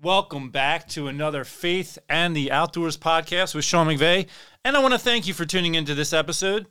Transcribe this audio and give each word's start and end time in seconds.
Welcome 0.00 0.50
back 0.50 0.86
to 0.90 1.08
another 1.08 1.42
Faith 1.42 1.98
and 2.08 2.36
the 2.36 2.52
Outdoors 2.52 2.96
podcast 2.96 3.52
with 3.52 3.64
Sean 3.64 3.88
McVeigh. 3.88 4.28
And 4.64 4.76
I 4.76 4.80
want 4.80 4.94
to 4.94 4.98
thank 4.98 5.26
you 5.26 5.34
for 5.34 5.44
tuning 5.44 5.74
into 5.74 5.92
this 5.92 6.12
episode. 6.12 6.68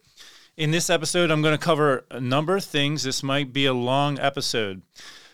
In 0.56 0.72
this 0.72 0.90
episode, 0.90 1.30
I'm 1.30 1.42
going 1.42 1.54
to 1.54 1.62
cover 1.62 2.06
a 2.10 2.22
number 2.22 2.56
of 2.56 2.64
things. 2.64 3.04
This 3.04 3.24
might 3.24 3.52
be 3.52 3.66
a 3.66 3.74
long 3.74 4.18
episode. 4.18 4.82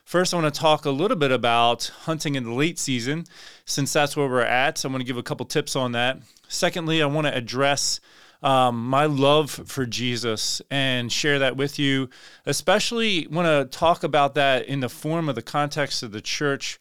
First, 0.06 0.34
I 0.34 0.42
want 0.42 0.52
to 0.52 0.60
talk 0.60 0.86
a 0.86 0.90
little 0.90 1.16
bit 1.16 1.32
about 1.32 1.92
hunting 2.06 2.34
in 2.34 2.46
the 2.46 2.54
late 2.54 2.80
season, 2.80 3.26
since 3.66 3.94
that's 3.94 4.18
where 4.18 4.28
we're 4.28 4.42
at. 4.42 4.80
So, 4.80 4.88
I'm 4.88 4.94
going 4.94 5.02
to 5.02 5.06
give 5.06 5.18
a 5.18 5.22
couple 5.22 5.46
tips 5.46 5.76
on 5.76 5.92
that. 5.92 6.18
Secondly, 6.48 7.00
I 7.00 7.06
want 7.06 7.28
to 7.28 7.38
address 7.38 8.00
um, 8.42 8.90
my 8.90 9.06
love 9.06 9.52
for 9.52 9.86
Jesus 9.86 10.64
and 10.72 11.12
share 11.12 11.38
that 11.38 11.58
with 11.58 11.78
you. 11.78 12.10
Especially 12.48 13.28
want 13.28 13.46
to 13.46 13.78
talk 13.78 14.04
about 14.04 14.34
that 14.34 14.66
in 14.66 14.80
the 14.80 14.90
form 14.90 15.30
of 15.30 15.36
the 15.36 15.44
context 15.44 16.02
of 16.02 16.12
the 16.12 16.22
church. 16.22 16.80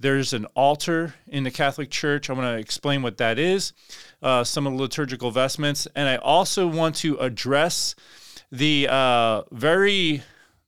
There's 0.00 0.32
an 0.32 0.46
altar 0.54 1.14
in 1.26 1.44
the 1.44 1.50
Catholic 1.50 1.90
Church. 1.90 2.30
I 2.30 2.32
want 2.32 2.46
to 2.46 2.56
explain 2.58 3.02
what 3.02 3.18
that 3.18 3.38
is, 3.38 3.74
uh, 4.22 4.44
some 4.44 4.66
of 4.66 4.72
the 4.72 4.78
liturgical 4.78 5.30
vestments, 5.30 5.86
and 5.94 6.08
I 6.08 6.16
also 6.16 6.66
want 6.66 6.94
to 6.96 7.18
address 7.18 7.94
the 8.50 8.88
uh, 8.88 9.42
very 9.52 10.22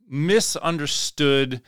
misunderstood 0.07 1.63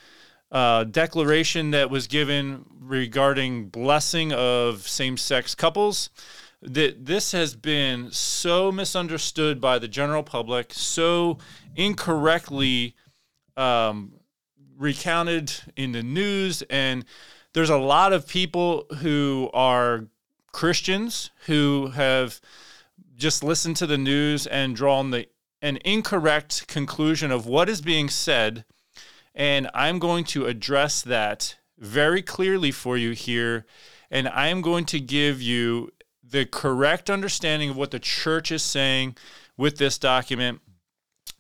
uh, 0.53 0.85
declaration 0.85 1.71
that 1.71 1.89
was 1.89 2.07
given 2.07 2.67
regarding 2.81 3.71
blessing 3.71 4.31
of 4.35 4.87
same-sex 4.87 5.55
couples 5.55 6.11
that 6.61 7.07
this 7.07 7.33
has 7.33 7.57
been 7.57 8.11
so 8.11 8.71
misunderstood 8.71 9.59
by 9.59 9.79
the 9.79 9.89
general 9.89 10.23
public, 10.23 10.75
so 10.75 11.39
incorrectly 11.77 12.95
um, 13.57 14.13
recounted 14.77 15.51
in 15.77 15.93
the 15.93 16.03
news, 16.03 16.61
and 16.69 17.07
there's 17.55 17.71
a 17.71 17.79
lot 17.79 18.13
of 18.13 18.27
people 18.27 18.87
who 18.99 19.49
are 19.55 20.07
Christians 20.53 21.31
who 21.47 21.89
have 21.95 22.41
just 23.17 23.43
listened 23.43 23.77
to 23.77 23.87
the 23.87 23.99
news 23.99 24.47
and 24.47 24.77
drawn 24.77 25.11
the 25.11 25.29
an 25.63 25.79
incorrect 25.83 26.67
conclusion 26.69 27.31
of 27.31 27.47
what 27.47 27.71
is 27.71 27.81
being 27.81 28.11
said, 28.11 28.67
and 29.35 29.71
I'm 29.73 29.99
going 29.99 30.25
to 30.27 30.45
address 30.45 31.01
that 31.01 31.57
very 31.79 32.21
clearly 32.21 32.71
for 32.71 32.99
you 32.99 33.13
here, 33.13 33.65
and 34.11 34.29
I 34.29 34.49
am 34.49 34.61
going 34.61 34.85
to 34.87 35.01
give 35.01 35.41
you 35.41 35.91
the 36.23 36.45
correct 36.45 37.09
understanding 37.09 37.71
of 37.71 37.77
what 37.77 37.93
the 37.93 37.99
church 37.99 38.53
is 38.53 38.63
saying 38.63 39.17
with 39.57 39.79
this 39.79 39.97
document. 39.97 40.61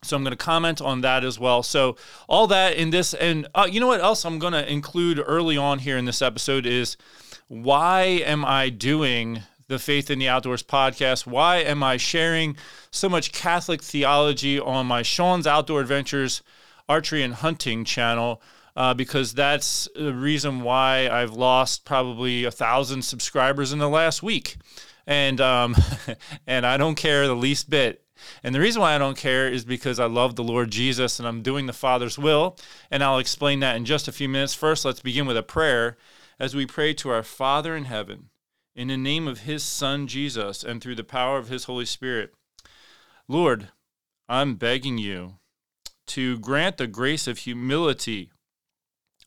So 0.04 0.16
I'm 0.16 0.22
going 0.22 0.32
to 0.32 0.36
comment 0.36 0.80
on 0.80 1.00
that 1.02 1.24
as 1.24 1.38
well. 1.38 1.62
So 1.62 1.96
all 2.28 2.46
that 2.48 2.76
in 2.76 2.90
this, 2.90 3.14
and 3.14 3.46
uh, 3.54 3.66
you 3.70 3.80
know 3.80 3.86
what 3.86 4.00
else 4.00 4.24
I'm 4.24 4.38
going 4.38 4.52
to 4.52 4.70
include 4.70 5.22
early 5.24 5.56
on 5.56 5.78
here 5.78 5.96
in 5.96 6.04
this 6.04 6.22
episode 6.22 6.66
is 6.66 6.96
why 7.48 8.02
am 8.04 8.44
I 8.44 8.68
doing 8.68 9.42
the 9.68 9.78
Faith 9.78 10.10
in 10.10 10.18
the 10.18 10.28
Outdoors 10.28 10.62
podcast? 10.62 11.26
Why 11.26 11.56
am 11.58 11.82
I 11.82 11.96
sharing 11.96 12.56
so 12.90 13.08
much 13.08 13.32
Catholic 13.32 13.82
theology 13.82 14.58
on 14.58 14.86
my 14.86 15.02
Sean's 15.02 15.46
Outdoor 15.46 15.80
Adventures 15.80 16.42
archery 16.88 17.22
and 17.22 17.34
hunting 17.34 17.84
channel? 17.84 18.42
Uh, 18.76 18.92
because 18.92 19.34
that's 19.34 19.88
the 19.94 20.12
reason 20.12 20.62
why 20.62 21.08
I've 21.08 21.32
lost 21.32 21.84
probably 21.84 22.44
a 22.44 22.50
thousand 22.50 23.02
subscribers 23.02 23.72
in 23.72 23.78
the 23.78 23.88
last 23.88 24.20
week, 24.20 24.56
and 25.06 25.40
um, 25.40 25.76
and 26.46 26.66
I 26.66 26.76
don't 26.76 26.96
care 26.96 27.26
the 27.28 27.36
least 27.36 27.70
bit. 27.70 28.03
And 28.42 28.54
the 28.54 28.60
reason 28.60 28.80
why 28.80 28.94
I 28.94 28.98
don't 28.98 29.16
care 29.16 29.48
is 29.48 29.64
because 29.64 29.98
I 29.98 30.06
love 30.06 30.36
the 30.36 30.44
Lord 30.44 30.70
Jesus 30.70 31.18
and 31.18 31.28
I'm 31.28 31.42
doing 31.42 31.66
the 31.66 31.72
Father's 31.72 32.18
will, 32.18 32.56
and 32.90 33.02
I'll 33.02 33.18
explain 33.18 33.60
that 33.60 33.76
in 33.76 33.84
just 33.84 34.08
a 34.08 34.12
few 34.12 34.28
minutes. 34.28 34.54
First, 34.54 34.84
let's 34.84 35.00
begin 35.00 35.26
with 35.26 35.36
a 35.36 35.42
prayer 35.42 35.96
as 36.38 36.54
we 36.54 36.66
pray 36.66 36.94
to 36.94 37.10
our 37.10 37.22
Father 37.22 37.76
in 37.76 37.84
heaven, 37.84 38.30
in 38.74 38.88
the 38.88 38.96
name 38.96 39.28
of 39.28 39.40
His 39.40 39.62
Son 39.62 40.06
Jesus, 40.06 40.64
and 40.64 40.82
through 40.82 40.96
the 40.96 41.04
power 41.04 41.38
of 41.38 41.48
His 41.48 41.64
Holy 41.64 41.86
Spirit. 41.86 42.34
Lord, 43.28 43.68
I'm 44.28 44.56
begging 44.56 44.98
you 44.98 45.38
to 46.06 46.38
grant 46.38 46.76
the 46.76 46.86
grace 46.86 47.26
of 47.26 47.38
humility 47.38 48.30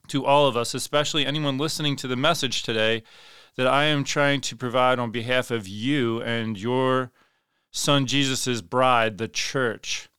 to 0.07 0.25
all 0.25 0.47
of 0.47 0.55
us, 0.55 0.73
especially 0.73 1.25
anyone 1.25 1.57
listening 1.57 1.95
to 1.97 2.07
the 2.07 2.15
message 2.15 2.63
today, 2.63 3.03
that 3.55 3.67
I 3.67 3.85
am 3.85 4.03
trying 4.03 4.41
to 4.41 4.55
provide 4.55 4.99
on 4.99 5.11
behalf 5.11 5.51
of 5.51 5.67
you 5.67 6.21
and 6.21 6.59
your 6.59 7.11
Son 7.71 8.05
Jesus' 8.05 8.61
bride, 8.61 9.17
the 9.17 9.27
church. 9.27 10.09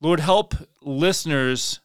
Lord, 0.00 0.20
help 0.20 0.54
listeners 0.82 1.80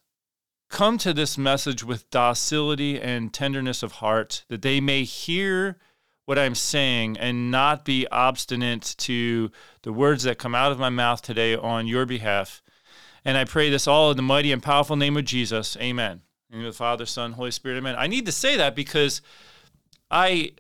come 0.69 0.97
to 0.97 1.13
this 1.13 1.37
message 1.37 1.83
with 1.83 2.09
docility 2.09 2.99
and 2.99 3.33
tenderness 3.33 3.83
of 3.83 3.93
heart, 3.93 4.45
that 4.47 4.61
they 4.61 4.79
may 4.79 5.03
hear 5.03 5.77
what 6.25 6.39
I'm 6.39 6.55
saying 6.55 7.17
and 7.17 7.51
not 7.51 7.83
be 7.83 8.07
obstinate 8.07 8.95
to 8.99 9.51
the 9.83 9.91
words 9.91 10.23
that 10.23 10.37
come 10.37 10.55
out 10.55 10.71
of 10.71 10.79
my 10.79 10.89
mouth 10.89 11.21
today 11.21 11.55
on 11.55 11.87
your 11.87 12.05
behalf. 12.05 12.61
And 13.25 13.37
I 13.37 13.45
pray 13.45 13.69
this 13.69 13.87
all 13.87 14.11
in 14.11 14.17
the 14.17 14.23
mighty 14.23 14.51
and 14.51 14.63
powerful 14.63 14.95
name 14.95 15.17
of 15.17 15.25
Jesus. 15.25 15.75
Amen. 15.77 16.21
In 16.51 16.59
the, 16.59 16.65
the 16.65 16.73
Father, 16.73 17.05
Son, 17.05 17.33
Holy 17.33 17.51
Spirit, 17.51 17.77
Amen. 17.77 17.95
I 17.97 18.07
need 18.07 18.25
to 18.25 18.31
say 18.31 18.57
that 18.57 18.75
because 18.75 19.21
I 20.09 20.51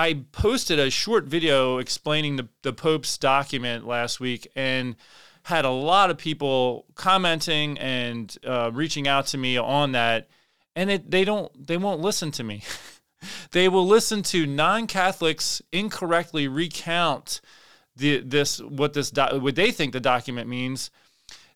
I 0.00 0.14
posted 0.32 0.78
a 0.78 0.88
short 0.88 1.26
video 1.26 1.76
explaining 1.76 2.36
the, 2.36 2.48
the 2.62 2.72
Pope's 2.72 3.18
document 3.18 3.86
last 3.86 4.18
week 4.18 4.48
and 4.56 4.96
had 5.42 5.66
a 5.66 5.70
lot 5.70 6.08
of 6.08 6.16
people 6.16 6.86
commenting 6.94 7.78
and 7.78 8.34
uh, 8.46 8.70
reaching 8.72 9.06
out 9.06 9.26
to 9.26 9.38
me 9.38 9.58
on 9.58 9.92
that. 9.92 10.30
And 10.74 10.90
it, 10.90 11.10
they 11.10 11.26
don't 11.26 11.52
they 11.66 11.76
won't 11.76 12.00
listen 12.00 12.30
to 12.30 12.42
me. 12.42 12.62
they 13.50 13.68
will 13.68 13.86
listen 13.86 14.22
to 14.22 14.46
non-Catholics 14.46 15.60
incorrectly 15.70 16.48
recount 16.48 17.42
the 17.94 18.20
this 18.20 18.58
what 18.58 18.94
this 18.94 19.10
do, 19.10 19.22
what 19.38 19.54
they 19.54 19.70
think 19.70 19.92
the 19.92 20.00
document 20.00 20.48
means 20.48 20.90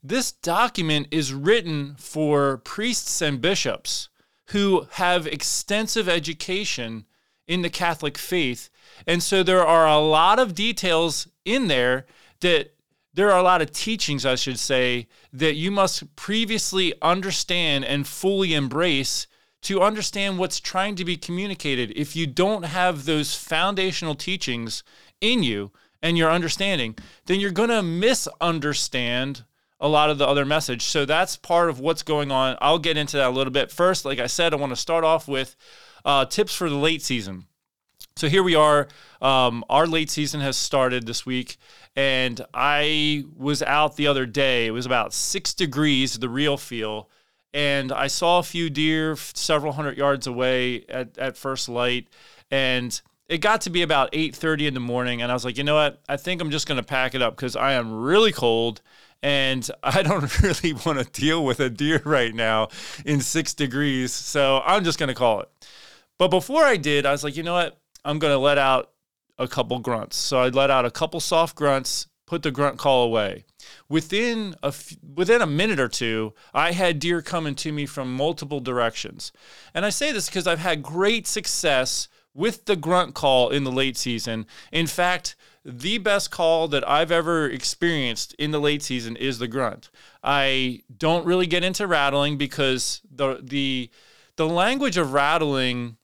this 0.02 0.32
document 0.32 1.08
is 1.10 1.32
written 1.32 1.94
for 1.98 2.58
priests 2.58 3.22
and 3.22 3.40
bishops 3.40 4.10
who 4.48 4.86
have 4.90 5.26
extensive 5.26 6.10
education 6.10 7.06
in 7.46 7.62
the 7.62 7.70
Catholic 7.70 8.16
faith. 8.18 8.70
And 9.06 9.22
so 9.22 9.42
there 9.42 9.64
are 9.64 9.86
a 9.86 9.98
lot 9.98 10.38
of 10.38 10.54
details 10.54 11.28
in 11.44 11.68
there 11.68 12.06
that 12.40 12.74
there 13.12 13.30
are 13.30 13.38
a 13.38 13.44
lot 13.44 13.62
of 13.62 13.72
teachings, 13.72 14.26
I 14.26 14.34
should 14.34 14.58
say, 14.58 15.06
that 15.32 15.54
you 15.54 15.70
must 15.70 16.16
previously 16.16 16.94
understand 17.00 17.84
and 17.84 18.06
fully 18.06 18.54
embrace 18.54 19.26
to 19.62 19.80
understand 19.80 20.38
what's 20.38 20.60
trying 20.60 20.94
to 20.96 21.04
be 21.04 21.16
communicated. 21.16 21.92
If 21.96 22.16
you 22.16 22.26
don't 22.26 22.64
have 22.64 23.04
those 23.04 23.34
foundational 23.34 24.14
teachings 24.14 24.82
in 25.20 25.42
you 25.42 25.70
and 26.02 26.18
your 26.18 26.30
understanding, 26.30 26.96
then 27.26 27.40
you're 27.40 27.50
going 27.50 27.70
to 27.70 27.82
misunderstand 27.82 29.44
a 29.80 29.88
lot 29.88 30.10
of 30.10 30.18
the 30.18 30.26
other 30.26 30.44
message. 30.44 30.82
So 30.82 31.04
that's 31.04 31.36
part 31.36 31.70
of 31.70 31.80
what's 31.80 32.02
going 32.02 32.30
on. 32.30 32.56
I'll 32.60 32.78
get 32.78 32.96
into 32.96 33.16
that 33.16 33.28
a 33.28 33.30
little 33.30 33.52
bit. 33.52 33.70
First, 33.70 34.04
like 34.04 34.18
I 34.18 34.26
said, 34.26 34.52
I 34.52 34.56
want 34.56 34.70
to 34.70 34.76
start 34.76 35.04
off 35.04 35.28
with 35.28 35.56
uh, 36.04 36.24
tips 36.26 36.54
for 36.54 36.68
the 36.68 36.76
late 36.76 37.02
season. 37.02 37.46
So 38.16 38.28
here 38.28 38.42
we 38.42 38.54
are. 38.54 38.88
Um, 39.20 39.64
our 39.68 39.86
late 39.86 40.10
season 40.10 40.40
has 40.40 40.56
started 40.56 41.06
this 41.06 41.26
week, 41.26 41.56
and 41.96 42.40
I 42.52 43.24
was 43.36 43.62
out 43.62 43.96
the 43.96 44.06
other 44.06 44.26
day. 44.26 44.66
It 44.66 44.70
was 44.70 44.86
about 44.86 45.12
six 45.12 45.52
degrees, 45.52 46.18
the 46.18 46.28
real 46.28 46.56
feel, 46.56 47.08
and 47.52 47.90
I 47.90 48.06
saw 48.06 48.38
a 48.38 48.42
few 48.42 48.70
deer 48.70 49.16
several 49.16 49.72
hundred 49.72 49.98
yards 49.98 50.26
away 50.26 50.84
at, 50.88 51.18
at 51.18 51.36
first 51.36 51.68
light, 51.68 52.08
and 52.50 53.00
it 53.28 53.38
got 53.38 53.62
to 53.62 53.70
be 53.70 53.82
about 53.82 54.12
8.30 54.12 54.68
in 54.68 54.74
the 54.74 54.80
morning 54.80 55.22
and 55.22 55.32
i 55.32 55.34
was 55.34 55.46
like 55.46 55.56
you 55.56 55.64
know 55.64 55.76
what 55.76 56.02
i 56.10 56.16
think 56.18 56.42
i'm 56.42 56.50
just 56.50 56.68
going 56.68 56.76
to 56.76 56.84
pack 56.84 57.14
it 57.14 57.22
up 57.22 57.34
because 57.34 57.56
i 57.56 57.72
am 57.72 57.90
really 57.90 58.32
cold 58.32 58.82
and 59.24 59.68
I 59.82 60.02
don't 60.02 60.40
really 60.42 60.74
want 60.86 60.98
to 60.98 61.04
deal 61.04 61.44
with 61.44 61.58
a 61.58 61.70
deer 61.70 62.00
right 62.04 62.32
now 62.32 62.68
in 63.04 63.20
six 63.20 63.54
degrees. 63.54 64.12
So 64.12 64.62
I'm 64.64 64.84
just 64.84 65.00
going 65.00 65.08
to 65.08 65.14
call 65.14 65.40
it. 65.40 65.48
But 66.18 66.28
before 66.28 66.64
I 66.64 66.76
did, 66.76 67.06
I 67.06 67.12
was 67.12 67.24
like, 67.24 67.36
you 67.36 67.42
know 67.42 67.54
what? 67.54 67.78
I'm 68.04 68.18
going 68.18 68.32
to 68.32 68.38
let 68.38 68.58
out 68.58 68.92
a 69.38 69.48
couple 69.48 69.78
grunts. 69.80 70.16
So 70.16 70.38
I 70.38 70.48
let 70.48 70.70
out 70.70 70.84
a 70.84 70.90
couple 70.90 71.20
soft 71.20 71.56
grunts, 71.56 72.06
put 72.26 72.42
the 72.42 72.50
grunt 72.50 72.78
call 72.78 73.04
away. 73.04 73.44
Within 73.88 74.54
a 74.62 74.68
f- 74.68 74.96
within 75.14 75.42
a 75.42 75.46
minute 75.46 75.80
or 75.80 75.88
two, 75.88 76.34
I 76.52 76.72
had 76.72 76.98
deer 76.98 77.22
coming 77.22 77.54
to 77.56 77.72
me 77.72 77.86
from 77.86 78.14
multiple 78.14 78.60
directions. 78.60 79.32
And 79.72 79.84
I 79.84 79.90
say 79.90 80.12
this 80.12 80.28
because 80.28 80.46
I've 80.46 80.58
had 80.58 80.82
great 80.82 81.26
success 81.26 82.08
with 82.34 82.66
the 82.66 82.76
grunt 82.76 83.14
call 83.14 83.50
in 83.50 83.64
the 83.64 83.72
late 83.72 83.96
season. 83.96 84.46
In 84.72 84.86
fact, 84.86 85.36
the 85.64 85.98
best 85.98 86.30
call 86.30 86.68
that 86.68 86.86
I've 86.88 87.12
ever 87.12 87.48
experienced 87.48 88.34
in 88.34 88.50
the 88.50 88.60
late 88.60 88.82
season 88.82 89.16
is 89.16 89.38
the 89.38 89.48
grunt. 89.48 89.90
I 90.22 90.82
don't 90.96 91.24
really 91.24 91.46
get 91.46 91.64
into 91.64 91.86
rattling 91.86 92.36
because 92.36 93.00
the 93.10 93.40
the 93.42 93.90
the 94.36 94.48
language 94.48 94.96
of 94.96 95.12
rattling 95.12 95.96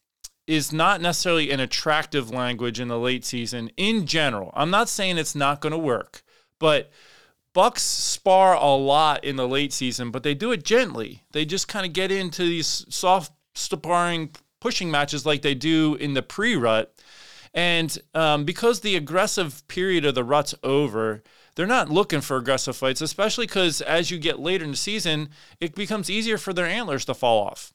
is 0.50 0.72
not 0.72 1.00
necessarily 1.00 1.52
an 1.52 1.60
attractive 1.60 2.30
language 2.30 2.80
in 2.80 2.88
the 2.88 2.98
late 2.98 3.24
season 3.24 3.70
in 3.76 4.04
general. 4.04 4.50
I'm 4.54 4.70
not 4.70 4.88
saying 4.88 5.16
it's 5.16 5.36
not 5.36 5.60
going 5.60 5.70
to 5.70 5.78
work, 5.78 6.24
but 6.58 6.90
bucks 7.52 7.82
spar 7.82 8.54
a 8.54 8.74
lot 8.74 9.24
in 9.24 9.36
the 9.36 9.46
late 9.46 9.72
season, 9.72 10.10
but 10.10 10.24
they 10.24 10.34
do 10.34 10.50
it 10.50 10.64
gently. 10.64 11.22
They 11.30 11.44
just 11.44 11.68
kind 11.68 11.86
of 11.86 11.92
get 11.92 12.10
into 12.10 12.42
these 12.42 12.84
soft 12.88 13.32
sparring 13.54 14.30
pushing 14.60 14.90
matches 14.90 15.24
like 15.24 15.42
they 15.42 15.54
do 15.54 15.94
in 15.94 16.14
the 16.14 16.22
pre-rut. 16.22 16.92
And 17.54 17.96
um, 18.12 18.44
because 18.44 18.80
the 18.80 18.96
aggressive 18.96 19.66
period 19.68 20.04
of 20.04 20.16
the 20.16 20.24
rut's 20.24 20.56
over, 20.64 21.22
they're 21.54 21.66
not 21.66 21.90
looking 21.90 22.20
for 22.20 22.36
aggressive 22.36 22.76
fights, 22.76 23.00
especially 23.00 23.46
because 23.46 23.80
as 23.82 24.10
you 24.10 24.18
get 24.18 24.40
later 24.40 24.64
in 24.64 24.72
the 24.72 24.76
season, 24.76 25.28
it 25.60 25.76
becomes 25.76 26.10
easier 26.10 26.38
for 26.38 26.52
their 26.52 26.66
antlers 26.66 27.04
to 27.04 27.14
fall 27.14 27.46
off 27.46 27.72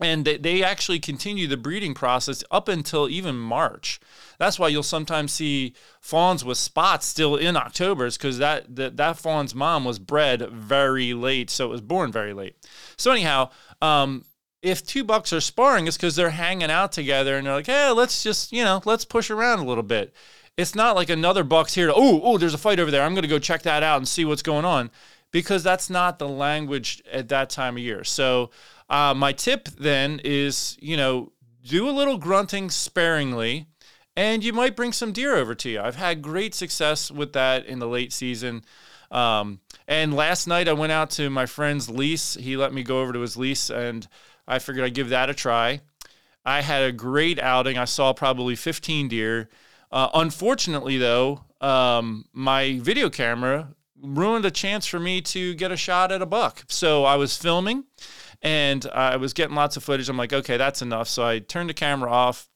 and 0.00 0.24
they, 0.24 0.36
they 0.36 0.62
actually 0.62 0.98
continue 0.98 1.46
the 1.46 1.56
breeding 1.56 1.94
process 1.94 2.44
up 2.50 2.68
until 2.68 3.08
even 3.08 3.36
March. 3.36 3.98
That's 4.38 4.58
why 4.58 4.68
you'll 4.68 4.82
sometimes 4.82 5.32
see 5.32 5.74
fawns 6.00 6.44
with 6.44 6.58
spots 6.58 7.06
still 7.06 7.36
in 7.36 7.56
October, 7.56 8.10
because 8.10 8.38
that, 8.38 8.76
that 8.76 8.96
that 8.98 9.16
fawn's 9.16 9.54
mom 9.54 9.84
was 9.84 9.98
bred 9.98 10.48
very 10.50 11.14
late, 11.14 11.48
so 11.50 11.66
it 11.66 11.70
was 11.70 11.80
born 11.80 12.12
very 12.12 12.34
late. 12.34 12.56
So 12.96 13.10
anyhow, 13.10 13.50
um, 13.80 14.24
if 14.62 14.84
two 14.84 15.04
bucks 15.04 15.32
are 15.32 15.40
sparring, 15.40 15.86
it's 15.86 15.96
because 15.96 16.16
they're 16.16 16.30
hanging 16.30 16.70
out 16.70 16.92
together 16.92 17.36
and 17.36 17.46
they're 17.46 17.54
like, 17.54 17.66
hey, 17.66 17.90
let's 17.90 18.22
just 18.22 18.52
you 18.52 18.64
know 18.64 18.82
let's 18.84 19.04
push 19.04 19.30
around 19.30 19.60
a 19.60 19.64
little 19.64 19.82
bit. 19.82 20.14
It's 20.58 20.74
not 20.74 20.96
like 20.96 21.10
another 21.10 21.44
buck's 21.44 21.74
here 21.74 21.86
to 21.86 21.94
oh 21.94 22.20
oh 22.22 22.38
there's 22.38 22.54
a 22.54 22.58
fight 22.58 22.80
over 22.80 22.90
there. 22.90 23.02
I'm 23.02 23.14
gonna 23.14 23.28
go 23.28 23.38
check 23.38 23.62
that 23.62 23.82
out 23.82 23.98
and 23.98 24.08
see 24.08 24.24
what's 24.24 24.42
going 24.42 24.64
on 24.64 24.90
because 25.30 25.62
that's 25.62 25.90
not 25.90 26.18
the 26.18 26.28
language 26.28 27.02
at 27.10 27.28
that 27.28 27.50
time 27.50 27.76
of 27.76 27.82
year. 27.82 28.04
So 28.04 28.50
uh, 28.88 29.14
my 29.14 29.32
tip 29.32 29.68
then 29.68 30.20
is, 30.24 30.76
you 30.80 30.96
know, 30.96 31.32
do 31.62 31.88
a 31.88 31.90
little 31.90 32.18
grunting 32.18 32.70
sparingly, 32.70 33.66
and 34.16 34.44
you 34.44 34.52
might 34.52 34.76
bring 34.76 34.92
some 34.92 35.12
deer 35.12 35.34
over 35.34 35.54
to 35.54 35.68
you. 35.68 35.80
I've 35.80 35.96
had 35.96 36.22
great 36.22 36.54
success 36.54 37.10
with 37.10 37.32
that 37.32 37.66
in 37.66 37.80
the 37.80 37.88
late 37.88 38.12
season. 38.12 38.64
Um, 39.10 39.60
and 39.86 40.14
last 40.14 40.46
night 40.46 40.68
I 40.68 40.72
went 40.72 40.92
out 40.92 41.10
to 41.10 41.28
my 41.28 41.46
friend's 41.46 41.90
lease. 41.90 42.34
He 42.34 42.56
let 42.56 42.72
me 42.72 42.82
go 42.82 43.00
over 43.00 43.12
to 43.12 43.20
his 43.20 43.36
lease, 43.36 43.70
and 43.70 44.06
I 44.46 44.58
figured 44.58 44.84
I'd 44.84 44.94
give 44.94 45.10
that 45.10 45.30
a 45.30 45.34
try. 45.34 45.80
I 46.44 46.60
had 46.60 46.82
a 46.82 46.92
great 46.92 47.40
outing. 47.40 47.76
I 47.76 47.84
saw 47.84 48.12
probably 48.12 48.54
15 48.54 49.08
deer. 49.08 49.48
Uh, 49.90 50.08
unfortunately, 50.14 50.96
though, 50.96 51.44
um, 51.60 52.24
my 52.32 52.78
video 52.80 53.10
camera 53.10 53.74
ruined 54.02 54.44
a 54.44 54.50
chance 54.50 54.86
for 54.86 55.00
me 55.00 55.20
to 55.20 55.54
get 55.54 55.72
a 55.72 55.76
shot 55.76 56.12
at 56.12 56.22
a 56.22 56.26
buck. 56.26 56.64
So 56.68 57.04
I 57.04 57.16
was 57.16 57.36
filming 57.36 57.84
and 58.42 58.86
I 58.92 59.16
was 59.16 59.32
getting 59.32 59.54
lots 59.54 59.76
of 59.76 59.84
footage. 59.84 60.08
I'm 60.08 60.16
like, 60.16 60.32
okay, 60.32 60.56
that's 60.56 60.82
enough. 60.82 61.08
So 61.08 61.26
I 61.26 61.38
turned 61.38 61.70
the 61.70 61.74
camera 61.74 62.10
off. 62.10 62.48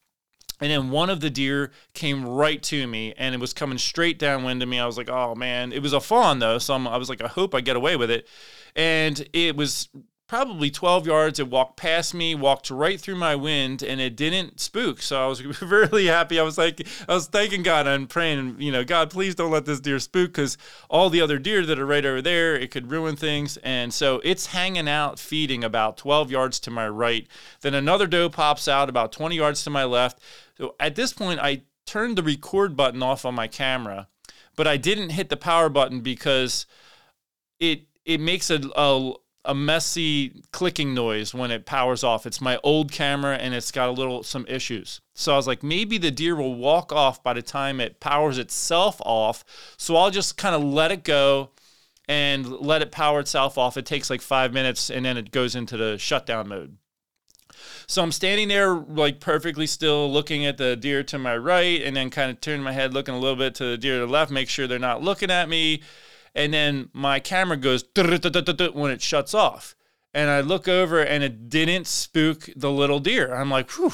And 0.63 0.71
then 0.71 0.91
one 0.91 1.09
of 1.09 1.21
the 1.21 1.31
deer 1.31 1.73
came 1.95 2.27
right 2.27 2.63
to 2.65 2.87
me 2.87 3.15
and 3.17 3.35
it 3.35 3.41
was 3.41 3.55
coming 3.55 3.79
straight 3.79 4.19
downwind 4.19 4.61
to 4.61 4.67
me. 4.67 4.79
I 4.79 4.85
was 4.85 4.99
like, 4.99 5.09
oh 5.09 5.35
man, 5.35 5.73
it 5.73 5.81
was 5.81 5.95
a 5.95 6.01
fawn 6.01 6.39
though. 6.39 6.59
So 6.59 6.75
I'm, 6.75 6.87
I 6.87 6.99
was 6.99 7.09
like, 7.09 7.23
I 7.23 7.29
hope 7.29 7.55
I 7.55 7.63
get 7.63 7.77
away 7.77 7.97
with 7.97 8.11
it. 8.11 8.29
And 8.77 9.27
it 9.33 9.57
was 9.57 9.89
probably 10.31 10.71
12 10.71 11.09
yards. 11.09 11.41
It 11.41 11.51
walked 11.51 11.77
past 11.77 12.15
me, 12.15 12.37
walked 12.37 12.71
right 12.71 13.01
through 13.01 13.17
my 13.17 13.35
wind, 13.35 13.83
and 13.83 14.01
it 14.01 14.15
didn't 14.15 14.61
spook. 14.61 15.03
So 15.03 15.21
I 15.21 15.27
was 15.27 15.45
really 15.61 16.07
happy. 16.07 16.39
I 16.39 16.45
was 16.45 16.57
like, 16.57 16.87
I 17.09 17.15
was 17.15 17.27
thanking 17.27 17.65
God 17.65 17.89
and 17.89 18.09
praying, 18.09 18.55
you 18.61 18.71
know, 18.71 18.85
God, 18.85 19.11
please 19.11 19.35
don't 19.35 19.51
let 19.51 19.65
this 19.65 19.81
deer 19.81 19.99
spook 19.99 20.29
because 20.29 20.57
all 20.89 21.11
the 21.11 21.21
other 21.21 21.41
deer 21.41 21.67
that 21.67 21.81
are 21.81 21.85
right 21.85 22.07
over 22.07 22.23
there, 22.23 22.55
it 22.55 22.71
could 22.71 22.93
ruin 22.93 23.17
things. 23.17 23.57
And 23.65 23.93
so 23.93 24.21
it's 24.23 24.47
hanging 24.47 24.89
out, 24.89 25.19
feeding 25.19 25.65
about 25.65 25.97
12 25.97 26.31
yards 26.31 26.61
to 26.61 26.71
my 26.71 26.89
right. 26.89 27.27
Then 27.63 27.75
another 27.75 28.07
doe 28.07 28.29
pops 28.29 28.69
out 28.69 28.89
about 28.89 29.11
20 29.11 29.35
yards 29.35 29.65
to 29.65 29.71
my 29.71 29.83
left. 29.83 30.21
So 30.57 30.77
at 30.79 30.95
this 30.95 31.13
point, 31.13 31.41
I 31.41 31.63
turned 31.87 32.17
the 32.17 32.23
record 32.23 32.77
button 32.77 33.03
off 33.03 33.25
on 33.25 33.35
my 33.35 33.49
camera, 33.49 34.07
but 34.55 34.69
I 34.69 34.77
didn't 34.77 35.11
hit 35.11 35.29
the 35.29 35.37
power 35.37 35.69
button 35.69 36.03
because 36.03 36.67
it 37.59 37.87
it 38.05 38.21
makes 38.21 38.49
a, 38.49 38.61
a 38.77 39.13
a 39.45 39.55
messy 39.55 40.43
clicking 40.53 40.93
noise 40.95 41.33
when 41.33 41.51
it 41.51 41.65
powers 41.65 42.05
off. 42.05 42.27
It's 42.27 42.41
my 42.41 42.59
old 42.63 42.93
camera 42.93 43.37
and 43.37 43.55
it's 43.55 43.73
got 43.73 43.89
a 43.89 43.93
little 43.93 44.23
some 44.23 44.45
issues. 44.47 45.01
So 45.15 45.33
I 45.33 45.37
was 45.37 45.47
like, 45.47 45.63
maybe 45.63 45.99
the 45.99 46.11
deer 46.11 46.37
will 46.37 46.55
walk 46.55 46.93
off 46.93 47.23
by 47.23 47.33
the 47.33 47.43
time 47.43 47.81
it 47.81 48.01
powers 48.01 48.39
itself 48.39 49.01
off. 49.01 49.45
So 49.79 49.97
I'll 49.97 50.11
just 50.11 50.37
kind 50.37 50.55
of 50.55 50.63
let 50.63 50.93
it 50.93 51.05
go 51.05 51.51
and 52.07 52.47
let 52.47 52.83
it 52.83 52.93
power 52.93 53.21
itself 53.21 53.57
off. 53.57 53.77
It 53.77 53.87
takes 53.87 54.11
like 54.11 54.21
five 54.21 54.53
minutes 54.53 54.91
and 54.91 55.05
then 55.05 55.17
it 55.17 55.31
goes 55.31 55.55
into 55.55 55.77
the 55.77 55.97
shutdown 55.97 56.49
mode. 56.49 56.77
So 57.87 58.03
I'm 58.03 58.13
standing 58.13 58.49
there 58.49 58.75
like 58.75 59.21
perfectly 59.21 59.67
still, 59.67 60.11
looking 60.13 60.45
at 60.47 60.59
the 60.59 60.77
deer 60.77 61.03
to 61.05 61.19
my 61.19 61.37
right, 61.37 61.83
and 61.83 61.97
then 61.97 62.11
kind 62.11 62.31
of 62.31 62.41
turning 62.41 62.63
my 62.63 62.73
head, 62.73 62.95
looking 62.95 63.15
a 63.15 63.19
little 63.19 63.37
bit 63.37 63.55
to 63.57 63.65
the 63.65 63.79
deer 63.79 64.01
to 64.01 64.07
the 64.07 64.13
left, 64.13 64.31
make 64.31 64.49
sure 64.49 64.67
they're 64.67 64.79
not 64.79 65.03
looking 65.03 65.31
at 65.31 65.49
me 65.49 65.83
and 66.35 66.53
then 66.55 66.89
my 66.93 67.21
camera 67.21 67.57
goes 67.57 67.83
when 68.75 68.91
it 68.91 69.03
shuts 69.03 69.35
off. 69.35 69.75
And 70.13 70.29
I 70.29 70.41
look 70.41 70.67
over 70.67 71.01
and 71.01 71.23
it 71.23 71.49
didn't 71.49 71.87
spook 71.87 72.49
the 72.57 72.71
little 72.71 72.99
deer. 72.99 73.35
I'm 73.35 73.51
like, 73.51 73.71
whew. 73.71 73.93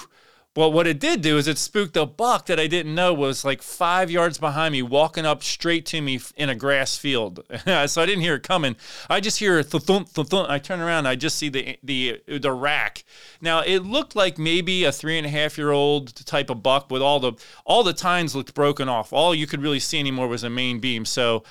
Well, 0.57 0.73
what 0.73 0.87
it 0.87 0.99
did 0.99 1.21
do 1.21 1.37
is 1.37 1.47
it 1.47 1.59
spooked 1.59 1.99
a 1.99 2.07
buck 2.07 2.47
that 2.47 2.59
I 2.59 2.67
didn't 2.67 2.95
know 2.95 3.13
was 3.13 3.45
like 3.45 3.61
five 3.61 4.11
yards 4.11 4.39
behind 4.39 4.73
me, 4.73 4.81
walking 4.81 5.27
up 5.27 5.43
straight 5.43 5.85
to 5.87 6.01
me 6.01 6.19
in 6.35 6.49
a 6.49 6.55
grass 6.55 6.97
field. 6.97 7.45
so 7.87 8.03
I 8.03 8.07
didn't 8.07 8.23
hear 8.23 8.37
it 8.37 8.43
coming. 8.43 8.75
I 9.11 9.21
just 9.21 9.39
hear 9.39 9.63
th 9.63 9.83
thump, 9.85 10.15
th 10.15 10.29
thump. 10.29 10.49
I 10.49 10.59
turn 10.59 10.81
around, 10.81 11.07
I 11.07 11.15
just 11.15 11.37
see 11.37 11.51
the 11.51 11.79
the 11.83 12.23
the 12.27 12.53
rack. 12.53 13.05
Now 13.43 13.61
it 13.61 13.81
looked 13.81 14.17
like 14.17 14.39
maybe 14.39 14.85
a 14.85 14.93
three 14.93 15.19
and 15.19 15.27
a 15.27 15.31
half 15.31 15.59
year 15.59 15.73
old 15.73 16.15
type 16.25 16.49
of 16.49 16.63
buck 16.63 16.91
with 16.91 17.03
all 17.03 17.21
the 17.21 17.33
all 17.67 17.83
the 17.83 17.93
tines 17.93 18.35
looked 18.35 18.55
broken 18.55 18.89
off. 18.89 19.13
All 19.13 19.35
you 19.35 19.47
could 19.47 19.61
really 19.61 19.81
see 19.81 19.99
anymore 20.01 20.27
was 20.27 20.43
a 20.43 20.51
main 20.51 20.81
beam. 20.81 21.05
So 21.05 21.45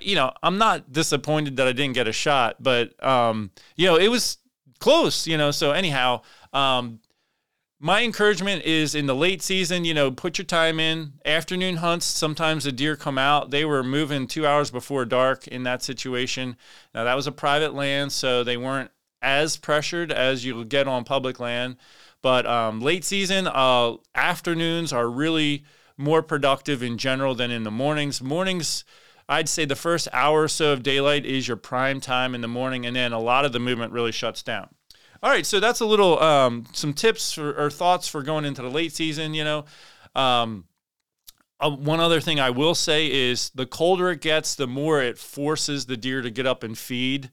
you 0.00 0.16
know, 0.16 0.32
I'm 0.42 0.58
not 0.58 0.92
disappointed 0.92 1.56
that 1.58 1.68
I 1.68 1.72
didn't 1.72 1.94
get 1.94 2.08
a 2.08 2.12
shot, 2.12 2.56
but 2.60 3.02
um, 3.04 3.52
you 3.76 3.86
know, 3.86 3.96
it 3.96 4.08
was 4.08 4.38
close. 4.80 5.28
You 5.28 5.38
know, 5.38 5.52
so 5.52 5.70
anyhow, 5.70 6.22
um, 6.52 6.98
my 7.80 8.02
encouragement 8.02 8.64
is 8.64 8.94
in 8.94 9.06
the 9.06 9.14
late 9.14 9.40
season, 9.40 9.84
you 9.84 9.94
know, 9.94 10.10
put 10.10 10.36
your 10.36 10.44
time 10.44 10.80
in. 10.80 11.12
Afternoon 11.24 11.76
hunts, 11.76 12.06
sometimes 12.06 12.64
the 12.64 12.72
deer 12.72 12.96
come 12.96 13.18
out. 13.18 13.50
They 13.50 13.64
were 13.64 13.84
moving 13.84 14.26
two 14.26 14.46
hours 14.46 14.70
before 14.70 15.04
dark 15.04 15.46
in 15.46 15.62
that 15.62 15.82
situation. 15.82 16.56
Now, 16.92 17.04
that 17.04 17.14
was 17.14 17.28
a 17.28 17.32
private 17.32 17.74
land, 17.74 18.10
so 18.10 18.42
they 18.42 18.56
weren't 18.56 18.90
as 19.22 19.56
pressured 19.56 20.10
as 20.10 20.44
you'll 20.44 20.64
get 20.64 20.88
on 20.88 21.04
public 21.04 21.38
land. 21.38 21.76
But 22.20 22.46
um, 22.46 22.80
late 22.80 23.04
season, 23.04 23.46
uh, 23.46 23.94
afternoons 24.14 24.92
are 24.92 25.08
really 25.08 25.64
more 25.96 26.22
productive 26.22 26.82
in 26.82 26.98
general 26.98 27.36
than 27.36 27.52
in 27.52 27.62
the 27.62 27.70
mornings. 27.70 28.20
Mornings, 28.20 28.84
I'd 29.28 29.48
say 29.48 29.64
the 29.64 29.76
first 29.76 30.08
hour 30.12 30.42
or 30.42 30.48
so 30.48 30.72
of 30.72 30.82
daylight 30.82 31.24
is 31.24 31.46
your 31.46 31.56
prime 31.56 32.00
time 32.00 32.34
in 32.34 32.40
the 32.40 32.48
morning, 32.48 32.86
and 32.86 32.96
then 32.96 33.12
a 33.12 33.20
lot 33.20 33.44
of 33.44 33.52
the 33.52 33.60
movement 33.60 33.92
really 33.92 34.12
shuts 34.12 34.42
down. 34.42 34.68
All 35.22 35.30
right, 35.30 35.44
so 35.44 35.58
that's 35.58 35.80
a 35.80 35.86
little 35.86 36.20
um, 36.20 36.64
some 36.72 36.92
tips 36.92 37.32
for, 37.32 37.52
or 37.52 37.70
thoughts 37.70 38.06
for 38.06 38.22
going 38.22 38.44
into 38.44 38.62
the 38.62 38.70
late 38.70 38.92
season. 38.92 39.34
You 39.34 39.44
know, 39.44 39.64
um, 40.14 40.64
uh, 41.58 41.70
one 41.70 41.98
other 41.98 42.20
thing 42.20 42.38
I 42.38 42.50
will 42.50 42.74
say 42.74 43.10
is 43.10 43.50
the 43.50 43.66
colder 43.66 44.10
it 44.10 44.20
gets, 44.20 44.54
the 44.54 44.68
more 44.68 45.02
it 45.02 45.18
forces 45.18 45.86
the 45.86 45.96
deer 45.96 46.22
to 46.22 46.30
get 46.30 46.46
up 46.46 46.62
and 46.62 46.78
feed. 46.78 47.30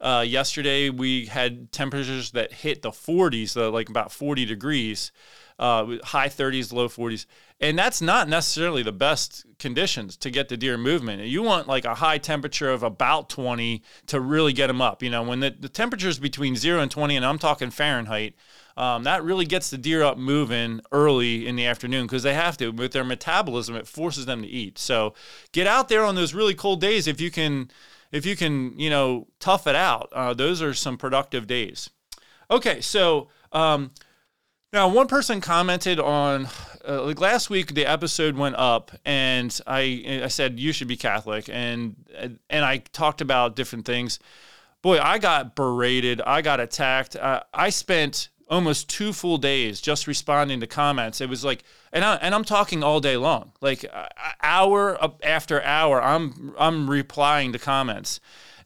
Uh, 0.00 0.24
yesterday 0.26 0.90
we 0.90 1.26
had 1.26 1.72
temperatures 1.72 2.32
that 2.32 2.52
hit 2.52 2.82
the 2.82 2.90
40s, 2.90 3.56
uh, 3.56 3.70
like 3.70 3.88
about 3.88 4.12
40 4.12 4.44
degrees 4.44 5.10
uh, 5.58 5.96
high 6.02 6.28
30s, 6.28 6.72
low 6.72 6.88
40s. 6.88 7.26
And 7.60 7.78
that's 7.78 8.02
not 8.02 8.28
necessarily 8.28 8.82
the 8.82 8.92
best 8.92 9.46
conditions 9.58 10.16
to 10.18 10.30
get 10.30 10.48
the 10.48 10.56
deer 10.56 10.76
movement. 10.76 11.22
You 11.22 11.42
want 11.42 11.68
like 11.68 11.84
a 11.84 11.94
high 11.94 12.18
temperature 12.18 12.70
of 12.70 12.82
about 12.82 13.28
20 13.30 13.82
to 14.06 14.20
really 14.20 14.52
get 14.52 14.66
them 14.66 14.82
up. 14.82 15.02
You 15.02 15.10
know, 15.10 15.22
when 15.22 15.40
the, 15.40 15.54
the 15.58 15.68
temperature 15.68 16.08
is 16.08 16.18
between 16.18 16.56
0 16.56 16.80
and 16.80 16.90
20, 16.90 17.16
and 17.16 17.24
I'm 17.24 17.38
talking 17.38 17.70
Fahrenheit, 17.70 18.34
um, 18.76 19.04
that 19.04 19.22
really 19.22 19.46
gets 19.46 19.70
the 19.70 19.78
deer 19.78 20.02
up 20.02 20.18
moving 20.18 20.80
early 20.90 21.46
in 21.46 21.54
the 21.54 21.64
afternoon 21.66 22.06
because 22.06 22.24
they 22.24 22.34
have 22.34 22.56
to. 22.56 22.70
With 22.70 22.92
their 22.92 23.04
metabolism, 23.04 23.76
it 23.76 23.86
forces 23.86 24.26
them 24.26 24.42
to 24.42 24.48
eat. 24.48 24.78
So 24.78 25.14
get 25.52 25.68
out 25.68 25.88
there 25.88 26.04
on 26.04 26.16
those 26.16 26.34
really 26.34 26.54
cold 26.54 26.80
days 26.80 27.06
if 27.06 27.20
you 27.20 27.30
can. 27.30 27.70
If 28.10 28.24
you 28.24 28.36
can, 28.36 28.78
you 28.78 28.90
know, 28.90 29.26
tough 29.40 29.66
it 29.66 29.74
out, 29.74 30.08
uh, 30.12 30.34
those 30.34 30.62
are 30.62 30.72
some 30.72 30.96
productive 30.96 31.48
days. 31.48 31.90
Okay, 32.48 32.80
so 32.80 33.28
um, 33.50 33.90
now, 34.74 34.88
one 34.88 35.06
person 35.06 35.40
commented 35.40 36.00
on 36.00 36.48
uh, 36.86 37.02
like 37.04 37.20
last 37.20 37.48
week 37.48 37.74
the 37.74 37.86
episode 37.86 38.36
went 38.36 38.56
up 38.56 38.90
and 39.04 39.58
I 39.66 40.20
I 40.24 40.28
said 40.28 40.58
you 40.58 40.72
should 40.72 40.88
be 40.88 40.96
Catholic 40.96 41.48
and 41.48 41.94
and 42.50 42.64
I 42.64 42.78
talked 42.78 43.20
about 43.20 43.56
different 43.56 43.86
things. 43.86 44.18
Boy, 44.82 44.98
I 44.98 45.18
got 45.18 45.54
berated. 45.54 46.20
I 46.20 46.42
got 46.42 46.60
attacked. 46.60 47.16
Uh, 47.16 47.42
I 47.54 47.70
spent 47.70 48.28
almost 48.50 48.90
two 48.90 49.12
full 49.12 49.38
days 49.38 49.80
just 49.80 50.06
responding 50.06 50.60
to 50.60 50.66
comments. 50.66 51.20
It 51.20 51.28
was 51.28 51.44
like, 51.44 51.62
and 51.92 52.04
I 52.04 52.16
and 52.16 52.34
I'm 52.34 52.44
talking 52.44 52.82
all 52.82 53.00
day 53.00 53.16
long, 53.16 53.52
like 53.60 53.86
uh, 53.90 54.08
hour 54.42 54.98
after 55.22 55.62
hour. 55.62 56.02
I'm 56.02 56.52
I'm 56.58 56.90
replying 56.90 57.52
to 57.52 57.60
comments, 57.60 58.18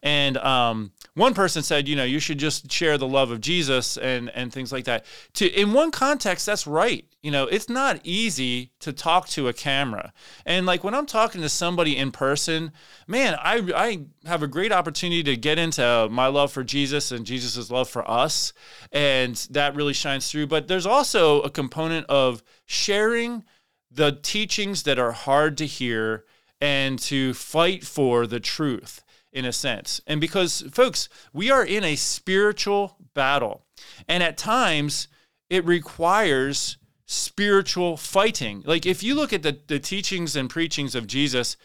and 0.02 0.38
um, 0.38 0.92
one 1.18 1.34
person 1.34 1.62
said, 1.62 1.88
you 1.88 1.96
know, 1.96 2.04
you 2.04 2.20
should 2.20 2.38
just 2.38 2.70
share 2.70 2.96
the 2.96 3.06
love 3.06 3.30
of 3.30 3.40
Jesus 3.40 3.96
and 3.96 4.30
and 4.30 4.52
things 4.52 4.72
like 4.72 4.84
that. 4.84 5.04
To 5.34 5.46
in 5.48 5.72
one 5.72 5.90
context, 5.90 6.46
that's 6.46 6.66
right. 6.66 7.04
You 7.22 7.30
know, 7.30 7.46
it's 7.46 7.68
not 7.68 8.00
easy 8.04 8.70
to 8.80 8.92
talk 8.92 9.28
to 9.30 9.48
a 9.48 9.52
camera. 9.52 10.12
And 10.46 10.64
like 10.64 10.84
when 10.84 10.94
I'm 10.94 11.06
talking 11.06 11.42
to 11.42 11.48
somebody 11.48 11.96
in 11.96 12.12
person, 12.12 12.72
man, 13.06 13.36
I 13.42 13.70
I 13.74 14.28
have 14.28 14.42
a 14.42 14.46
great 14.46 14.72
opportunity 14.72 15.22
to 15.24 15.36
get 15.36 15.58
into 15.58 16.08
my 16.10 16.28
love 16.28 16.52
for 16.52 16.64
Jesus 16.64 17.10
and 17.10 17.26
Jesus's 17.26 17.70
love 17.70 17.88
for 17.88 18.08
us, 18.08 18.52
and 18.92 19.34
that 19.50 19.74
really 19.74 19.94
shines 19.94 20.30
through. 20.30 20.46
But 20.46 20.68
there's 20.68 20.86
also 20.86 21.42
a 21.42 21.50
component 21.50 22.06
of 22.06 22.42
sharing 22.64 23.44
the 23.90 24.12
teachings 24.22 24.84
that 24.84 24.98
are 24.98 25.12
hard 25.12 25.58
to 25.58 25.66
hear 25.66 26.24
and 26.60 26.98
to 26.98 27.34
fight 27.34 27.84
for 27.84 28.26
the 28.26 28.40
truth 28.40 29.02
in 29.32 29.44
a 29.44 29.52
sense. 29.52 30.00
And 30.06 30.20
because, 30.20 30.62
folks, 30.72 31.08
we 31.32 31.50
are 31.50 31.64
in 31.64 31.84
a 31.84 31.96
spiritual 31.96 32.96
battle. 33.14 33.64
And 34.08 34.22
at 34.22 34.38
times, 34.38 35.08
it 35.50 35.64
requires 35.64 36.78
spiritual 37.06 37.96
fighting. 37.96 38.62
Like, 38.66 38.86
if 38.86 39.02
you 39.02 39.14
look 39.14 39.32
at 39.32 39.42
the, 39.42 39.58
the 39.66 39.78
teachings 39.78 40.36
and 40.36 40.50
preachings 40.50 40.94
of 40.94 41.06
Jesus, 41.06 41.56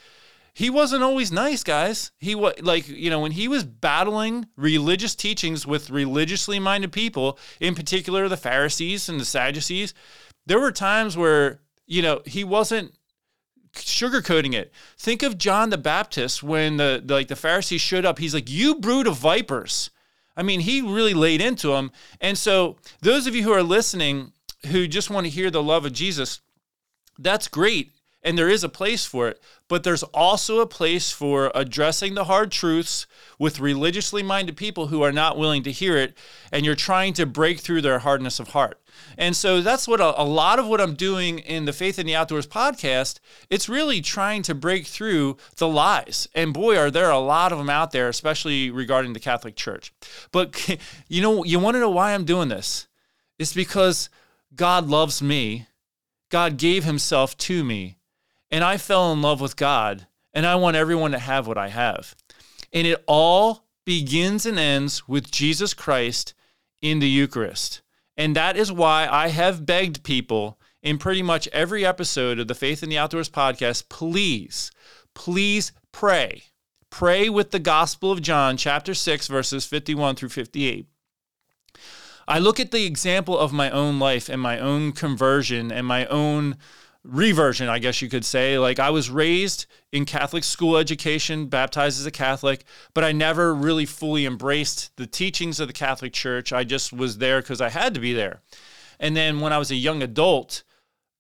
he 0.54 0.70
wasn't 0.70 1.04
always 1.04 1.32
nice, 1.32 1.64
guys. 1.64 2.12
He 2.20 2.36
was 2.36 2.54
like, 2.62 2.88
you 2.88 3.10
know, 3.10 3.20
when 3.20 3.32
he 3.32 3.48
was 3.48 3.64
battling 3.64 4.48
religious 4.56 5.16
teachings 5.16 5.66
with 5.66 5.90
religiously 5.90 6.60
minded 6.60 6.92
people, 6.92 7.40
in 7.60 7.74
particular 7.74 8.30
the 8.30 8.38
Pharisees 8.38 9.10
and 9.10 9.20
the 9.20 9.26
Sadducees, 9.26 9.94
there 10.46 10.60
were 10.60 10.72
times 10.72 11.18
where, 11.18 11.62
you 11.88 12.02
know, 12.02 12.22
he 12.26 12.44
wasn't 12.44 12.94
sugarcoating 13.76 14.54
it. 14.54 14.72
Think 14.98 15.24
of 15.24 15.38
John 15.38 15.70
the 15.70 15.78
Baptist 15.78 16.44
when 16.44 16.78
the, 16.78 17.02
the 17.04 17.14
like 17.14 17.28
the 17.28 17.36
Pharisees 17.36 17.82
showed 17.82 18.06
up. 18.06 18.20
He's 18.20 18.34
like, 18.34 18.50
"You 18.50 18.76
brood 18.76 19.08
of 19.08 19.18
vipers." 19.18 19.90
I 20.36 20.44
mean, 20.44 20.62
he 20.62 20.82
really 20.82 21.14
laid 21.14 21.42
into 21.42 21.70
them. 21.70 21.92
And 22.20 22.38
so, 22.38 22.78
those 23.02 23.28
of 23.28 23.36
you 23.36 23.44
who 23.44 23.52
are 23.52 23.62
listening 23.62 24.34
who 24.68 24.88
just 24.88 25.10
want 25.10 25.26
to 25.26 25.30
hear 25.30 25.52
the 25.52 25.62
love 25.62 25.86
of 25.86 25.94
Jesus, 25.94 26.42
that's 27.20 27.48
great. 27.48 27.94
And 28.24 28.38
there 28.38 28.50
is 28.50 28.64
a 28.64 28.70
place 28.70 29.06
for 29.06 29.28
it. 29.28 29.42
But 29.68 29.84
there's 29.84 30.04
also 30.04 30.60
a 30.60 30.68
place 30.68 31.12
for 31.12 31.52
addressing 31.54 32.14
the 32.14 32.26
hard 32.26 32.52
truths 32.52 33.06
with 33.38 33.60
religiously 33.60 34.24
minded 34.24 34.56
people 34.56 34.88
who 34.88 35.02
are 35.02 35.12
not 35.12 35.38
willing 35.38 35.64
to 35.64 35.72
hear 35.72 35.98
it. 35.98 36.18
And 36.52 36.66
you're 36.66 36.76
trying 36.76 37.14
to 37.14 37.26
break 37.26 37.60
through 37.60 37.82
their 37.82 38.00
hardness 38.00 38.40
of 38.40 38.50
heart. 38.50 38.80
And 39.18 39.36
so 39.36 39.62
that's 39.62 39.88
what 39.88 40.00
a, 40.00 40.22
a, 40.22 40.24
lot 40.24 40.60
of 40.60 40.68
what 40.68 40.82
I'm 40.82 40.94
doing 40.94 41.40
in 41.40 41.66
the 41.66 41.74
Faith 41.74 42.00
in 42.00 42.06
the 42.06 42.16
Outdoors 42.16 42.48
podcast. 42.48 43.20
It's 43.50 43.70
really 43.70 44.02
trying 44.02 44.44
to 44.44 44.56
break 44.56 44.86
through 44.86 45.38
the 45.58 45.68
lies. 45.68 46.28
And 46.34 46.54
boy, 46.54 46.78
are 46.78 46.92
there 46.92 47.10
a 47.10 47.20
lot 47.20 47.52
of 47.52 47.58
them 47.58 47.70
out 47.70 47.92
there, 47.92 48.08
especially 48.08 48.70
regarding 48.70 49.14
the 49.14 49.20
Catholic 49.20 49.56
Church. 49.56 49.94
But 50.32 50.78
you 51.08 51.22
know, 51.22 51.44
you 51.44 51.60
want 51.60 51.76
to 51.76 51.80
know 51.80 51.90
why 51.90 52.14
I'm 52.14 52.26
doing 52.26 52.50
this? 52.50 52.88
It's 53.40 53.54
because 53.54 54.10
God 54.56 54.88
loves 54.88 55.22
me. 55.22 55.68
God 56.30 56.58
gave 56.58 56.84
himself 56.84 57.38
to 57.38 57.64
me. 57.64 57.98
And 58.54 58.64
I 58.64 58.78
fell 58.78 59.12
in 59.12 59.24
love 59.24 59.42
with 59.42 59.56
God. 59.56 60.06
And 60.32 60.46
I 60.46 60.54
want 60.56 60.76
everyone 60.76 61.10
to 61.12 61.20
have 61.20 61.48
what 61.48 61.58
I 61.58 61.70
have. 61.70 62.16
And 62.72 62.86
it 62.86 63.04
all 63.08 63.66
begins 63.84 64.46
and 64.46 64.60
ends 64.60 65.08
with 65.08 65.32
Jesus 65.32 65.74
Christ 65.74 66.36
in 66.80 67.00
the 67.00 67.10
Eucharist. 67.10 67.82
And 68.16 68.36
that 68.36 68.56
is 68.56 68.72
why 68.72 69.08
I 69.10 69.30
have 69.30 69.66
begged 69.66 70.04
people 70.04 70.60
in 70.84 71.00
pretty 71.00 71.24
much 71.24 71.48
every 71.48 71.84
episode 71.84 72.38
of 72.38 72.48
the 72.48 72.54
Faith 72.54 72.84
in 72.84 72.90
the 72.90 72.98
Outdoors 72.98 73.28
podcast 73.28 73.90
please, 73.90 74.70
please 75.16 75.72
pray. 75.92 76.44
Pray 76.92 77.30
with 77.30 77.50
the 77.50 77.60
Gospel 77.60 78.12
of 78.12 78.22
John, 78.22 78.56
chapter 78.56 78.94
6, 78.94 79.28
verses 79.30 79.66
51 79.66 80.16
through 80.16 80.30
58. 80.30 80.86
I 82.28 82.38
look 82.38 82.60
at 82.60 82.70
the 82.70 82.86
example 82.86 83.36
of 83.36 83.52
my 83.52 83.72
own 83.72 83.98
life 83.98 84.30
and 84.30 84.40
my 84.40 84.60
own 84.60 84.92
conversion 84.92 85.72
and 85.72 85.88
my 85.88 86.06
own 86.06 86.58
reversion, 87.04 87.68
I 87.68 87.80
guess 87.80 88.02
you 88.02 88.10
could 88.10 88.26
say. 88.26 88.58
Like 88.58 88.80
I 88.80 88.90
was 88.90 89.10
raised 89.10 89.66
in 89.92 90.06
Catholic 90.06 90.44
school 90.44 90.78
education, 90.78 91.48
baptized 91.48 92.00
as 92.00 92.06
a 92.06 92.12
Catholic, 92.12 92.64
but 92.94 93.04
I 93.04 93.12
never 93.12 93.54
really 93.54 93.86
fully 93.86 94.26
embraced 94.26 94.96
the 94.98 95.08
teachings 95.08 95.60
of 95.60 95.68
the 95.68 95.74
Catholic 95.74 96.14
Church. 96.14 96.54
I 96.54 96.64
just 96.64 96.94
was 96.94 97.18
there 97.18 97.42
because 97.42 97.62
I 97.62 97.70
had 97.70 97.94
to 97.94 98.00
be 98.00 98.14
there. 98.14 98.42
And 99.00 99.16
then 99.18 99.42
when 99.42 99.52
I 99.52 99.58
was 99.58 99.72
a 99.72 99.76
young 99.76 100.02
adult, 100.02 100.64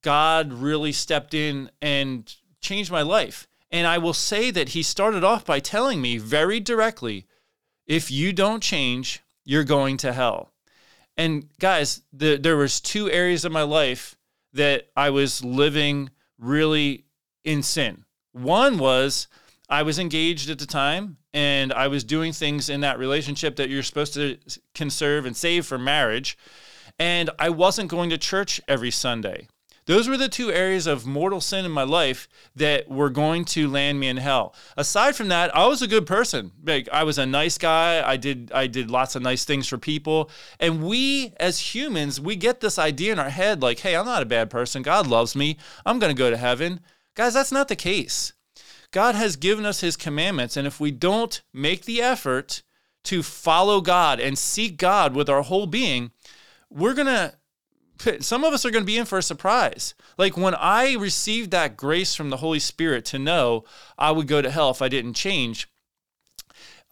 God 0.01 0.53
really 0.53 0.91
stepped 0.91 1.33
in 1.33 1.69
and 1.81 2.33
changed 2.61 2.91
my 2.91 3.01
life. 3.01 3.47
And 3.71 3.87
I 3.87 3.97
will 3.97 4.13
say 4.13 4.51
that 4.51 4.69
he 4.69 4.83
started 4.83 5.23
off 5.23 5.45
by 5.45 5.59
telling 5.59 6.01
me 6.01 6.17
very 6.17 6.59
directly 6.59 7.25
if 7.85 8.09
you 8.09 8.31
don't 8.31 8.63
change, 8.63 9.21
you're 9.43 9.63
going 9.63 9.97
to 9.97 10.13
hell. 10.13 10.51
And 11.17 11.49
guys, 11.59 12.01
the, 12.13 12.37
there 12.37 12.57
was 12.57 12.79
two 12.79 13.09
areas 13.11 13.43
of 13.45 13.51
my 13.51 13.63
life 13.63 14.15
that 14.53 14.89
I 14.95 15.10
was 15.10 15.43
living 15.43 16.10
really 16.38 17.05
in 17.43 17.63
sin. 17.63 18.05
One 18.31 18.77
was 18.77 19.27
I 19.69 19.83
was 19.83 20.00
engaged 20.00 20.50
at 20.50 20.60
the 20.60 20.65
time 20.65 21.17
and 21.33 21.74
I 21.74 21.88
was 21.88 22.03
doing 22.03 22.31
things 22.31 22.69
in 22.69 22.81
that 22.81 23.00
relationship 23.00 23.55
that 23.55 23.69
you're 23.69 23.83
supposed 23.83 24.13
to 24.13 24.38
conserve 24.75 25.25
and 25.25 25.36
save 25.36 25.65
for 25.65 25.77
marriage. 25.77 26.38
And 27.00 27.29
I 27.39 27.50
wasn't 27.50 27.89
going 27.89 28.12
to 28.12 28.17
church 28.17 28.62
every 28.67 28.91
Sunday. 28.91 29.48
Those 29.85 30.07
were 30.07 30.17
the 30.17 30.29
two 30.29 30.51
areas 30.51 30.87
of 30.87 31.05
mortal 31.05 31.41
sin 31.41 31.65
in 31.65 31.71
my 31.71 31.83
life 31.83 32.27
that 32.55 32.89
were 32.89 33.09
going 33.09 33.43
to 33.45 33.69
land 33.69 33.99
me 33.99 34.07
in 34.07 34.17
hell. 34.17 34.55
Aside 34.77 35.15
from 35.15 35.27
that, 35.27 35.55
I 35.55 35.67
was 35.67 35.81
a 35.81 35.87
good 35.87 36.05
person. 36.05 36.51
Like 36.63 36.87
I 36.91 37.03
was 37.03 37.17
a 37.17 37.25
nice 37.25 37.57
guy. 37.57 38.07
I 38.07 38.17
did 38.17 38.51
I 38.53 38.67
did 38.67 38.89
lots 38.89 39.15
of 39.15 39.21
nice 39.21 39.43
things 39.43 39.67
for 39.67 39.77
people. 39.77 40.29
And 40.59 40.83
we 40.83 41.33
as 41.37 41.75
humans, 41.75 42.19
we 42.19 42.35
get 42.35 42.61
this 42.61 42.79
idea 42.79 43.11
in 43.11 43.19
our 43.19 43.29
head 43.29 43.61
like, 43.61 43.79
"Hey, 43.79 43.95
I'm 43.95 44.05
not 44.05 44.23
a 44.23 44.27
bad 44.27 44.49
person. 44.49 44.81
God 44.81 45.07
loves 45.07 45.35
me. 45.35 45.57
I'm 45.85 45.99
going 45.99 46.15
to 46.15 46.19
go 46.19 46.29
to 46.29 46.37
heaven." 46.37 46.79
Guys, 47.15 47.33
that's 47.33 47.51
not 47.51 47.67
the 47.67 47.75
case. 47.75 48.33
God 48.91 49.15
has 49.15 49.35
given 49.35 49.65
us 49.65 49.81
his 49.81 49.97
commandments, 49.97 50.55
and 50.55 50.67
if 50.67 50.79
we 50.79 50.91
don't 50.91 51.41
make 51.51 51.85
the 51.85 52.01
effort 52.01 52.61
to 53.05 53.23
follow 53.23 53.81
God 53.81 54.19
and 54.19 54.37
seek 54.37 54.77
God 54.77 55.15
with 55.15 55.29
our 55.29 55.41
whole 55.41 55.65
being, 55.65 56.11
we're 56.69 56.93
going 56.93 57.07
to 57.07 57.33
some 58.19 58.43
of 58.43 58.53
us 58.53 58.65
are 58.65 58.72
going 58.72 58.83
to 58.83 58.88
be 58.88 58.98
in 58.98 59.05
for 59.05 59.17
a 59.17 59.24
surprise. 59.24 59.93
Like 60.17 60.38
when 60.38 60.55
I 60.55 60.93
received 60.93 61.51
that 61.51 61.77
grace 61.77 62.15
from 62.15 62.29
the 62.29 62.38
Holy 62.38 62.60
Spirit 62.60 63.05
to 63.05 63.19
know 63.19 63.63
I 63.98 64.12
would 64.12 64.27
go 64.27 64.41
to 64.41 64.51
hell 64.51 64.69
if 64.69 64.81
I 64.81 64.89
didn't 64.89 65.13
change, 65.13 65.67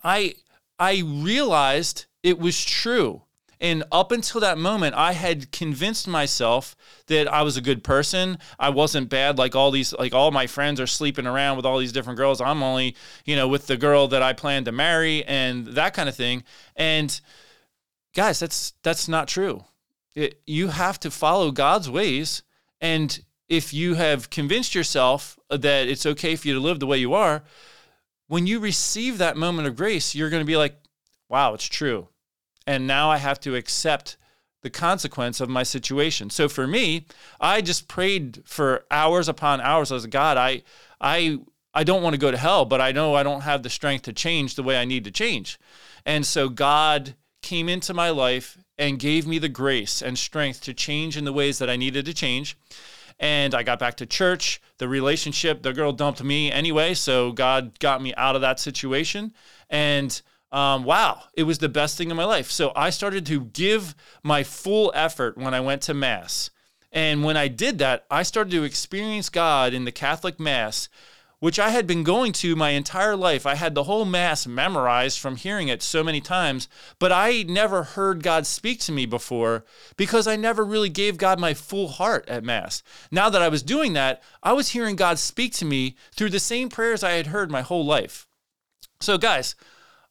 I 0.04 0.36
I 0.80 1.04
realized 1.06 2.06
it 2.24 2.40
was 2.40 2.64
true. 2.64 3.24
And 3.62 3.84
up 3.92 4.12
until 4.12 4.42
that 4.42 4.58
moment, 4.58 4.96
I 4.96 5.12
had 5.12 5.52
convinced 5.52 6.08
myself 6.08 6.76
that 7.06 7.32
I 7.32 7.44
was 7.44 7.58
a 7.58 7.62
good 7.62 7.84
person. 7.84 8.40
I 8.60 8.70
wasn't 8.70 9.08
bad 9.08 9.38
like 9.38 9.56
all 9.56 9.70
these, 9.70 9.94
like 9.94 10.16
all 10.16 10.32
my 10.32 10.48
friends 10.48 10.80
are 10.80 10.88
sleeping 10.88 11.28
around 11.28 11.58
with 11.58 11.66
all 11.68 11.78
these 11.78 11.92
different 11.92 12.18
girls. 12.18 12.42
I'm 12.42 12.64
only, 12.64 12.96
you 13.24 13.36
know, 13.36 13.48
with 13.48 13.68
the 13.68 13.78
girl 13.78 14.08
that 14.08 14.24
I 14.24 14.34
plan 14.34 14.66
to 14.66 14.72
marry 14.72 15.24
and 15.26 15.68
that 15.68 15.94
kind 15.94 16.10
of 16.10 16.16
thing. 16.16 16.44
And 16.76 17.22
guys, 18.16 18.40
that's 18.40 18.74
that's 18.82 19.08
not 19.08 19.28
true. 19.28 19.64
It, 20.16 20.42
you 20.46 20.68
have 20.68 21.00
to 21.02 21.12
follow 21.12 21.52
God's 21.52 21.90
ways. 21.90 22.44
And 22.80 23.24
if 23.48 23.74
you 23.74 23.96
have 23.96 24.30
convinced 24.30 24.76
yourself 24.76 25.38
that 25.50 25.88
it's 25.88 26.06
okay 26.06 26.36
for 26.36 26.48
you 26.48 26.54
to 26.54 26.60
live 26.60 26.80
the 26.80 26.88
way 26.88 26.98
you 26.98 27.14
are, 27.14 27.44
when 28.28 28.48
you 28.48 28.60
receive 28.60 29.18
that 29.18 29.38
moment 29.38 29.68
of 29.68 29.76
grace, 29.76 30.16
you're 30.16 30.30
going 30.30 30.42
to 30.42 30.46
be 30.46 30.58
like, 30.58 30.76
wow, 31.30 31.54
it's 31.54 31.66
true. 31.66 32.08
And 32.66 32.88
now 32.88 33.10
I 33.10 33.18
have 33.18 33.40
to 33.42 33.56
accept 33.56 34.18
the 34.62 34.70
consequence 34.70 35.42
of 35.42 35.50
my 35.50 35.64
situation. 35.64 36.30
So 36.30 36.48
for 36.48 36.68
me, 36.68 37.08
I 37.40 37.62
just 37.62 37.88
prayed 37.88 38.44
for 38.46 38.86
hours 38.92 39.28
upon 39.28 39.60
hours. 39.60 39.92
I 39.92 39.96
was 39.96 40.06
God, 40.06 40.38
I, 40.38 40.64
I, 41.00 41.40
I 41.74 41.84
don't 41.84 42.04
want 42.04 42.14
to 42.14 42.20
go 42.20 42.32
to 42.32 42.38
hell, 42.38 42.66
but 42.66 42.80
I 42.80 42.92
know 42.92 43.16
I 43.16 43.24
don't 43.24 43.42
have 43.42 43.64
the 43.64 43.70
strength 43.70 44.04
to 44.04 44.14
change 44.14 44.56
the 44.56 44.64
way 44.64 44.78
I 44.78 44.86
need 44.86 45.04
to 45.06 45.12
change. 45.12 45.60
And 46.06 46.26
so 46.26 46.48
God 46.48 47.16
came 47.42 47.70
into 47.70 47.94
my 47.94 48.10
life 48.10 48.58
and 48.78 49.00
gave 49.00 49.28
me 49.28 49.40
the 49.40 49.50
grace 49.50 50.02
and 50.02 50.18
strength 50.18 50.62
to 50.62 50.74
change 50.74 51.18
in 51.18 51.26
the 51.26 51.34
ways 51.34 51.60
that 51.60 51.70
I 51.70 51.76
needed 51.76 52.06
to 52.06 52.14
change. 52.14 52.58
And 53.20 53.54
I 53.54 53.62
got 53.62 53.78
back 53.78 53.98
to 53.98 54.06
church. 54.06 54.60
The 54.80 54.88
relationship, 54.88 55.62
the 55.62 55.74
girl 55.74 55.92
dumped 55.92 56.24
me 56.24 56.52
anyway. 56.52 56.96
So 56.96 57.32
God 57.32 57.78
got 57.80 58.02
me 58.02 58.14
out 58.16 58.36
of 58.36 58.42
that 58.42 58.60
situation. 58.60 59.34
And 59.70 60.20
um, 60.52 60.84
wow, 60.84 61.24
it 61.36 61.44
was 61.44 61.60
the 61.60 61.70
best 61.70 61.98
thing 61.98 62.10
in 62.10 62.18
my 62.18 62.26
life. 62.26 62.50
So 62.50 62.72
I 62.76 62.90
started 62.90 63.26
to 63.28 63.42
give 63.42 63.96
my 64.24 64.44
full 64.44 64.92
effort 64.96 65.38
when 65.38 65.54
I 65.54 65.60
went 65.60 65.84
to 65.84 65.94
Mass. 65.94 66.50
And 66.92 67.24
when 67.24 67.38
I 67.38 67.48
did 67.48 67.78
that, 67.78 68.06
I 68.12 68.24
started 68.24 68.52
to 68.52 68.64
experience 68.64 69.30
God 69.30 69.74
in 69.74 69.86
the 69.86 69.92
Catholic 69.92 70.40
Mass 70.40 70.90
which 71.42 71.58
I 71.58 71.72
had 71.72 71.88
been 71.88 72.04
going 72.04 72.34
to 72.34 72.56
my 72.56 72.70
entire 72.70 73.16
life. 73.16 73.48
I 73.48 73.56
had 73.56 73.74
the 73.74 73.86
whole 73.86 74.06
Mass 74.06 74.46
memorized 74.46 75.20
from 75.20 75.38
hearing 75.38 75.70
it 75.70 75.82
so 75.82 76.04
many 76.04 76.22
times, 76.22 76.70
but 77.00 77.12
I 77.12 77.44
never 77.48 77.82
heard 77.82 78.22
God 78.22 78.46
speak 78.46 78.80
to 78.82 78.92
me 78.92 79.08
before 79.08 79.66
because 79.98 80.28
I 80.28 80.36
never 80.36 80.64
really 80.64 80.88
gave 80.88 81.18
God 81.18 81.40
my 81.40 81.56
full 81.56 81.88
heart 81.88 82.30
at 82.30 82.44
Mass. 82.44 82.84
Now 83.10 83.28
that 83.32 83.42
I 83.42 83.50
was 83.50 83.64
doing 83.64 83.94
that, 83.94 84.22
I 84.44 84.54
was 84.54 84.70
hearing 84.70 84.96
God 84.96 85.18
speak 85.18 85.52
to 85.56 85.66
me 85.66 85.96
through 86.14 86.30
the 86.30 86.40
same 86.40 86.70
prayers 86.70 87.04
I 87.04 87.14
had 87.14 87.28
heard 87.28 87.50
my 87.50 87.62
whole 87.62 87.86
life. 87.86 88.28
So, 89.00 89.18
guys, 89.18 89.56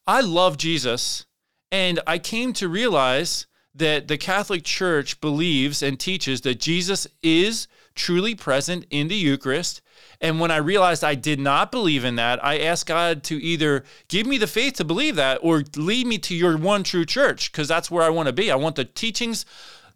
I 0.08 0.22
love 0.22 0.56
Jesus, 0.58 1.26
and 1.70 2.00
I 2.08 2.18
came 2.18 2.52
to 2.54 2.68
realize 2.68 3.46
that 3.72 4.08
the 4.08 4.18
Catholic 4.18 4.64
Church 4.64 5.20
believes 5.20 5.80
and 5.80 6.00
teaches 6.00 6.40
that 6.40 6.58
Jesus 6.58 7.06
is 7.22 7.68
truly 7.94 8.34
present 8.34 8.84
in 8.90 9.06
the 9.06 9.14
Eucharist. 9.14 9.80
And 10.20 10.38
when 10.38 10.50
I 10.50 10.58
realized 10.58 11.02
I 11.02 11.14
did 11.14 11.40
not 11.40 11.72
believe 11.72 12.04
in 12.04 12.16
that, 12.16 12.44
I 12.44 12.58
asked 12.58 12.86
God 12.86 13.22
to 13.24 13.42
either 13.42 13.84
give 14.08 14.26
me 14.26 14.36
the 14.36 14.46
faith 14.46 14.74
to 14.74 14.84
believe 14.84 15.16
that 15.16 15.38
or 15.42 15.64
lead 15.76 16.06
me 16.06 16.18
to 16.18 16.34
your 16.34 16.58
one 16.58 16.82
true 16.82 17.06
church, 17.06 17.50
because 17.50 17.68
that's 17.68 17.90
where 17.90 18.02
I 18.02 18.10
want 18.10 18.26
to 18.26 18.32
be. 18.32 18.50
I 18.50 18.56
want 18.56 18.76
the 18.76 18.84
teachings, 18.84 19.46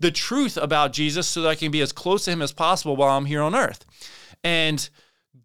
the 0.00 0.10
truth 0.10 0.56
about 0.56 0.94
Jesus, 0.94 1.26
so 1.26 1.42
that 1.42 1.48
I 1.48 1.54
can 1.54 1.70
be 1.70 1.82
as 1.82 1.92
close 1.92 2.24
to 2.24 2.30
him 2.30 2.40
as 2.40 2.52
possible 2.52 2.96
while 2.96 3.16
I'm 3.16 3.26
here 3.26 3.42
on 3.42 3.54
earth. 3.54 3.84
And 4.42 4.88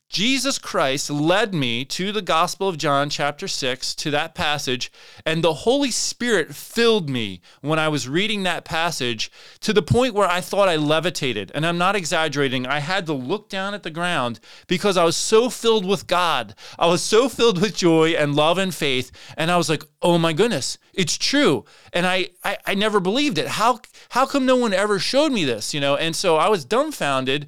Jesus 0.10 0.58
Christ 0.58 1.12
led 1.12 1.54
me 1.54 1.86
to 1.86 2.12
the 2.12 2.24
Gospel 2.24 2.68
of 2.68 2.80
John, 2.80 3.12
chapter 3.12 3.48
6, 3.48 3.94
to 3.94 4.10
that 4.10 4.34
passage, 4.34 4.92
and 5.24 5.44
the 5.44 5.54
Holy 5.54 5.92
Spirit 5.92 6.56
filled 6.56 7.12
me 7.12 7.42
when 7.62 7.78
I 7.78 7.90
was 7.90 8.10
reading 8.10 8.42
that 8.42 8.66
passage 8.66 9.32
to 9.60 9.72
the 9.72 9.84
point 9.84 10.16
where 10.16 10.28
I 10.28 10.42
thought 10.42 10.68
I 10.68 10.78
levitated. 10.78 11.52
And 11.54 11.64
I'm 11.64 11.78
not 11.78 11.96
exaggerating. 11.96 12.66
I 12.66 12.80
had 12.80 13.06
to 13.06 13.14
look 13.14 13.50
down 13.50 13.76
at 13.76 13.84
the 13.84 13.92
ground 13.92 14.40
because 14.66 14.98
I 14.98 15.04
was 15.04 15.16
so 15.16 15.48
filled 15.48 15.86
with 15.86 16.08
God. 16.08 16.56
I 16.80 16.88
was 16.88 17.04
so 17.04 17.30
filled 17.30 17.62
with 17.62 17.78
joy 17.78 18.10
and 18.14 18.36
love 18.36 18.58
and 18.58 18.74
faith. 18.74 19.12
And 19.38 19.52
I 19.52 19.58
was 19.58 19.70
like, 19.70 19.84
oh 20.02 20.18
my 20.18 20.34
goodness, 20.34 20.80
it's 20.92 21.20
true. 21.20 21.66
And 21.94 22.08
I, 22.08 22.30
I, 22.44 22.58
I 22.66 22.74
never 22.74 23.00
believed 23.00 23.38
it. 23.38 23.48
How, 23.48 23.82
how 24.10 24.26
come 24.26 24.48
no 24.48 24.56
one 24.56 24.74
ever 24.74 24.98
showed 24.98 25.32
me 25.32 25.46
this? 25.46 25.72
You 25.72 25.80
know, 25.80 25.96
and 25.96 26.16
so 26.16 26.38
I 26.38 26.50
was 26.50 26.66
dumbfounded 26.66 27.46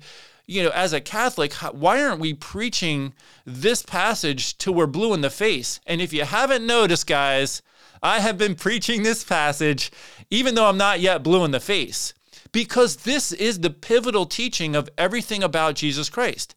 you 0.52 0.64
know, 0.64 0.70
as 0.72 0.92
a 0.92 1.00
Catholic, 1.00 1.54
why 1.54 2.04
aren't 2.04 2.20
we 2.20 2.34
preaching 2.34 3.14
this 3.46 3.84
passage 3.84 4.58
till 4.58 4.74
we're 4.74 4.86
blue 4.86 5.14
in 5.14 5.22
the 5.22 5.30
face? 5.30 5.80
And 5.88 6.02
if 6.02 6.12
you 6.12 6.26
haven't 6.26 6.68
noticed, 6.68 7.08
guys, 7.08 7.62
I 8.04 8.20
have 8.20 8.38
been 8.38 8.56
preaching 8.56 9.04
this 9.04 9.24
passage 9.24 9.92
even 10.30 10.56
though 10.56 10.68
I'm 10.68 10.78
not 10.78 11.00
yet 11.00 11.24
blue 11.24 11.46
in 11.46 11.52
the 11.52 11.60
face 11.60 12.14
because 12.52 12.98
this 12.98 13.32
is 13.32 13.60
the 13.60 13.70
pivotal 13.70 14.26
teaching 14.26 14.76
of 14.76 14.90
everything 14.98 15.42
about 15.42 15.76
Jesus 15.76 16.10
Christ. 16.10 16.54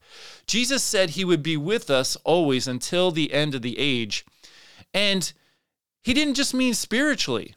Jesus 0.47 0.83
said 0.83 1.11
he 1.11 1.25
would 1.25 1.43
be 1.43 1.57
with 1.57 1.89
us 1.89 2.17
always 2.25 2.67
until 2.67 3.13
the 3.13 3.33
end 3.33 3.55
of 3.55 3.63
the 3.63 3.79
age. 3.79 4.25
And 4.93 5.33
he 6.03 6.15
didn't 6.15 6.35
just 6.35 6.53
mean 6.53 6.75
spiritually, 6.75 7.55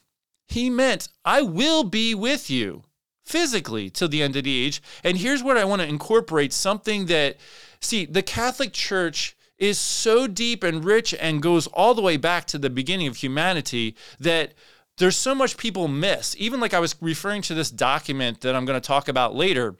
he 0.47 0.69
meant, 0.69 1.09
I 1.25 1.41
will 1.41 1.83
be 1.83 2.13
with 2.13 2.49
you 2.49 2.83
physically 3.27 3.89
till 3.89 4.07
the 4.07 4.23
end 4.23 4.35
of 4.37 4.45
the 4.45 4.65
age. 4.65 4.81
And 5.03 5.17
here's 5.17 5.43
where 5.43 5.57
I 5.57 5.65
want 5.65 5.81
to 5.81 5.87
incorporate 5.87 6.53
something 6.53 7.07
that, 7.07 7.37
see, 7.81 8.05
the 8.05 8.23
Catholic 8.23 8.71
Church 8.71 9.35
is 9.57 9.77
so 9.77 10.27
deep 10.27 10.63
and 10.63 10.85
rich 10.85 11.13
and 11.19 11.41
goes 11.41 11.67
all 11.67 11.93
the 11.93 12.01
way 12.01 12.15
back 12.15 12.45
to 12.45 12.57
the 12.57 12.69
beginning 12.69 13.07
of 13.07 13.17
humanity 13.17 13.95
that 14.19 14.53
there's 14.97 15.17
so 15.17 15.35
much 15.35 15.57
people 15.57 15.87
miss. 15.87 16.35
Even 16.39 16.59
like 16.59 16.73
I 16.73 16.79
was 16.79 16.95
referring 17.01 17.41
to 17.43 17.53
this 17.53 17.69
document 17.69 18.41
that 18.41 18.55
I'm 18.55 18.65
going 18.65 18.79
to 18.79 18.87
talk 18.87 19.07
about 19.07 19.35
later. 19.35 19.75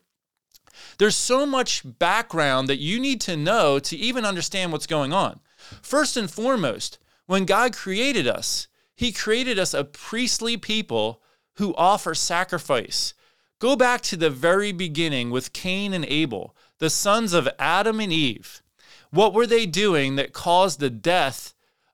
There's 0.97 1.15
so 1.15 1.45
much 1.45 1.83
background 1.99 2.67
that 2.67 2.79
you 2.79 2.99
need 2.99 3.21
to 3.21 3.37
know 3.37 3.79
to 3.79 3.95
even 3.95 4.25
understand 4.25 4.71
what's 4.71 4.87
going 4.87 5.13
on. 5.13 5.39
First 5.81 6.17
and 6.17 6.29
foremost, 6.29 6.99
when 7.25 7.45
God 7.45 7.73
created 7.73 8.27
us, 8.27 8.67
He 8.95 9.11
created 9.11 9.57
us 9.57 9.73
a 9.73 9.83
priestly 9.83 10.57
people 10.57 11.21
who 11.55 11.73
offer 11.75 12.13
sacrifice. 12.13 13.13
Go 13.59 13.75
back 13.75 14.01
to 14.01 14.17
the 14.17 14.29
very 14.29 14.71
beginning 14.71 15.31
with 15.31 15.53
Cain 15.53 15.93
and 15.93 16.05
Abel, 16.05 16.55
the 16.77 16.89
sons 16.89 17.33
of 17.33 17.49
Adam 17.57 17.99
and 17.99 18.13
Eve. 18.13 18.61
What 19.09 19.33
were 19.33 19.47
they 19.47 19.65
doing 19.65 20.15
that 20.15 20.33
caused 20.33 20.79
the 20.79 20.89
death 20.89 21.53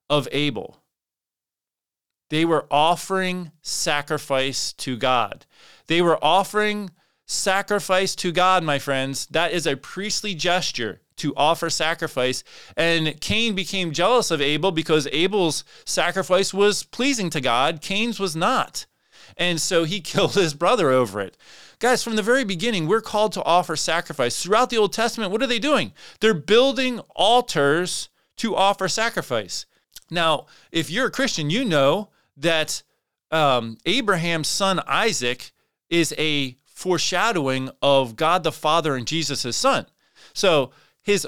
of 0.10 0.28
Abel? 0.32 0.84
They 2.30 2.44
were 2.44 2.66
offering 2.72 3.52
sacrifice 3.62 4.74
to 4.74 4.98
God. 4.98 5.46
They 5.88 6.02
were 6.02 6.24
offering 6.24 6.90
sacrifice 7.26 8.16
to 8.16 8.32
God, 8.32 8.64
my 8.64 8.80
friends. 8.80 9.28
That 9.28 9.54
is 9.54 9.66
a 9.66 9.78
priestly 9.78 10.34
gesture 10.34 11.02
to 11.18 11.34
offer 11.36 11.70
sacrifice. 11.70 12.44
And 12.76 13.20
Cain 13.22 13.56
became 13.56 13.92
jealous 13.94 14.32
of 14.32 14.42
Abel 14.42 14.72
because 14.72 15.08
Abel's 15.12 15.64
sacrifice 15.86 16.54
was 16.54 16.84
pleasing 16.84 17.30
to 17.30 17.40
God, 17.40 17.82
Cain's 17.82 18.20
was 18.20 18.36
not. 18.36 18.86
And 19.38 19.60
so 19.60 19.84
he 19.84 20.02
killed 20.02 20.34
his 20.34 20.54
brother 20.54 20.90
over 20.90 21.22
it. 21.22 21.38
Guys, 21.80 22.04
from 22.04 22.16
the 22.16 22.22
very 22.22 22.44
beginning, 22.44 22.88
we're 22.88 23.02
called 23.02 23.34
to 23.34 23.44
offer 23.44 23.76
sacrifice. 23.76 24.42
Throughout 24.42 24.70
the 24.70 24.78
Old 24.78 24.94
Testament, 24.94 25.32
what 25.32 25.44
are 25.44 25.48
they 25.48 25.60
doing? 25.60 25.92
They're 26.20 26.34
building 26.34 27.00
altars 27.16 28.10
to 28.38 28.56
offer 28.56 28.88
sacrifice. 28.88 29.66
Now, 30.10 30.46
if 30.72 30.90
you're 30.90 31.08
a 31.08 31.12
Christian, 31.12 31.50
you 31.50 31.66
know 31.66 32.10
that 32.38 32.84
um, 33.32 33.78
Abraham's 33.86 34.48
son 34.48 34.80
Isaac 34.88 35.52
is 35.90 36.14
a 36.18 36.58
foreshadowing 36.66 37.70
of 37.82 38.16
God 38.16 38.44
the 38.44 38.52
Father 38.52 38.96
and 38.96 39.08
Jesus 39.08 39.44
his 39.44 39.56
son. 39.56 39.86
So 40.34 40.72
his 41.02 41.28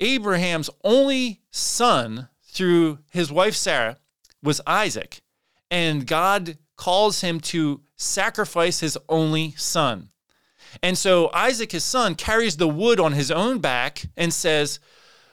Abraham's 0.00 0.70
only 0.82 1.40
son 1.50 2.28
through 2.42 2.98
his 3.10 3.30
wife 3.32 3.54
Sarah 3.54 3.98
was 4.42 4.60
Isaac. 4.66 5.20
And 5.70 6.06
God 6.06 6.58
calls 6.84 7.22
him 7.22 7.40
to 7.40 7.80
sacrifice 7.96 8.80
his 8.80 8.98
only 9.08 9.52
son. 9.52 10.10
And 10.82 10.98
so 10.98 11.30
Isaac, 11.32 11.72
his 11.72 11.82
son, 11.82 12.14
carries 12.14 12.58
the 12.58 12.68
wood 12.68 13.00
on 13.00 13.12
his 13.12 13.30
own 13.30 13.58
back 13.58 14.02
and 14.18 14.34
says, 14.34 14.80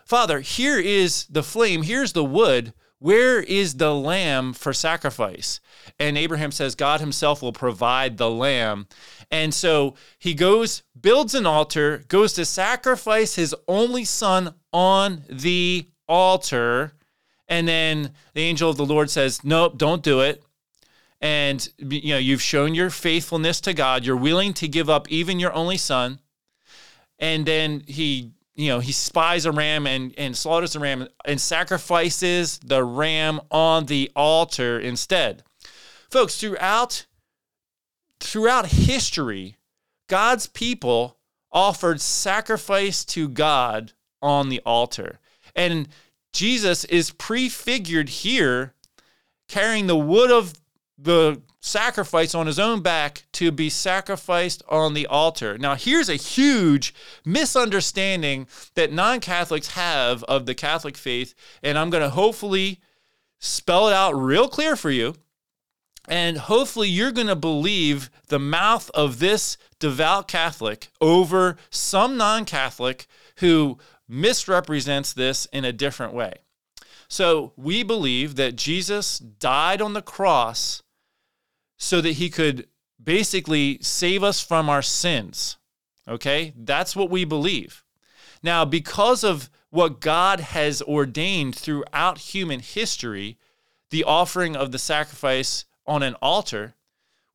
Father, 0.05 0.39
here 0.39 0.79
is 0.79 1.25
the 1.25 1.43
flame, 1.43 1.81
here's 1.81 2.13
the 2.13 2.23
wood. 2.23 2.71
Where 2.99 3.41
is 3.41 3.73
the 3.75 3.93
lamb 3.93 4.53
for 4.53 4.71
sacrifice? 4.71 5.59
And 5.99 6.17
Abraham 6.17 6.53
says, 6.53 6.73
God 6.73 7.01
himself 7.01 7.41
will 7.41 7.51
provide 7.51 8.15
the 8.15 8.29
lamb. 8.29 8.87
And 9.29 9.53
so 9.53 9.95
he 10.19 10.33
goes, 10.33 10.83
builds 11.01 11.35
an 11.35 11.45
altar, 11.45 12.05
goes 12.07 12.31
to 12.33 12.45
sacrifice 12.45 13.35
his 13.35 13.53
only 13.67 14.05
son 14.05 14.55
on 14.71 15.23
the 15.29 15.89
altar. 16.07 16.93
And 17.49 17.67
then 17.67 18.13
the 18.35 18.43
angel 18.43 18.69
of 18.69 18.77
the 18.77 18.85
Lord 18.85 19.09
says, 19.09 19.43
Nope, 19.43 19.77
don't 19.77 20.01
do 20.01 20.21
it 20.21 20.41
and 21.21 21.69
you 21.77 22.13
know 22.13 22.17
you've 22.17 22.41
shown 22.41 22.73
your 22.73 22.89
faithfulness 22.89 23.61
to 23.61 23.73
God. 23.73 24.05
You're 24.05 24.17
willing 24.17 24.53
to 24.55 24.67
give 24.67 24.89
up 24.89 25.09
even 25.09 25.39
your 25.39 25.53
only 25.53 25.77
son. 25.77 26.19
And 27.19 27.45
then 27.45 27.83
he, 27.85 28.31
you 28.55 28.69
know, 28.69 28.79
he 28.79 28.91
spies 28.91 29.45
a 29.45 29.51
ram 29.51 29.85
and 29.85 30.13
and 30.17 30.35
slaughters 30.35 30.75
a 30.75 30.79
ram 30.79 31.07
and 31.23 31.39
sacrifices 31.39 32.59
the 32.59 32.83
ram 32.83 33.39
on 33.51 33.85
the 33.85 34.11
altar 34.15 34.79
instead. 34.79 35.43
Folks, 36.09 36.39
throughout 36.39 37.05
throughout 38.19 38.67
history, 38.67 39.57
God's 40.07 40.47
people 40.47 41.17
offered 41.51 42.01
sacrifice 42.01 43.05
to 43.05 43.27
God 43.29 43.93
on 44.21 44.49
the 44.49 44.61
altar. 44.65 45.19
And 45.55 45.87
Jesus 46.33 46.85
is 46.85 47.11
prefigured 47.11 48.09
here 48.09 48.73
carrying 49.47 49.87
the 49.87 49.97
wood 49.97 50.31
of 50.31 50.53
the 51.03 51.41
sacrifice 51.61 52.33
on 52.33 52.47
his 52.47 52.59
own 52.59 52.81
back 52.81 53.23
to 53.33 53.51
be 53.51 53.69
sacrificed 53.69 54.63
on 54.67 54.93
the 54.93 55.07
altar. 55.07 55.57
Now, 55.57 55.75
here's 55.75 56.09
a 56.09 56.15
huge 56.15 56.93
misunderstanding 57.23 58.47
that 58.73 58.91
non 58.91 59.19
Catholics 59.19 59.69
have 59.69 60.23
of 60.23 60.45
the 60.45 60.55
Catholic 60.55 60.97
faith, 60.97 61.33
and 61.63 61.77
I'm 61.77 61.89
going 61.89 62.03
to 62.03 62.09
hopefully 62.09 62.81
spell 63.39 63.87
it 63.87 63.93
out 63.93 64.13
real 64.13 64.47
clear 64.47 64.75
for 64.75 64.91
you. 64.91 65.15
And 66.07 66.37
hopefully, 66.37 66.89
you're 66.89 67.11
going 67.11 67.27
to 67.27 67.35
believe 67.35 68.09
the 68.27 68.39
mouth 68.39 68.89
of 68.95 69.19
this 69.19 69.57
devout 69.79 70.27
Catholic 70.27 70.89
over 70.99 71.57
some 71.69 72.17
non 72.17 72.43
Catholic 72.45 73.05
who 73.37 73.77
misrepresents 74.09 75.13
this 75.13 75.45
in 75.53 75.63
a 75.63 75.71
different 75.71 76.13
way. 76.13 76.33
So, 77.07 77.53
we 77.55 77.83
believe 77.83 78.35
that 78.35 78.55
Jesus 78.55 79.19
died 79.19 79.79
on 79.79 79.93
the 79.93 80.01
cross 80.01 80.81
so 81.81 81.99
that 81.99 82.11
he 82.13 82.29
could 82.29 82.67
basically 83.03 83.79
save 83.81 84.23
us 84.23 84.39
from 84.39 84.69
our 84.69 84.83
sins. 84.83 85.57
Okay? 86.07 86.53
That's 86.55 86.95
what 86.95 87.09
we 87.09 87.25
believe. 87.25 87.83
Now, 88.43 88.65
because 88.65 89.23
of 89.23 89.49
what 89.71 89.99
God 89.99 90.41
has 90.41 90.83
ordained 90.83 91.55
throughout 91.55 92.19
human 92.19 92.59
history, 92.59 93.39
the 93.89 94.03
offering 94.03 94.55
of 94.55 94.71
the 94.71 94.77
sacrifice 94.77 95.65
on 95.87 96.03
an 96.03 96.13
altar, 96.21 96.75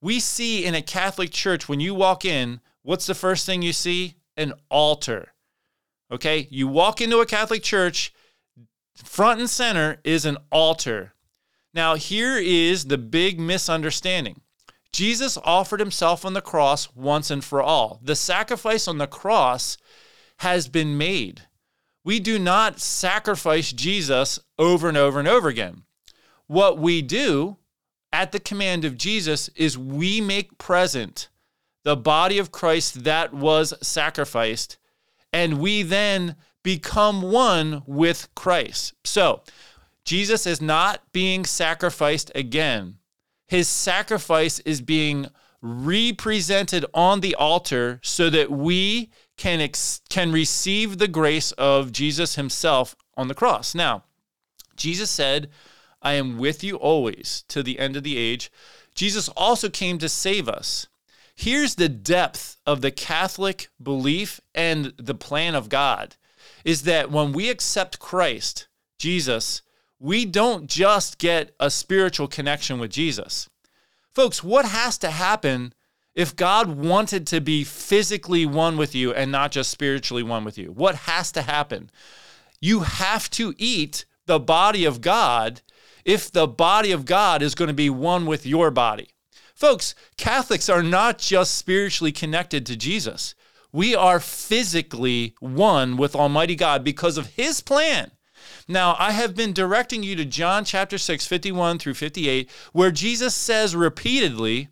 we 0.00 0.20
see 0.20 0.64
in 0.64 0.76
a 0.76 0.82
Catholic 0.82 1.32
church 1.32 1.68
when 1.68 1.80
you 1.80 1.92
walk 1.92 2.24
in, 2.24 2.60
what's 2.82 3.06
the 3.06 3.16
first 3.16 3.46
thing 3.46 3.62
you 3.62 3.72
see? 3.72 4.14
An 4.36 4.52
altar. 4.70 5.32
Okay? 6.12 6.46
You 6.52 6.68
walk 6.68 7.00
into 7.00 7.18
a 7.18 7.26
Catholic 7.26 7.64
church, 7.64 8.14
front 8.94 9.40
and 9.40 9.50
center 9.50 9.98
is 10.04 10.24
an 10.24 10.36
altar. 10.52 11.14
Now, 11.76 11.94
here 11.94 12.38
is 12.38 12.86
the 12.86 12.96
big 12.96 13.38
misunderstanding 13.38 14.40
Jesus 14.92 15.36
offered 15.44 15.78
himself 15.78 16.24
on 16.24 16.32
the 16.32 16.40
cross 16.40 16.88
once 16.94 17.30
and 17.30 17.44
for 17.44 17.62
all. 17.62 18.00
The 18.02 18.16
sacrifice 18.16 18.88
on 18.88 18.96
the 18.96 19.06
cross 19.06 19.76
has 20.38 20.68
been 20.68 20.96
made. 20.96 21.42
We 22.02 22.18
do 22.18 22.38
not 22.38 22.80
sacrifice 22.80 23.74
Jesus 23.74 24.38
over 24.58 24.88
and 24.88 24.96
over 24.96 25.18
and 25.18 25.28
over 25.28 25.48
again. 25.48 25.82
what 26.46 26.78
we 26.78 27.02
do 27.02 27.58
at 28.10 28.32
the 28.32 28.40
command 28.40 28.86
of 28.86 28.96
Jesus 28.96 29.50
is 29.50 29.76
we 29.76 30.22
make 30.22 30.56
present 30.56 31.28
the 31.84 31.96
body 31.96 32.38
of 32.38 32.52
Christ 32.52 33.04
that 33.04 33.34
was 33.34 33.74
sacrificed, 33.86 34.78
and 35.30 35.58
we 35.58 35.82
then 35.82 36.36
become 36.62 37.20
one 37.20 37.82
with 37.86 38.28
Christ. 38.34 38.94
So, 39.04 39.42
Jesus 40.06 40.46
is 40.46 40.62
not 40.62 41.02
being 41.12 41.44
sacrificed 41.44 42.30
again. 42.34 42.98
His 43.48 43.68
sacrifice 43.68 44.60
is 44.60 44.80
being 44.80 45.26
represented 45.60 46.86
on 46.94 47.20
the 47.20 47.34
altar 47.34 48.00
so 48.02 48.30
that 48.30 48.50
we 48.50 49.10
can 49.36 49.60
ex- 49.60 50.00
can 50.08 50.30
receive 50.30 50.98
the 50.98 51.08
grace 51.08 51.50
of 51.52 51.90
Jesus 51.90 52.36
himself 52.36 52.94
on 53.16 53.26
the 53.26 53.34
cross. 53.34 53.74
Now, 53.74 54.04
Jesus 54.76 55.10
said, 55.10 55.50
"I 56.00 56.12
am 56.12 56.38
with 56.38 56.62
you 56.62 56.76
always 56.76 57.44
to 57.48 57.62
the 57.62 57.78
end 57.78 57.96
of 57.96 58.04
the 58.04 58.16
age." 58.16 58.50
Jesus 58.94 59.28
also 59.30 59.68
came 59.68 59.98
to 59.98 60.08
save 60.08 60.48
us. 60.48 60.86
Here's 61.34 61.74
the 61.74 61.88
depth 61.88 62.56
of 62.64 62.80
the 62.80 62.92
Catholic 62.92 63.68
belief 63.82 64.40
and 64.54 64.94
the 64.96 65.14
plan 65.14 65.54
of 65.54 65.68
God 65.68 66.14
is 66.64 66.82
that 66.82 67.10
when 67.10 67.32
we 67.32 67.50
accept 67.50 67.98
Christ, 67.98 68.68
Jesus, 68.98 69.62
we 69.98 70.24
don't 70.24 70.66
just 70.66 71.18
get 71.18 71.54
a 71.58 71.70
spiritual 71.70 72.28
connection 72.28 72.78
with 72.78 72.90
Jesus. 72.90 73.48
Folks, 74.12 74.42
what 74.42 74.64
has 74.64 74.98
to 74.98 75.10
happen 75.10 75.72
if 76.14 76.34
God 76.34 76.68
wanted 76.68 77.26
to 77.28 77.40
be 77.40 77.64
physically 77.64 78.46
one 78.46 78.76
with 78.76 78.94
you 78.94 79.12
and 79.12 79.30
not 79.30 79.52
just 79.52 79.70
spiritually 79.70 80.22
one 80.22 80.44
with 80.44 80.58
you? 80.58 80.72
What 80.72 80.94
has 80.94 81.32
to 81.32 81.42
happen? 81.42 81.90
You 82.60 82.80
have 82.80 83.30
to 83.30 83.54
eat 83.58 84.06
the 84.26 84.40
body 84.40 84.84
of 84.84 85.00
God 85.00 85.62
if 86.04 86.30
the 86.30 86.46
body 86.46 86.92
of 86.92 87.04
God 87.04 87.42
is 87.42 87.54
going 87.54 87.68
to 87.68 87.74
be 87.74 87.90
one 87.90 88.26
with 88.26 88.46
your 88.46 88.70
body. 88.70 89.10
Folks, 89.54 89.94
Catholics 90.16 90.68
are 90.68 90.82
not 90.82 91.18
just 91.18 91.56
spiritually 91.56 92.12
connected 92.12 92.66
to 92.66 92.76
Jesus. 92.76 93.34
We 93.72 93.94
are 93.94 94.20
physically 94.20 95.34
one 95.40 95.96
with 95.96 96.14
Almighty 96.14 96.54
God 96.54 96.84
because 96.84 97.18
of 97.18 97.26
His 97.28 97.60
plan. 97.60 98.12
Now, 98.68 98.96
I 98.98 99.12
have 99.12 99.36
been 99.36 99.52
directing 99.52 100.02
you 100.02 100.16
to 100.16 100.24
John 100.24 100.64
chapter 100.64 100.98
6, 100.98 101.26
51 101.26 101.78
through 101.78 101.94
58, 101.94 102.50
where 102.72 102.90
Jesus 102.90 103.32
says 103.32 103.76
repeatedly, 103.76 104.68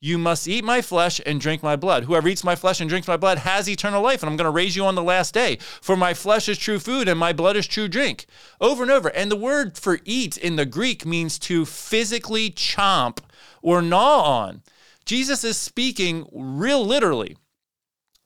You 0.00 0.16
must 0.16 0.48
eat 0.48 0.64
my 0.64 0.80
flesh 0.80 1.20
and 1.26 1.38
drink 1.38 1.62
my 1.62 1.76
blood. 1.76 2.04
Whoever 2.04 2.28
eats 2.28 2.44
my 2.44 2.56
flesh 2.56 2.80
and 2.80 2.88
drinks 2.88 3.06
my 3.06 3.18
blood 3.18 3.38
has 3.38 3.68
eternal 3.68 4.02
life, 4.02 4.22
and 4.22 4.30
I'm 4.30 4.36
going 4.36 4.46
to 4.46 4.50
raise 4.50 4.74
you 4.74 4.86
on 4.86 4.94
the 4.94 5.02
last 5.02 5.34
day. 5.34 5.58
For 5.82 5.96
my 5.96 6.14
flesh 6.14 6.48
is 6.48 6.56
true 6.56 6.78
food, 6.78 7.08
and 7.08 7.20
my 7.20 7.34
blood 7.34 7.56
is 7.56 7.66
true 7.66 7.88
drink. 7.88 8.24
Over 8.58 8.84
and 8.84 8.92
over. 8.92 9.08
And 9.08 9.30
the 9.30 9.36
word 9.36 9.76
for 9.76 9.98
eat 10.06 10.38
in 10.38 10.56
the 10.56 10.66
Greek 10.66 11.04
means 11.04 11.38
to 11.40 11.66
physically 11.66 12.50
chomp 12.50 13.18
or 13.60 13.82
gnaw 13.82 14.22
on. 14.22 14.62
Jesus 15.04 15.44
is 15.44 15.58
speaking 15.58 16.26
real 16.32 16.84
literally. 16.84 17.36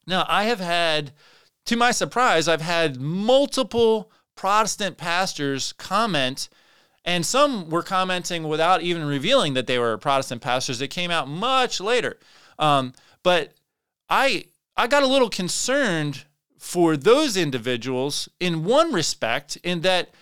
Now, 0.07 0.25
I 0.29 0.44
have 0.44 0.61
had, 0.61 1.12
to 1.66 1.77
my 1.77 1.90
surprise, 1.90 2.46
I've 2.46 2.61
had 2.61 3.01
multiple 3.01 4.12
Protestant 4.40 4.96
pastors 4.96 5.74
comment, 5.74 6.48
and 7.05 7.26
some 7.26 7.68
were 7.68 7.83
commenting 7.83 8.48
without 8.48 8.81
even 8.81 9.05
revealing 9.05 9.53
that 9.53 9.66
they 9.66 9.79
were 9.79 9.98
Protestant 9.98 10.40
pastors. 10.40 10.81
It 10.81 10.88
came 10.88 11.11
out 11.11 11.29
much 11.29 11.79
later. 11.79 12.18
Um, 12.59 12.94
but 13.22 13.53
I 14.09 14.46
I 14.79 14.87
got 14.87 15.03
a 15.03 15.07
little 15.07 15.29
concerned 15.29 16.24
for 16.57 16.96
those 16.96 17.37
individuals 17.37 18.31
in 18.40 18.64
one 18.64 18.94
respect, 18.94 19.57
in 19.57 19.83
that 19.83 20.14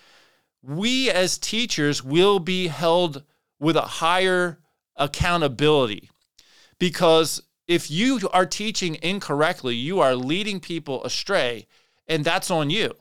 we 0.61 1.09
as 1.09 1.37
teachers 1.37 2.03
will 2.03 2.39
be 2.39 2.67
held 2.67 3.23
with 3.57 3.77
a 3.77 4.01
higher 4.03 4.59
accountability 4.97 6.09
because 6.77 7.41
if 7.69 7.89
you 7.89 8.19
are 8.33 8.45
teaching 8.45 8.97
incorrectly, 9.01 9.75
you 9.75 10.01
are 10.01 10.13
leading 10.13 10.59
people 10.59 11.05
astray, 11.05 11.67
and 12.05 12.25
that's 12.25 12.51
on 12.51 12.69
you. 12.69 12.95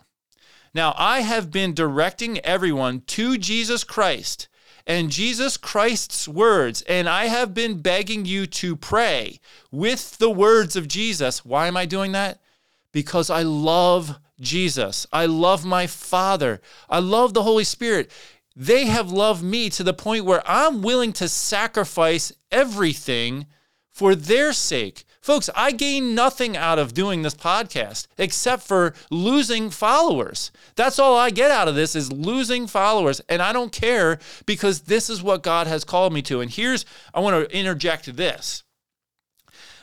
Now, 0.75 0.95
I 0.97 1.21
have 1.21 1.51
been 1.51 1.75
directing 1.75 2.39
everyone 2.41 3.03
to 3.09 3.39
Jesus 3.39 3.85
Christ 3.85 4.49
and 4.87 5.11
Jesus 5.11 5.57
Christ's 5.59 6.27
words, 6.27 6.83
and 6.83 7.09
I 7.09 7.27
have 7.27 7.53
been 7.53 7.83
begging 7.83 8.25
you 8.25 8.47
to 8.47 8.75
pray 8.75 9.39
with 9.71 10.17
the 10.19 10.31
words 10.31 10.77
of 10.77 10.89
Jesus. 10.89 11.45
Why 11.45 11.67
am 11.67 11.77
I 11.77 11.85
doing 11.85 12.13
that? 12.13 12.41
Because 12.91 13.29
I 13.29 13.43
love 13.43 14.19
Jesus. 14.41 15.07
I 15.13 15.27
love 15.27 15.65
my 15.65 15.87
Father. 15.87 16.61
I 16.89 17.01
love 17.01 17.35
the 17.35 17.43
Holy 17.43 17.65
Spirit. 17.65 18.11
They 18.57 18.87
have 18.87 19.13
loved 19.13 19.43
me 19.43 19.69
to 19.71 19.85
the 19.85 19.93
point 19.93 20.25
where 20.25 20.43
I'm 20.47 20.81
willing 20.81 21.13
to 21.15 21.29
sacrifice 21.29 22.33
everything 22.51 23.47
for 23.91 24.15
their 24.15 24.53
sake. 24.53 25.05
Folks, 25.29 25.51
I 25.55 25.73
gain 25.73 26.15
nothing 26.15 26.57
out 26.57 26.79
of 26.79 26.95
doing 26.95 27.21
this 27.21 27.35
podcast 27.35 28.07
except 28.17 28.63
for 28.63 28.95
losing 29.11 29.69
followers. 29.69 30.51
That's 30.75 30.99
all 30.99 31.19
I 31.19 31.29
get 31.29 31.51
out 31.51 31.69
of 31.69 31.75
this 31.75 31.95
is 31.95 32.11
losing 32.11 32.67
followers. 32.67 33.21
And 33.29 33.43
I 33.43 33.53
don't 33.53 33.71
care 33.71 34.19
because 34.47 34.81
this 34.81 35.11
is 35.11 35.23
what 35.23 35.43
God 35.43 35.67
has 35.67 35.85
called 35.85 36.15
me 36.15 36.23
to. 36.23 36.41
And 36.41 36.51
here's, 36.51 36.87
I 37.13 37.21
want 37.21 37.37
to 37.37 37.55
interject 37.55 38.17
this. 38.17 38.63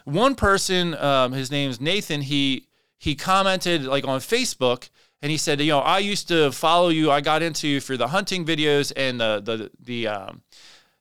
One 0.03 0.33
person, 0.33 0.95
um, 0.95 1.33
his 1.33 1.51
name's 1.51 1.79
Nathan, 1.79 2.21
he, 2.21 2.65
he 2.97 3.13
commented 3.13 3.83
like 3.83 4.07
on 4.07 4.21
Facebook 4.21 4.89
and 5.21 5.29
he 5.29 5.37
said, 5.37 5.61
you 5.61 5.73
know, 5.73 5.79
I 5.79 5.99
used 5.99 6.27
to 6.29 6.51
follow 6.51 6.89
you. 6.89 7.11
I 7.11 7.21
got 7.21 7.43
into 7.43 7.67
you 7.67 7.81
for 7.81 7.97
the 7.97 8.07
hunting 8.07 8.47
videos 8.47 8.91
and 8.97 9.21
the, 9.21 9.43
the, 9.45 9.71
the, 9.79 10.07
um, 10.07 10.41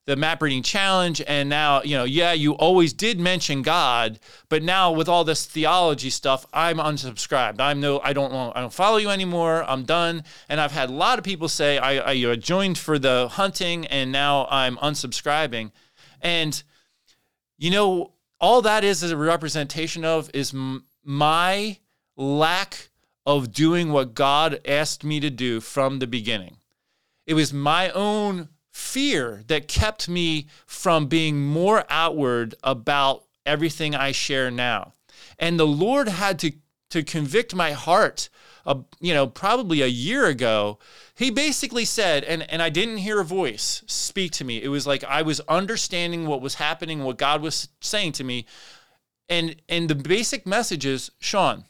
the 0.07 0.17
map 0.17 0.43
reading 0.43 0.63
challenge 0.63 1.23
and 1.27 1.49
now 1.49 1.83
you 1.83 1.97
know 1.97 2.05
yeah 2.05 2.33
you 2.33 2.53
always 2.53 2.93
did 2.93 3.19
mention 3.19 3.63
god 3.63 4.19
but 4.49 4.63
now 4.63 4.93
with 4.93 5.09
all 5.09 5.25
this 5.25 5.47
theology 5.47 6.11
stuff 6.11 6.47
i'm 6.53 6.79
unsubscribed. 6.79 7.61
I'm 7.61 7.81
no 7.81 8.01
i 8.01 8.13
don't 8.13 8.33
i 8.55 8.61
don't 8.61 8.73
follow 8.73 8.99
you 8.99 9.11
anymore. 9.11 9.65
I'm 9.67 9.85
done. 9.85 10.25
And 10.49 10.61
i've 10.61 10.73
had 10.73 10.91
a 10.91 10.93
lot 10.93 11.19
of 11.19 11.25
people 11.25 11.49
say 11.49 11.79
i, 11.79 12.11
I 12.11 12.37
joined 12.37 12.79
for 12.79 12.99
the 12.99 13.29
hunting 13.29 13.87
and 13.87 14.13
now 14.13 14.47
i'm 14.51 14.77
unsubscribing. 14.77 15.73
And 16.21 16.63
you 17.57 17.71
know 17.71 18.13
all 18.41 18.61
that 18.63 18.85
is, 18.85 19.03
a 19.03 19.17
representation 19.17 20.05
of 20.05 20.31
is 20.35 20.53
m- 20.53 20.85
my 21.03 21.79
lack 22.17 22.91
of 23.25 23.53
doing 23.53 23.91
what 23.91 24.13
god 24.13 24.61
asked 24.67 25.03
me 25.03 25.19
to 25.21 25.31
do 25.31 25.61
from 25.61 25.99
the 25.99 26.07
beginning. 26.07 26.59
It 27.27 27.33
was 27.35 27.55
my 27.55 27.89
own 27.91 28.51
fear 28.75 29.45
that 29.47 29.69
kept 29.69 30.09
me 30.09 30.49
from 30.67 31.07
being 31.07 31.41
more 31.41 31.85
outward 31.89 32.57
about 32.65 33.23
everything 33.47 33.95
I 33.95 34.11
share 34.11 34.51
now. 34.51 34.95
And 35.39 35.61
the 35.61 35.67
Lord 35.67 36.09
had 36.09 36.41
to 36.41 36.53
to 36.91 37.03
convict 37.03 37.55
my 37.55 37.73
heart, 37.73 38.29
uh, 38.67 38.81
you 39.01 39.15
know, 39.15 39.27
probably 39.27 39.83
a 39.83 39.87
year 39.87 40.27
ago. 40.27 40.79
He 41.17 41.31
basically 41.31 41.85
said, 41.85 42.23
and, 42.25 42.49
and 42.51 42.63
I 42.63 42.69
didn't 42.69 42.99
hear 42.99 43.21
a 43.21 43.25
voice 43.25 43.83
speak 43.87 44.31
to 44.33 44.45
me. 44.45 44.63
It 44.63 44.69
was 44.69 44.87
like 44.87 45.03
I 45.05 45.23
was 45.23 45.41
understanding 45.49 46.27
what 46.27 46.41
was 46.41 46.55
happening, 46.55 47.03
what 47.03 47.17
God 47.17 47.43
was 47.43 47.69
saying 47.81 48.13
to 48.13 48.25
me. 48.25 48.47
And 49.29 49.57
and 49.69 49.89
the 49.89 49.95
basic 49.95 50.47
message 50.47 50.85
is, 50.85 51.13
Sean, 51.19 51.65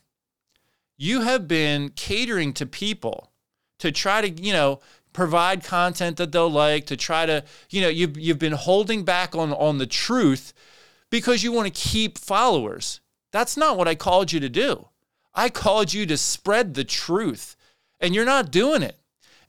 you 0.96 1.20
have 1.20 1.46
been 1.46 1.90
catering 1.90 2.54
to 2.54 2.66
people 2.66 3.30
to 3.78 3.92
try 3.92 4.22
to, 4.22 4.30
you 4.30 4.52
know, 4.52 4.80
provide 5.14 5.64
content 5.64 6.18
that 6.18 6.32
they'll 6.32 6.50
like, 6.50 6.84
to 6.86 6.96
try 6.96 7.24
to, 7.24 7.42
you 7.70 7.80
know, 7.80 7.88
you've, 7.88 8.18
you've 8.18 8.38
been 8.38 8.52
holding 8.52 9.04
back 9.04 9.34
on, 9.34 9.54
on 9.54 9.78
the 9.78 9.86
truth 9.86 10.52
because 11.08 11.42
you 11.42 11.52
want 11.52 11.72
to 11.72 11.88
keep 11.88 12.18
followers. 12.18 13.00
That's 13.32 13.56
not 13.56 13.78
what 13.78 13.88
I 13.88 13.94
called 13.94 14.32
you 14.32 14.40
to 14.40 14.50
do. 14.50 14.88
I 15.34 15.48
called 15.48 15.94
you 15.94 16.04
to 16.06 16.16
spread 16.16 16.74
the 16.74 16.84
truth, 16.84 17.56
and 17.98 18.14
you're 18.14 18.24
not 18.24 18.50
doing 18.50 18.82
it. 18.82 18.98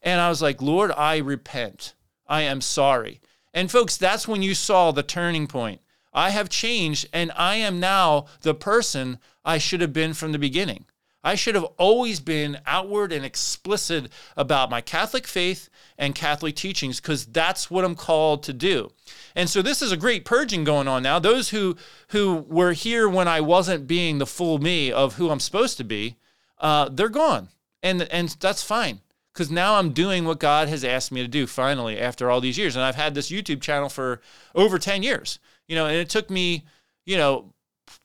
And 0.02 0.22
I 0.22 0.30
was 0.30 0.42
like, 0.42 0.62
Lord, 0.62 0.92
I 0.96 1.18
repent. 1.18 1.96
I 2.28 2.44
am 2.44 2.62
sorry. 2.62 3.20
And 3.54 3.70
folks, 3.70 3.98
that's 3.98 4.28
when 4.28 4.42
you 4.42 4.54
saw 4.54 4.92
the 4.92 5.04
turning 5.04 5.48
point. 5.48 5.82
I 6.14 6.30
have 6.30 6.50
changed, 6.50 7.08
and 7.12 7.32
I 7.36 7.56
am 7.56 7.80
now 7.80 8.28
the 8.42 8.56
person 8.56 9.20
I 9.44 9.58
should 9.58 9.82
have 9.82 9.94
been 9.94 10.14
from 10.14 10.32
the 10.32 10.40
beginning. 10.40 10.86
I 11.26 11.34
should 11.34 11.56
have 11.56 11.66
always 11.78 12.20
been 12.20 12.60
outward 12.68 13.12
and 13.12 13.26
explicit 13.26 14.12
about 14.38 14.70
my 14.70 14.80
Catholic 14.80 15.26
faith 15.26 15.70
and 15.98 16.14
Catholic 16.14 16.56
teachings 16.56 17.02
because 17.02 17.26
that's 17.26 17.72
what 17.72 17.84
I'm 17.84 17.96
called 17.96 18.44
to 18.44 18.54
do. 18.54 18.92
And 19.36 19.50
so 19.50 19.64
this 19.64 19.82
is 19.82 19.92
a 19.92 19.98
great 19.98 20.24
purging 20.24 20.64
going 20.64 20.88
on 20.88 21.02
now. 21.02 21.18
Those 21.18 21.50
who 21.50 21.78
who 22.10 22.46
were 22.48 22.74
here 22.74 23.10
when 23.10 23.28
I 23.28 23.42
wasn't 23.42 23.88
being 23.88 24.20
the 24.20 24.28
full 24.28 24.60
me 24.60 24.92
of 24.92 25.16
who 25.16 25.32
I'm 25.32 25.40
supposed 25.40 25.78
to 25.78 25.84
be, 25.84 26.16
uh, 26.60 26.90
they're 26.90 27.10
gone, 27.10 27.50
and 27.82 28.04
and 28.04 28.30
that's 28.40 28.62
fine 28.62 29.02
because 29.34 29.50
now 29.50 29.76
I'm 29.76 29.94
doing 29.94 30.26
what 30.26 30.40
God 30.40 30.70
has 30.70 30.86
asked 30.86 31.12
me 31.12 31.22
to 31.22 31.28
do 31.28 31.48
finally 31.48 32.00
after 32.00 32.30
all 32.30 32.40
these 32.40 32.58
years. 32.58 32.76
And 32.76 32.86
I've 32.86 32.96
had 32.96 33.16
this 33.16 33.32
YouTube 33.32 33.62
channel 33.62 33.90
for 33.90 34.22
over 34.54 34.80
10 34.80 35.04
years, 35.04 35.40
you 35.68 35.76
know, 35.76 35.88
and 35.88 35.98
it 35.98 36.10
took 36.10 36.30
me, 36.30 36.64
you 37.04 37.18
know, 37.18 37.54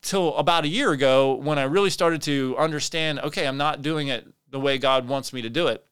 till 0.03 0.37
about 0.37 0.64
a 0.64 0.69
year 0.69 0.93
ago 0.93 1.35
when 1.35 1.59
I 1.59 1.64
really 1.64 1.90
started 1.90 2.23
to 2.23 2.57
understand 2.59 3.21
okay, 3.21 3.47
I'm 3.47 3.57
not 3.57 3.83
doing 3.83 4.09
it 4.09 4.27
the 4.51 4.61
way 4.61 4.79
God 4.79 5.09
wants 5.09 5.33
me 5.33 5.43
to 5.43 5.51
do 5.51 5.69
it. 5.69 5.85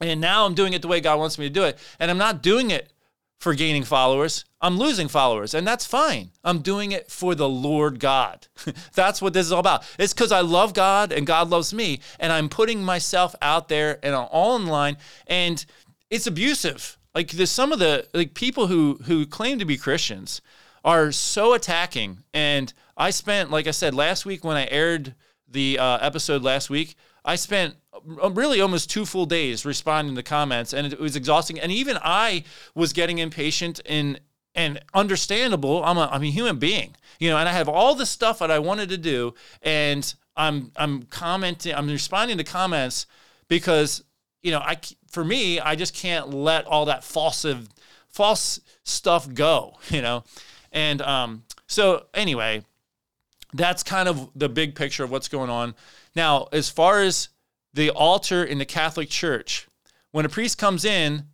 And 0.00 0.20
now 0.20 0.44
I'm 0.44 0.54
doing 0.54 0.72
it 0.72 0.82
the 0.82 0.88
way 0.88 1.00
God 1.00 1.18
wants 1.18 1.38
me 1.38 1.46
to 1.46 1.52
do 1.52 1.64
it. 1.64 1.78
And 2.00 2.10
I'm 2.10 2.18
not 2.18 2.42
doing 2.42 2.70
it 2.70 2.92
for 3.38 3.54
gaining 3.54 3.84
followers. 3.84 4.44
I'm 4.60 4.78
losing 4.78 5.08
followers, 5.08 5.52
and 5.52 5.66
that's 5.66 5.84
fine. 5.84 6.30
I'm 6.42 6.60
doing 6.60 6.92
it 6.92 7.10
for 7.10 7.34
the 7.34 7.48
Lord 7.48 8.00
God. 8.00 8.48
that's 8.94 9.20
what 9.20 9.34
this 9.34 9.46
is 9.46 9.52
all 9.52 9.60
about. 9.60 9.84
It's 9.98 10.14
because 10.14 10.32
I 10.32 10.40
love 10.40 10.72
God 10.72 11.12
and 11.12 11.26
God 11.26 11.50
loves 11.50 11.74
me, 11.74 12.00
and 12.18 12.32
I'm 12.32 12.48
putting 12.48 12.82
myself 12.82 13.34
out 13.42 13.68
there 13.68 13.98
and 14.02 14.14
all 14.14 14.56
in 14.56 14.66
line, 14.66 14.96
and 15.26 15.64
it's 16.10 16.26
abusive. 16.26 16.96
Like 17.14 17.32
there's 17.32 17.50
some 17.50 17.72
of 17.72 17.78
the 17.78 18.08
like 18.14 18.34
people 18.34 18.66
who 18.66 18.98
who 19.04 19.26
claim 19.26 19.58
to 19.58 19.64
be 19.64 19.76
Christians 19.76 20.40
are 20.84 21.10
so 21.10 21.54
attacking. 21.54 22.18
And 22.32 22.72
I 22.96 23.10
spent, 23.10 23.50
like 23.50 23.66
I 23.66 23.72
said, 23.72 23.94
last 23.94 24.26
week 24.26 24.44
when 24.44 24.56
I 24.56 24.68
aired 24.70 25.14
the 25.48 25.78
uh, 25.78 25.98
episode 26.00 26.42
last 26.42 26.68
week, 26.68 26.96
I 27.24 27.36
spent 27.36 27.76
uh, 28.22 28.30
really 28.30 28.60
almost 28.60 28.90
two 28.90 29.06
full 29.06 29.26
days 29.26 29.64
responding 29.64 30.14
to 30.14 30.22
comments, 30.22 30.72
and 30.72 30.92
it 30.92 31.00
was 31.00 31.16
exhausting. 31.16 31.58
And 31.58 31.72
even 31.72 31.96
I 32.02 32.44
was 32.74 32.92
getting 32.92 33.18
impatient 33.18 33.80
and 33.86 34.20
and 34.54 34.80
understandable. 34.92 35.82
I'm 35.84 35.96
a 35.96 36.08
I'm 36.12 36.22
a 36.22 36.30
human 36.30 36.58
being, 36.58 36.94
you 37.18 37.30
know, 37.30 37.38
and 37.38 37.48
I 37.48 37.52
have 37.52 37.68
all 37.68 37.94
the 37.94 38.06
stuff 38.06 38.38
that 38.40 38.50
I 38.50 38.58
wanted 38.58 38.88
to 38.90 38.98
do, 38.98 39.34
and 39.62 40.14
I'm 40.36 40.70
I'm 40.76 41.04
commenting, 41.04 41.74
I'm 41.74 41.88
responding 41.88 42.38
to 42.38 42.44
comments 42.44 43.06
because 43.48 44.04
you 44.42 44.50
know 44.50 44.60
I 44.60 44.78
for 45.08 45.24
me 45.24 45.60
I 45.60 45.76
just 45.76 45.94
can't 45.94 46.30
let 46.30 46.66
all 46.66 46.84
that 46.86 47.04
false 47.04 47.46
false 48.10 48.60
stuff 48.84 49.32
go, 49.32 49.78
you 49.88 50.02
know, 50.02 50.24
and 50.74 51.00
um 51.00 51.44
so 51.66 52.06
anyway, 52.12 52.64
that's 53.54 53.82
kind 53.82 54.08
of 54.08 54.30
the 54.34 54.48
big 54.48 54.74
picture 54.74 55.04
of 55.04 55.10
what's 55.10 55.28
going 55.28 55.50
on. 55.50 55.74
Now, 56.14 56.48
as 56.52 56.68
far 56.68 57.00
as 57.00 57.28
the 57.72 57.90
altar 57.90 58.44
in 58.44 58.58
the 58.58 58.64
Catholic 58.64 59.08
Church, 59.08 59.66
when 60.10 60.26
a 60.26 60.28
priest 60.28 60.58
comes 60.58 60.84
in 60.84 61.24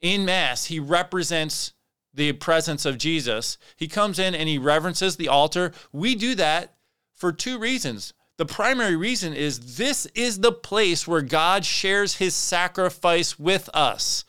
in 0.00 0.24
Mass, 0.24 0.66
he 0.66 0.78
represents 0.78 1.72
the 2.14 2.32
presence 2.32 2.84
of 2.84 2.98
Jesus. 2.98 3.58
He 3.76 3.88
comes 3.88 4.18
in 4.18 4.34
and 4.34 4.48
he 4.48 4.58
reverences 4.58 5.16
the 5.16 5.28
altar. 5.28 5.72
We 5.92 6.14
do 6.14 6.34
that 6.36 6.74
for 7.14 7.32
two 7.32 7.58
reasons. 7.58 8.12
The 8.36 8.46
primary 8.46 8.96
reason 8.96 9.34
is 9.34 9.76
this 9.76 10.06
is 10.14 10.40
the 10.40 10.52
place 10.52 11.06
where 11.06 11.20
God 11.20 11.64
shares 11.64 12.16
his 12.16 12.34
sacrifice 12.34 13.38
with 13.38 13.68
us. 13.74 14.24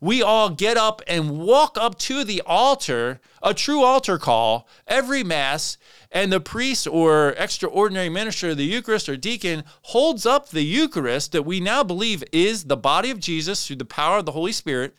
We 0.00 0.22
all 0.22 0.50
get 0.50 0.76
up 0.76 1.02
and 1.06 1.38
walk 1.38 1.78
up 1.78 1.98
to 2.00 2.24
the 2.24 2.42
altar, 2.44 3.20
a 3.42 3.54
true 3.54 3.82
altar 3.82 4.18
call, 4.18 4.68
every 4.86 5.24
Mass, 5.24 5.78
and 6.10 6.32
the 6.32 6.40
priest 6.40 6.86
or 6.86 7.30
extraordinary 7.30 8.08
minister 8.08 8.50
of 8.50 8.56
the 8.56 8.64
Eucharist 8.64 9.08
or 9.08 9.16
deacon 9.16 9.64
holds 9.82 10.26
up 10.26 10.48
the 10.48 10.62
Eucharist 10.62 11.32
that 11.32 11.42
we 11.42 11.60
now 11.60 11.82
believe 11.82 12.22
is 12.32 12.64
the 12.64 12.76
body 12.76 13.10
of 13.10 13.18
Jesus 13.18 13.66
through 13.66 13.76
the 13.76 13.84
power 13.84 14.18
of 14.18 14.26
the 14.26 14.32
Holy 14.32 14.52
Spirit. 14.52 14.94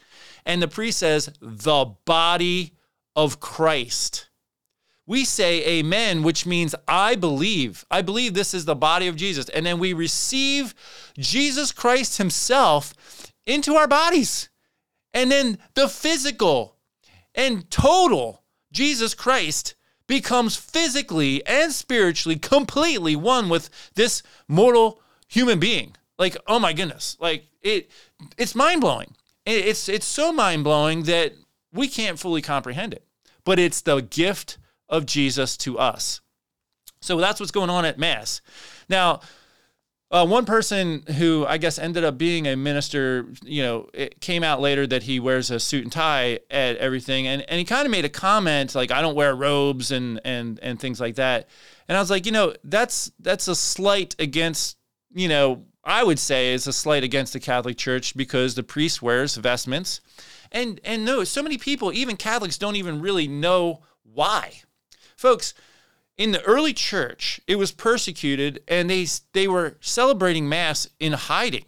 And 0.45 0.61
the 0.61 0.67
priest 0.67 0.99
says, 0.99 1.29
the 1.41 1.93
body 2.05 2.73
of 3.15 3.39
Christ. 3.39 4.29
We 5.07 5.23
say 5.23 5.79
amen, 5.79 6.23
which 6.23 6.45
means 6.45 6.73
I 6.87 7.15
believe. 7.15 7.85
I 7.91 8.01
believe 8.01 8.33
this 8.33 8.53
is 8.53 8.65
the 8.65 8.75
body 8.75 9.07
of 9.07 9.15
Jesus. 9.15 9.49
And 9.49 9.65
then 9.65 9.77
we 9.77 9.93
receive 9.93 10.73
Jesus 11.17 11.71
Christ 11.71 12.17
himself 12.17 12.93
into 13.45 13.75
our 13.75 13.87
bodies. 13.87 14.49
And 15.15 15.31
then 15.31 15.57
the 15.73 15.89
physical 15.89 16.75
and 17.33 17.67
total 17.71 18.43
Jesus 18.71 19.15
Christ 19.15 19.73
becomes 20.07 20.55
physically 20.55 21.43
and 21.47 21.71
spiritually 21.71 22.37
completely 22.37 23.15
one 23.15 23.49
with 23.49 23.69
this 23.95 24.21
mortal 24.47 25.01
human 25.27 25.59
being. 25.59 25.95
Like, 26.19 26.37
oh 26.45 26.59
my 26.59 26.73
goodness. 26.73 27.17
Like 27.19 27.45
it 27.61 27.89
it's 28.37 28.53
mind-blowing. 28.53 29.15
It's 29.45 29.89
it's 29.89 30.05
so 30.05 30.31
mind-blowing 30.31 31.03
that 31.03 31.33
we 31.71 31.87
can't 31.87 32.19
fully 32.19 32.41
comprehend 32.41 32.93
it. 32.93 33.05
But 33.43 33.57
it's 33.57 33.81
the 33.81 34.01
gift 34.01 34.57
of 34.89 35.05
Jesus 35.05 35.57
to 35.57 35.79
us. 35.79 36.21
So 37.01 37.17
that's 37.17 37.39
what's 37.39 37.51
going 37.51 37.69
on 37.69 37.85
at 37.85 37.99
Mass. 37.99 38.41
Now, 38.89 39.21
uh, 40.11 40.25
one 40.25 40.45
person 40.45 41.03
who 41.17 41.45
I 41.47 41.57
guess 41.57 41.79
ended 41.79 42.03
up 42.03 42.17
being 42.17 42.47
a 42.47 42.55
minister, 42.55 43.25
you 43.43 43.63
know, 43.63 43.89
it 43.93 44.21
came 44.21 44.43
out 44.43 44.61
later 44.61 44.85
that 44.85 45.03
he 45.03 45.19
wears 45.19 45.49
a 45.49 45.59
suit 45.59 45.83
and 45.83 45.91
tie 45.91 46.39
at 46.51 46.77
everything, 46.77 47.25
and, 47.27 47.41
and 47.49 47.57
he 47.57 47.65
kind 47.65 47.85
of 47.85 47.91
made 47.91 48.05
a 48.05 48.09
comment 48.09 48.75
like, 48.75 48.91
"I 48.91 49.01
don't 49.01 49.15
wear 49.15 49.35
robes 49.35 49.91
and 49.91 50.21
and 50.23 50.59
and 50.61 50.79
things 50.79 50.99
like 50.99 51.15
that," 51.15 51.49
and 51.87 51.97
I 51.97 52.01
was 52.01 52.11
like, 52.11 52.25
you 52.25 52.31
know, 52.31 52.53
that's 52.63 53.11
that's 53.19 53.47
a 53.47 53.55
slight 53.55 54.15
against, 54.19 54.77
you 55.13 55.27
know, 55.27 55.65
I 55.83 56.03
would 56.03 56.19
say 56.19 56.53
is 56.53 56.67
a 56.67 56.73
slight 56.73 57.03
against 57.03 57.33
the 57.33 57.39
Catholic 57.39 57.77
Church 57.77 58.15
because 58.15 58.53
the 58.53 58.63
priest 58.63 59.01
wears 59.01 59.35
vestments, 59.35 60.01
and 60.51 60.79
and 60.83 61.03
no, 61.03 61.23
so 61.23 61.41
many 61.41 61.57
people, 61.57 61.91
even 61.91 62.15
Catholics, 62.15 62.59
don't 62.59 62.75
even 62.75 63.01
really 63.01 63.27
know 63.27 63.81
why, 64.03 64.61
folks 65.17 65.55
in 66.17 66.31
the 66.31 66.43
early 66.43 66.73
church, 66.73 67.41
it 67.47 67.57
was 67.57 67.71
persecuted 67.71 68.61
and 68.67 68.89
they, 68.89 69.07
they 69.33 69.47
were 69.47 69.77
celebrating 69.81 70.47
Mass 70.47 70.87
in 70.99 71.13
hiding. 71.13 71.65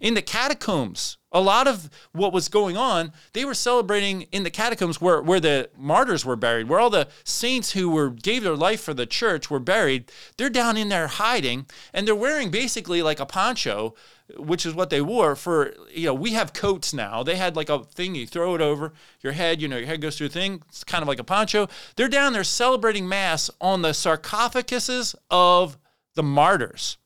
In 0.00 0.14
the 0.14 0.22
catacombs, 0.22 1.16
a 1.32 1.40
lot 1.40 1.66
of 1.66 1.88
what 2.12 2.32
was 2.32 2.48
going 2.48 2.76
on, 2.76 3.12
they 3.32 3.44
were 3.44 3.54
celebrating 3.54 4.22
in 4.32 4.42
the 4.42 4.50
catacombs 4.50 5.00
where, 5.00 5.22
where 5.22 5.40
the 5.40 5.70
martyrs 5.78 6.24
were 6.24 6.36
buried, 6.36 6.68
where 6.68 6.78
all 6.78 6.90
the 6.90 7.08
saints 7.24 7.72
who 7.72 7.88
were 7.88 8.10
gave 8.10 8.42
their 8.42 8.56
life 8.56 8.80
for 8.80 8.92
the 8.92 9.06
church 9.06 9.50
were 9.50 9.60
buried. 9.60 10.10
They're 10.36 10.50
down 10.50 10.76
in 10.76 10.90
there 10.90 11.06
hiding, 11.06 11.66
and 11.92 12.06
they're 12.06 12.14
wearing 12.14 12.50
basically 12.50 13.02
like 13.02 13.18
a 13.18 13.26
poncho 13.26 13.94
which 14.36 14.64
is 14.64 14.74
what 14.74 14.90
they 14.90 15.00
wore 15.00 15.36
for 15.36 15.74
you 15.90 16.06
know 16.06 16.14
we 16.14 16.32
have 16.32 16.52
coats 16.52 16.92
now. 16.94 17.22
They 17.22 17.36
had 17.36 17.56
like 17.56 17.68
a 17.68 17.84
thing 17.84 18.14
you 18.14 18.26
throw 18.26 18.54
it 18.54 18.60
over 18.60 18.92
your 19.20 19.32
head 19.32 19.60
you 19.60 19.68
know 19.68 19.76
your 19.76 19.86
head 19.86 20.00
goes 20.00 20.16
through 20.16 20.28
a 20.28 20.30
thing. 20.30 20.62
It's 20.68 20.84
kind 20.84 21.02
of 21.02 21.08
like 21.08 21.18
a 21.18 21.24
poncho. 21.24 21.68
They're 21.96 22.08
down 22.08 22.32
there 22.32 22.44
celebrating 22.44 23.08
mass 23.08 23.50
on 23.60 23.82
the 23.82 23.90
sarcophaguses 23.90 25.14
of 25.30 25.78
the 26.14 26.22
martyrs. 26.22 26.96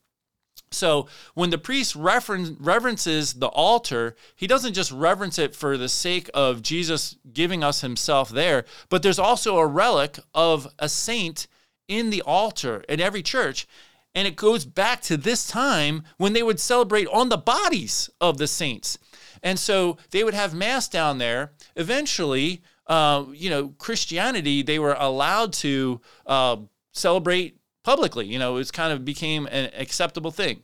So 0.71 1.07
when 1.33 1.49
the 1.49 1.57
priest 1.57 1.97
referen- 1.97 2.57
reverences 2.59 3.33
the 3.33 3.47
altar, 3.47 4.15
he 4.35 4.47
doesn't 4.47 4.73
just 4.73 4.91
reverence 4.91 5.39
it 5.39 5.55
for 5.55 5.77
the 5.77 5.89
sake 5.89 6.29
of 6.33 6.61
Jesus 6.61 7.17
giving 7.33 7.63
us 7.63 7.81
himself 7.81 8.29
there, 8.29 8.65
but 8.89 9.01
there's 9.01 9.19
also 9.19 9.57
a 9.57 9.67
relic 9.67 10.19
of 10.33 10.67
a 10.77 10.87
saint 10.87 11.47
in 11.87 12.11
the 12.11 12.21
altar 12.21 12.83
in 12.87 13.01
every 13.01 13.23
church. 13.23 13.67
And 14.15 14.27
it 14.27 14.35
goes 14.35 14.65
back 14.65 15.01
to 15.03 15.17
this 15.17 15.47
time 15.47 16.03
when 16.17 16.33
they 16.33 16.43
would 16.43 16.59
celebrate 16.59 17.07
on 17.07 17.29
the 17.29 17.37
bodies 17.37 18.09
of 18.19 18.37
the 18.37 18.47
saints. 18.47 18.97
And 19.43 19.57
so 19.59 19.97
they 20.11 20.23
would 20.23 20.33
have 20.33 20.53
mass 20.53 20.87
down 20.87 21.19
there. 21.19 21.51
Eventually, 21.75 22.61
uh, 22.87 23.25
you 23.31 23.49
know, 23.49 23.69
Christianity, 23.77 24.61
they 24.63 24.79
were 24.79 24.95
allowed 24.97 25.53
to 25.53 26.01
uh, 26.25 26.57
celebrate 26.91 27.57
publicly. 27.83 28.25
You 28.25 28.39
know, 28.39 28.57
it 28.57 28.73
kind 28.73 28.91
of 28.91 29.05
became 29.05 29.47
an 29.51 29.69
acceptable 29.77 30.31
thing 30.31 30.63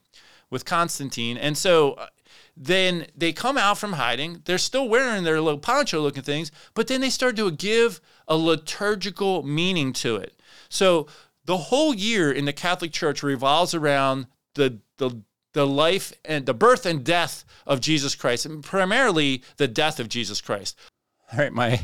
with 0.50 0.66
Constantine. 0.66 1.38
And 1.38 1.58
so 1.58 1.94
uh, 1.94 2.08
then 2.58 3.08
they 3.16 3.34
come 3.34 3.58
out 3.58 3.78
from 3.78 3.94
hiding. 3.94 4.42
They're 4.46 4.58
still 4.58 4.90
wearing 4.90 5.24
their 5.24 5.42
little 5.42 5.60
poncho 5.60 6.02
looking 6.02 6.24
things, 6.24 6.52
but 6.74 6.88
then 6.88 7.02
they 7.02 7.10
start 7.10 7.36
to 7.38 7.52
give 7.52 8.02
a 8.28 8.36
liturgical 8.36 9.44
meaning 9.44 9.94
to 9.94 10.16
it. 10.16 10.40
So 10.70 11.08
the 11.46 11.58
whole 11.58 11.94
year 11.94 12.32
in 12.32 12.46
the 12.46 12.54
Catholic 12.54 12.92
Church 12.92 13.24
revolves 13.24 13.74
around 13.74 14.28
the 14.56 14.80
the 14.98 15.22
the 15.54 15.66
life 15.66 16.12
and 16.26 16.46
the 16.46 16.54
birth 16.54 16.86
and 16.86 17.04
death 17.04 17.46
of 17.66 17.80
Jesus 17.80 18.14
Christ, 18.14 18.46
and 18.46 18.64
primarily 18.64 19.42
the 19.58 19.68
death 19.68 20.00
of 20.00 20.10
Jesus 20.10 20.42
Christ. 20.42 20.78
All 21.32 21.40
right, 21.40 21.54
my 21.54 21.82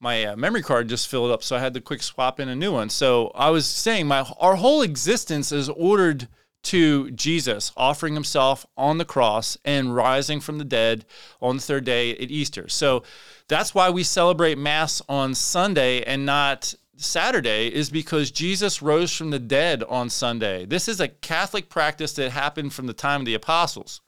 my 0.00 0.24
uh, 0.24 0.36
memory 0.36 0.62
card 0.62 0.88
just 0.88 1.08
filled 1.08 1.30
up, 1.30 1.42
so 1.42 1.56
I 1.56 1.60
had 1.60 1.74
to 1.74 1.80
quick 1.80 2.02
swap 2.02 2.40
in 2.40 2.48
a 2.48 2.56
new 2.56 2.72
one. 2.72 2.88
So 2.88 3.30
I 3.34 3.50
was 3.50 3.66
saying 3.66 4.06
my 4.06 4.20
our 4.38 4.56
whole 4.56 4.82
existence 4.82 5.52
is 5.52 5.68
ordered 5.68 6.28
to 6.64 7.10
Jesus 7.10 7.72
offering 7.76 8.14
himself 8.14 8.64
on 8.76 8.98
the 8.98 9.04
cross 9.04 9.58
and 9.64 9.94
rising 9.94 10.40
from 10.40 10.58
the 10.58 10.64
dead 10.64 11.04
on 11.40 11.56
the 11.56 11.62
third 11.62 11.84
day 11.84 12.12
at 12.12 12.30
Easter. 12.30 12.68
So 12.68 13.02
that's 13.48 13.74
why 13.74 13.90
we 13.90 14.04
celebrate 14.04 14.58
Mass 14.58 15.02
on 15.08 15.34
Sunday 15.34 16.02
and 16.02 16.24
not 16.24 16.74
Saturday 17.02 17.66
is 17.66 17.90
because 17.90 18.30
Jesus 18.30 18.80
rose 18.80 19.14
from 19.14 19.30
the 19.30 19.38
dead 19.38 19.82
on 19.84 20.08
Sunday. 20.08 20.64
This 20.64 20.88
is 20.88 21.00
a 21.00 21.08
Catholic 21.08 21.68
practice 21.68 22.12
that 22.14 22.30
happened 22.30 22.72
from 22.72 22.86
the 22.86 22.92
time 22.92 23.22
of 23.22 23.26
the 23.26 23.34
apostles. 23.34 24.00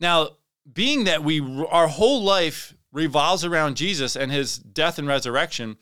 Now, 0.00 0.30
being 0.72 1.04
that 1.04 1.24
we 1.24 1.40
our 1.70 1.88
whole 1.88 2.22
life 2.22 2.74
revolves 2.92 3.44
around 3.44 3.76
Jesus 3.76 4.16
and 4.16 4.30
his 4.30 4.58
death 4.58 4.98
and 4.98 5.08
resurrection, 5.08 5.76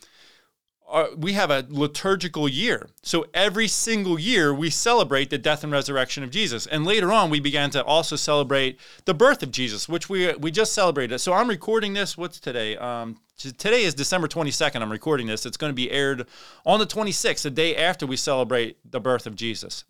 we 1.17 1.33
have 1.33 1.51
a 1.51 1.67
liturgical 1.69 2.49
year. 2.49 2.89
So 3.03 3.27
every 3.35 3.67
single 3.69 4.19
year 4.19 4.55
we 4.55 4.71
celebrate 4.71 5.31
the 5.31 5.39
death 5.39 5.65
and 5.65 5.73
resurrection 5.73 6.23
of 6.23 6.31
Jesus. 6.31 6.67
And 6.67 6.85
later 6.85 7.13
on 7.13 7.31
we 7.31 7.41
began 7.41 7.71
to 7.71 7.85
also 7.85 8.17
celebrate 8.17 8.79
the 9.05 9.15
birth 9.15 9.43
of 9.43 9.51
Jesus, 9.51 9.89
which 9.89 10.09
we 10.09 10.33
we 10.35 10.51
just 10.51 10.73
celebrated. 10.73 11.19
So 11.19 11.33
I'm 11.33 11.49
recording 11.49 11.95
this. 11.95 12.17
What's 12.17 12.39
today? 12.39 12.77
Um, 12.77 13.17
today 13.37 13.83
is 13.83 13.95
December 13.95 14.29
22nd. 14.29 14.81
I'm 14.81 14.93
recording 14.93 15.27
this. 15.27 15.45
It's 15.45 15.57
going 15.57 15.71
to 15.71 15.75
be 15.75 15.91
aired 15.91 16.27
on 16.65 16.79
the 16.79 16.87
26th, 16.87 17.43
the 17.43 17.51
day 17.51 17.77
after 17.77 18.07
we 18.07 18.17
celebrate 18.17 18.79
the 18.89 19.01
birth 19.01 19.27
of 19.27 19.35
Jesus. 19.35 19.85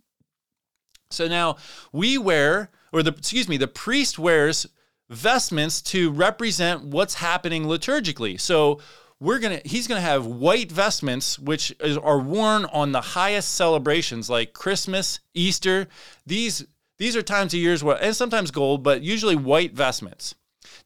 So 1.11 1.29
now 1.29 1.57
we 1.93 2.19
wear, 2.19 2.71
or 2.93 3.03
the 3.03 3.13
excuse 3.13 3.49
me, 3.49 3.59
the 3.59 3.69
priest 3.69 4.19
wears 4.19 4.67
vestments 5.09 5.81
to 5.81 6.11
represent 6.11 6.85
what's 6.85 7.15
happening 7.15 7.65
liturgically. 7.65 8.41
So 8.41 8.81
we're 9.21 9.39
gonna 9.39 9.61
he's 9.65 9.87
gonna 9.87 10.01
have 10.01 10.27
white 10.27 10.71
vestments 10.71 11.39
which 11.39 11.75
is, 11.81 11.97
are 11.97 12.19
worn 12.19 12.65
on 12.67 12.93
the 12.93 13.01
highest 13.01 13.55
celebrations 13.55 14.29
like 14.29 14.53
christmas 14.53 15.21
easter. 15.35 15.89
These 16.27 16.67
these 16.99 17.17
are 17.17 17.23
times 17.23 17.55
of 17.55 17.61
years 17.61 17.83
where 17.83 18.03
and 18.03 18.15
sometimes 18.15 18.51
gold 18.51 18.83
but 18.83 19.03
usually 19.03 19.37
white 19.37 19.73
vestments. 19.73 20.35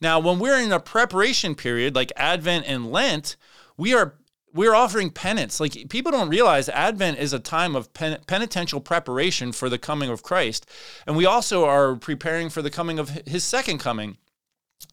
Now 0.00 0.20
when 0.20 0.38
we're 0.38 0.60
in 0.60 0.72
a 0.72 0.80
preparation 0.80 1.54
period 1.54 1.94
like 1.94 2.12
advent 2.16 2.66
and 2.66 2.90
lent 2.90 3.36
we 3.76 3.94
are 3.94 4.14
we're 4.52 4.74
offering 4.74 5.10
penance. 5.10 5.60
Like 5.60 5.88
people 5.88 6.12
don't 6.12 6.28
realize 6.28 6.68
advent 6.68 7.18
is 7.18 7.32
a 7.32 7.38
time 7.38 7.76
of 7.76 7.92
pen, 7.94 8.18
penitential 8.26 8.80
preparation 8.80 9.52
for 9.52 9.68
the 9.68 9.78
coming 9.78 10.10
of 10.10 10.22
christ. 10.22 10.66
And 11.06 11.16
we 11.16 11.26
also 11.26 11.64
are 11.64 11.96
preparing 11.96 12.48
for 12.48 12.62
the 12.62 12.70
coming 12.70 12.98
of 12.98 13.10
his 13.26 13.44
second 13.44 13.78
coming 13.78 14.18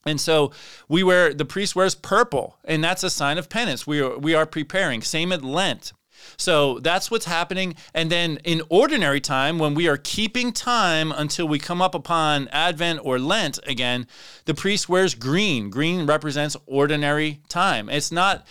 and 0.06 0.20
so 0.20 0.52
we 0.88 1.04
wear 1.04 1.34
the 1.34 1.46
priest 1.46 1.76
wears 1.76 1.96
purple, 1.96 2.58
and 2.64 2.84
that's 2.84 3.04
a 3.04 3.10
sign 3.10 3.38
of 3.38 3.50
penance. 3.50 3.86
We 3.86 4.02
are 4.02 4.18
we 4.18 4.34
are 4.34 4.46
preparing. 4.46 5.02
Same 5.02 5.32
at 5.32 5.44
Lent. 5.44 5.94
So 6.36 6.80
that's 6.80 7.10
what's 7.10 7.26
happening. 7.26 7.76
And 7.94 8.12
then 8.12 8.38
in 8.44 8.62
ordinary 8.70 9.22
time, 9.22 9.60
when 9.60 9.76
we 9.76 9.88
are 9.88 9.98
keeping 9.98 10.52
time 10.52 11.12
until 11.12 11.48
we 11.48 11.60
come 11.60 11.82
up 11.82 11.96
upon 11.96 12.48
Advent 12.50 13.00
or 13.04 13.20
Lent 13.20 13.60
again, 13.66 14.08
the 14.46 14.54
priest 14.54 14.90
wears 14.90 15.16
green. 15.16 15.70
Green 15.70 16.06
represents 16.06 16.58
ordinary 16.66 17.42
time. 17.50 17.90
It's 17.90 18.12
not 18.12 18.46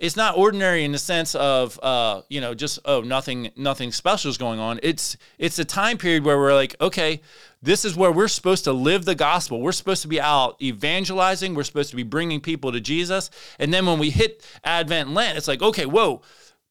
it's 0.00 0.16
not 0.16 0.38
ordinary 0.38 0.82
in 0.84 0.92
the 0.92 0.98
sense 0.98 1.34
of 1.34 1.78
uh, 1.82 2.22
you 2.28 2.40
know 2.40 2.54
just 2.54 2.78
oh 2.86 3.02
nothing 3.02 3.50
nothing 3.54 3.92
special 3.92 4.30
is 4.30 4.38
going 4.38 4.58
on. 4.58 4.80
It's 4.82 5.16
it's 5.38 5.58
a 5.58 5.64
time 5.64 5.98
period 5.98 6.24
where 6.24 6.38
we're 6.38 6.54
like 6.54 6.74
okay 6.80 7.20
this 7.62 7.84
is 7.84 7.94
where 7.94 8.10
we're 8.10 8.26
supposed 8.26 8.64
to 8.64 8.72
live 8.72 9.04
the 9.04 9.14
gospel. 9.14 9.60
We're 9.60 9.72
supposed 9.72 10.00
to 10.00 10.08
be 10.08 10.18
out 10.18 10.56
evangelizing. 10.62 11.54
We're 11.54 11.64
supposed 11.64 11.90
to 11.90 11.96
be 11.96 12.02
bringing 12.02 12.40
people 12.40 12.72
to 12.72 12.80
jesus. 12.80 13.30
And 13.58 13.72
then 13.72 13.84
when 13.84 13.98
we 13.98 14.08
hit 14.08 14.44
advent 14.64 15.08
and 15.08 15.14
lent 15.14 15.36
it's 15.36 15.46
like 15.46 15.62
okay 15.62 15.86
whoa 15.86 16.22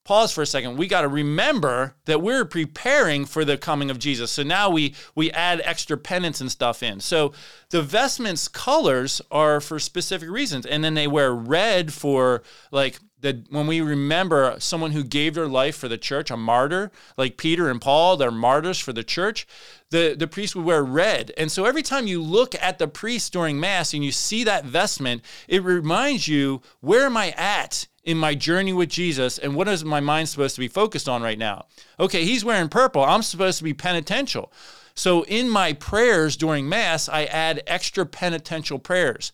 pause 0.05 0.31
for 0.31 0.41
a 0.41 0.45
second. 0.47 0.75
We 0.77 0.87
got 0.87 1.01
to 1.01 1.07
remember 1.07 1.95
that 2.05 2.19
we're 2.19 2.45
preparing 2.45 3.25
for 3.25 3.45
the 3.45 3.57
coming 3.57 3.91
of 3.91 3.99
jesus. 3.99 4.31
So 4.31 4.41
now 4.41 4.71
we 4.71 4.95
we 5.13 5.29
add 5.31 5.61
extra 5.63 5.97
penance 5.97 6.41
and 6.41 6.49
stuff 6.49 6.81
in. 6.81 6.99
So 6.99 7.33
the 7.69 7.83
vestments 7.83 8.47
colors 8.47 9.21
are 9.29 9.61
for 9.61 9.77
specific 9.77 10.31
reasons. 10.31 10.65
And 10.65 10.83
then 10.83 10.95
they 10.95 11.05
wear 11.05 11.31
red 11.31 11.93
for 11.93 12.41
like 12.71 12.99
that 13.21 13.51
when 13.51 13.67
we 13.67 13.81
remember 13.81 14.55
someone 14.59 14.91
who 14.91 15.03
gave 15.03 15.33
their 15.33 15.47
life 15.47 15.75
for 15.75 15.87
the 15.87 15.97
church, 15.97 16.31
a 16.31 16.37
martyr, 16.37 16.91
like 17.17 17.37
Peter 17.37 17.69
and 17.69 17.81
Paul, 17.81 18.17
they're 18.17 18.31
martyrs 18.31 18.79
for 18.79 18.93
the 18.93 19.03
church, 19.03 19.47
the, 19.89 20.15
the 20.17 20.27
priest 20.27 20.55
would 20.55 20.65
wear 20.65 20.83
red. 20.83 21.31
And 21.37 21.51
so 21.51 21.65
every 21.65 21.83
time 21.83 22.07
you 22.07 22.21
look 22.21 22.55
at 22.55 22.79
the 22.79 22.87
priest 22.87 23.33
during 23.33 23.59
Mass 23.59 23.93
and 23.93 24.03
you 24.03 24.11
see 24.11 24.43
that 24.43 24.65
vestment, 24.65 25.23
it 25.47 25.63
reminds 25.63 26.27
you, 26.27 26.61
where 26.79 27.05
am 27.05 27.17
I 27.17 27.31
at 27.31 27.87
in 28.03 28.17
my 28.17 28.35
journey 28.35 28.73
with 28.73 28.89
Jesus 28.89 29.37
and 29.37 29.55
what 29.55 29.67
is 29.67 29.83
my 29.83 29.99
mind 29.99 30.29
supposed 30.29 30.55
to 30.55 30.61
be 30.61 30.67
focused 30.67 31.09
on 31.09 31.21
right 31.21 31.39
now? 31.39 31.65
Okay, 31.99 32.23
he's 32.23 32.45
wearing 32.45 32.69
purple. 32.69 33.03
I'm 33.03 33.23
supposed 33.23 33.57
to 33.57 33.63
be 33.63 33.73
penitential. 33.73 34.51
So 34.95 35.23
in 35.23 35.49
my 35.49 35.73
prayers 35.73 36.35
during 36.35 36.67
Mass, 36.67 37.07
I 37.07 37.25
add 37.25 37.63
extra 37.67 38.05
penitential 38.05 38.79
prayers 38.79 39.31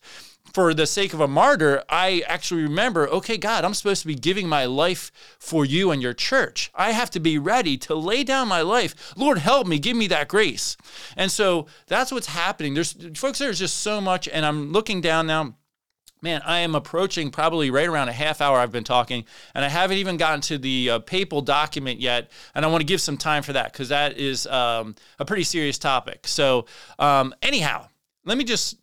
for 0.56 0.74
the 0.74 0.88
sake 0.88 1.13
of 1.13 1.20
a 1.20 1.28
martyr, 1.28 1.84
I 1.89 2.24
actually 2.28 2.63
remember, 2.63 3.10
okay, 3.10 3.36
God, 3.36 3.65
I'm 3.65 3.74
supposed 3.74 4.04
to 4.04 4.08
be 4.08 4.15
giving 4.15 4.48
my 4.48 4.63
life 4.63 5.12
for 5.38 5.65
you 5.65 5.91
and 5.91 6.02
your 6.02 6.13
church. 6.13 6.72
I 6.74 6.94
have 6.94 7.10
to 7.12 7.20
be 7.20 7.38
ready 7.38 7.78
to 7.80 7.94
lay 7.94 8.24
down 8.24 8.48
my 8.48 8.62
life. 8.62 9.13
Lord, 9.18 9.39
help 9.39 9.68
me, 9.68 9.80
give 9.80 9.98
me 9.98 10.08
that 10.08 10.30
grace. 10.30 10.78
And 11.18 11.30
so 11.30 11.65
that's 11.88 12.10
what's 12.10 12.28
happening. 12.28 12.74
There's 12.74 12.94
folks, 13.18 13.39
there's 13.39 13.60
just 13.60 13.80
so 13.80 14.00
much, 14.00 14.30
and 14.30 14.46
I'm 14.46 14.72
looking 14.72 15.02
down 15.02 15.28
now. 15.28 15.58
Man, 16.22 16.41
I 16.46 16.60
am 16.60 16.74
approaching 16.74 17.32
probably 17.32 17.70
right 17.70 17.89
around 17.89 18.08
a 18.08 18.13
half 18.13 18.39
hour 18.39 18.58
I've 18.58 18.72
been 18.72 18.86
talking, 18.86 19.26
and 19.54 19.65
I 19.65 19.68
haven't 19.68 19.98
even 19.98 20.15
gotten 20.15 20.39
to 20.41 20.58
the 20.58 20.89
uh, 20.89 21.00
papal 21.00 21.41
document 21.41 22.00
yet. 22.00 22.32
And 22.56 22.63
I 22.63 22.70
want 22.70 22.80
to 22.80 22.86
give 22.86 23.02
some 23.02 23.18
time 23.18 23.44
for 23.44 23.52
that 23.52 23.74
because 23.74 23.89
that 23.89 24.18
is 24.18 24.48
um, 24.48 24.96
a 25.20 25.26
pretty 25.26 25.44
serious 25.44 25.78
topic. 25.78 26.30
So, 26.30 26.68
um, 26.98 27.36
anyhow, 27.41 27.89
let 28.24 28.38
me 28.38 28.46
just 28.46 28.78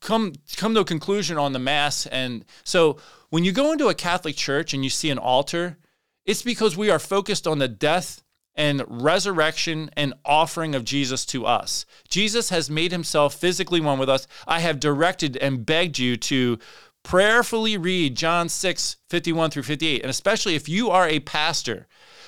come 0.00 0.32
come 0.56 0.74
to 0.74 0.80
a 0.80 0.84
conclusion 0.84 1.36
on 1.38 1.52
the 1.52 1.58
mass 1.58 2.06
and 2.06 2.44
so 2.64 2.96
when 3.30 3.44
you 3.44 3.52
go 3.52 3.72
into 3.72 3.88
a 3.88 3.94
catholic 3.94 4.36
church 4.36 4.72
and 4.72 4.82
you 4.82 4.90
see 4.90 5.10
an 5.10 5.18
altar 5.18 5.76
it's 6.24 6.42
because 6.42 6.76
we 6.76 6.90
are 6.90 6.98
focused 6.98 7.46
on 7.46 7.58
the 7.58 7.68
death 7.68 8.22
and 8.54 8.84
resurrection 8.88 9.90
and 9.96 10.12
offering 10.24 10.74
of 10.74 10.84
Jesus 10.84 11.24
to 11.26 11.46
us. 11.46 11.86
Jesus 12.08 12.50
has 12.50 12.68
made 12.68 12.92
himself 12.92 13.34
physically 13.34 13.80
one 13.80 13.98
with 13.98 14.08
us. 14.08 14.26
I 14.46 14.60
have 14.60 14.80
directed 14.80 15.36
and 15.38 15.64
begged 15.64 15.98
you 15.98 16.16
to 16.18 16.58
prayerfully 17.02 17.76
read 17.78 18.16
John 18.16 18.48
6, 18.48 18.96
51 19.08 19.50
through 19.50 19.62
58. 19.62 20.02
And 20.02 20.10
especially 20.10 20.54
if 20.54 20.68
you 20.68 20.90
are 20.90 21.08
a 21.08 21.20
pastor, 21.20 21.86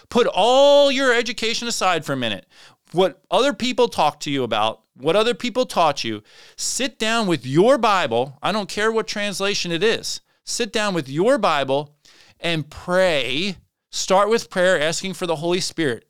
put 0.08 0.26
all 0.26 0.90
your 0.90 1.12
education 1.12 1.68
aside 1.68 2.04
for 2.04 2.12
a 2.12 2.16
minute. 2.16 2.46
What 2.92 3.22
other 3.30 3.52
people 3.52 3.88
talk 3.88 4.20
to 4.20 4.30
you 4.30 4.42
about, 4.42 4.82
what 4.94 5.16
other 5.16 5.34
people 5.34 5.66
taught 5.66 6.04
you. 6.04 6.22
Sit 6.56 6.98
down 6.98 7.26
with 7.26 7.46
your 7.46 7.78
Bible. 7.78 8.38
I 8.42 8.52
don't 8.52 8.68
care 8.68 8.92
what 8.92 9.06
translation 9.06 9.72
it 9.72 9.82
is. 9.82 10.20
Sit 10.44 10.72
down 10.72 10.94
with 10.94 11.08
your 11.08 11.38
Bible 11.38 11.96
and 12.40 12.68
pray. 12.68 13.56
Start 13.90 14.28
with 14.28 14.50
prayer, 14.50 14.80
asking 14.80 15.14
for 15.14 15.26
the 15.26 15.36
Holy 15.36 15.60
Spirit. 15.60 16.06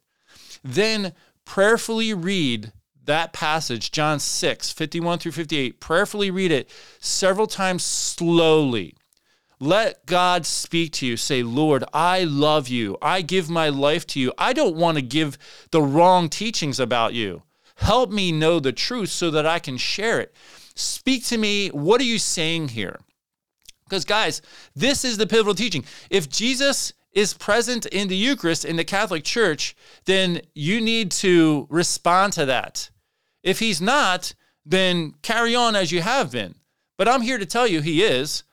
Then 0.63 1.13
prayerfully 1.45 2.15
read 2.15 2.73
that 3.05 3.33
passage, 3.33 3.91
John 3.91 4.21
6, 4.21 4.73
51 4.73 5.19
through 5.19 5.33
58. 5.33 5.81
Prayerfully 5.81 6.31
read 6.31 6.53
it 6.53 6.71
several 7.01 7.47
times 7.47 7.83
slowly. 7.83 8.95
Let 9.59 10.07
God 10.07 10.45
speak 10.45 10.93
to 10.95 11.07
you. 11.07 11.17
Say, 11.17 11.43
Lord, 11.43 11.85
I 11.93 12.25
love 12.25 12.69
you. 12.69 12.99
I 13.01 13.23
give 13.23 13.49
my 13.49 13.69
life 13.69 14.07
to 14.09 14.21
you. 14.21 14.33
I 14.37 14.53
don't 14.53 14.77
want 14.77 14.97
to 14.97 15.03
give 15.03 15.39
the 15.71 15.83
wrong 15.83 16.29
teachings 16.29 16.81
about 16.81 17.15
you. 17.15 17.43
Help 17.77 18.11
me 18.11 18.33
know 18.33 18.61
the 18.61 18.73
truth 18.73 19.11
so 19.11 19.31
that 19.31 19.47
I 19.47 19.59
can 19.59 19.77
share 19.77 20.21
it. 20.21 20.35
Speak 20.75 21.25
to 21.27 21.39
me. 21.39 21.69
What 21.69 22.01
are 22.01 22.05
you 22.05 22.19
saying 22.19 22.69
here? 22.69 23.01
Because, 23.85 24.05
guys, 24.05 24.41
this 24.75 25.05
is 25.05 25.19
the 25.19 25.27
pivotal 25.27 25.55
teaching. 25.55 25.85
If 26.11 26.29
Jesus 26.29 26.93
is 27.13 27.35
present 27.35 27.85
in 27.87 28.09
the 28.09 28.17
Eucharist 28.17 28.65
in 28.65 28.77
the 28.77 28.85
Catholic 28.85 29.25
Church, 29.25 29.77
then 30.07 30.41
you 30.55 30.81
need 30.81 31.11
to 31.11 31.67
respond 31.69 32.33
to 32.35 32.47
that. 32.47 32.91
If 33.43 33.59
he's 33.59 33.81
not, 33.81 34.35
then 34.65 35.15
carry 35.23 35.55
on 35.55 35.77
as 35.77 35.93
you 35.93 36.01
have 36.01 36.33
been. 36.33 36.55
But 36.97 37.09
I'm 37.09 37.23
here 37.23 37.39
to 37.39 37.47
tell 37.47 37.67
you 37.67 37.81
he 37.81 38.03
is. 38.03 38.45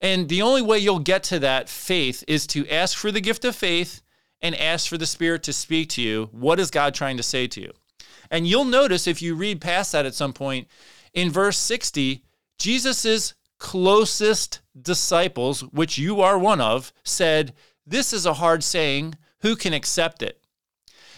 And 0.00 0.28
the 0.28 0.42
only 0.42 0.62
way 0.62 0.78
you'll 0.78 0.98
get 0.98 1.22
to 1.24 1.38
that 1.38 1.68
faith 1.68 2.22
is 2.28 2.46
to 2.48 2.68
ask 2.68 2.96
for 2.96 3.10
the 3.10 3.22
gift 3.22 3.44
of 3.44 3.56
faith 3.56 4.02
and 4.42 4.54
ask 4.54 4.88
for 4.88 4.98
the 4.98 5.06
Spirit 5.06 5.42
to 5.44 5.52
speak 5.52 5.88
to 5.90 6.02
you. 6.02 6.28
What 6.30 6.60
is 6.60 6.70
God 6.70 6.94
trying 6.94 7.16
to 7.16 7.22
say 7.22 7.46
to 7.46 7.60
you? 7.62 7.72
And 8.34 8.48
you'll 8.48 8.64
notice 8.64 9.06
if 9.06 9.22
you 9.22 9.36
read 9.36 9.60
past 9.60 9.92
that 9.92 10.06
at 10.06 10.14
some 10.16 10.32
point, 10.32 10.66
in 11.12 11.30
verse 11.30 11.56
60, 11.56 12.24
Jesus' 12.58 13.32
closest 13.58 14.60
disciples, 14.82 15.60
which 15.60 15.98
you 15.98 16.20
are 16.20 16.36
one 16.36 16.60
of, 16.60 16.92
said, 17.04 17.54
This 17.86 18.12
is 18.12 18.26
a 18.26 18.34
hard 18.34 18.64
saying. 18.64 19.14
Who 19.42 19.54
can 19.54 19.72
accept 19.72 20.20
it? 20.20 20.40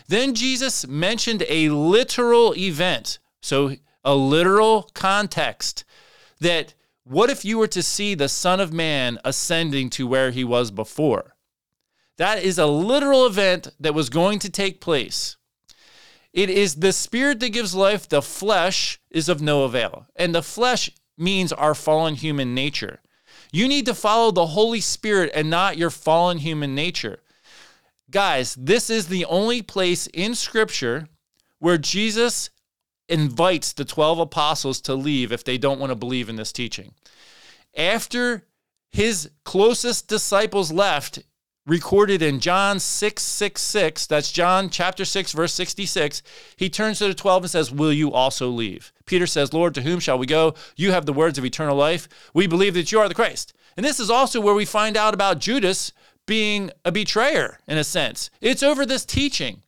Then 0.08 0.34
Jesus 0.34 0.86
mentioned 0.86 1.42
a 1.48 1.70
literal 1.70 2.54
event. 2.54 3.18
So, 3.40 3.76
a 4.04 4.14
literal 4.14 4.90
context 4.92 5.84
that 6.40 6.74
what 7.04 7.30
if 7.30 7.46
you 7.46 7.56
were 7.56 7.66
to 7.68 7.82
see 7.82 8.14
the 8.14 8.28
Son 8.28 8.60
of 8.60 8.74
Man 8.74 9.18
ascending 9.24 9.88
to 9.90 10.06
where 10.06 10.32
he 10.32 10.44
was 10.44 10.70
before? 10.70 11.34
That 12.18 12.42
is 12.42 12.58
a 12.58 12.66
literal 12.66 13.24
event 13.24 13.68
that 13.80 13.94
was 13.94 14.10
going 14.10 14.38
to 14.40 14.50
take 14.50 14.82
place. 14.82 15.38
It 16.36 16.50
is 16.50 16.74
the 16.74 16.92
spirit 16.92 17.40
that 17.40 17.48
gives 17.48 17.74
life, 17.74 18.06
the 18.06 18.20
flesh 18.20 19.00
is 19.10 19.30
of 19.30 19.40
no 19.40 19.62
avail. 19.64 20.06
And 20.14 20.34
the 20.34 20.42
flesh 20.42 20.90
means 21.16 21.50
our 21.50 21.74
fallen 21.74 22.14
human 22.14 22.54
nature. 22.54 23.00
You 23.52 23.66
need 23.66 23.86
to 23.86 23.94
follow 23.94 24.30
the 24.30 24.48
Holy 24.48 24.82
Spirit 24.82 25.30
and 25.34 25.48
not 25.48 25.78
your 25.78 25.88
fallen 25.88 26.36
human 26.36 26.74
nature. 26.74 27.20
Guys, 28.10 28.54
this 28.54 28.90
is 28.90 29.08
the 29.08 29.24
only 29.24 29.62
place 29.62 30.08
in 30.08 30.34
Scripture 30.34 31.08
where 31.58 31.78
Jesus 31.78 32.50
invites 33.08 33.72
the 33.72 33.86
12 33.86 34.18
apostles 34.18 34.82
to 34.82 34.94
leave 34.94 35.32
if 35.32 35.42
they 35.42 35.56
don't 35.56 35.80
want 35.80 35.90
to 35.90 35.96
believe 35.96 36.28
in 36.28 36.36
this 36.36 36.52
teaching. 36.52 36.92
After 37.74 38.46
his 38.92 39.30
closest 39.46 40.06
disciples 40.06 40.70
left, 40.70 41.20
recorded 41.66 42.22
in 42.22 42.40
John 42.40 42.78
6 42.78 43.22
6 43.22 43.60
6, 43.60 44.06
that's 44.06 44.32
John 44.32 44.70
chapter 44.70 45.04
6, 45.04 45.32
verse 45.32 45.52
66, 45.52 46.22
he 46.56 46.70
turns 46.70 46.98
to 46.98 47.08
the 47.08 47.14
12 47.14 47.44
and 47.44 47.50
says, 47.50 47.72
Will 47.72 47.92
you 47.92 48.12
also 48.12 48.48
leave? 48.48 48.92
Peter 49.04 49.26
says, 49.26 49.52
Lord, 49.52 49.74
to 49.74 49.82
whom 49.82 50.00
shall 50.00 50.18
we 50.18 50.26
go? 50.26 50.54
You 50.76 50.92
have 50.92 51.06
the 51.06 51.12
words 51.12 51.38
of 51.38 51.44
eternal 51.44 51.76
life. 51.76 52.08
We 52.32 52.46
believe 52.46 52.74
that 52.74 52.92
you 52.92 53.00
are 53.00 53.08
the 53.08 53.14
Christ. 53.14 53.52
And 53.76 53.84
this 53.84 54.00
is 54.00 54.10
also 54.10 54.40
where 54.40 54.54
we 54.54 54.64
find 54.64 54.96
out 54.96 55.14
about 55.14 55.40
Judas 55.40 55.92
being 56.26 56.70
a 56.84 56.92
betrayer, 56.92 57.58
in 57.68 57.78
a 57.78 57.84
sense. 57.84 58.30
It's 58.40 58.62
over 58.62 58.86
this 58.86 59.04
teaching. 59.04 59.62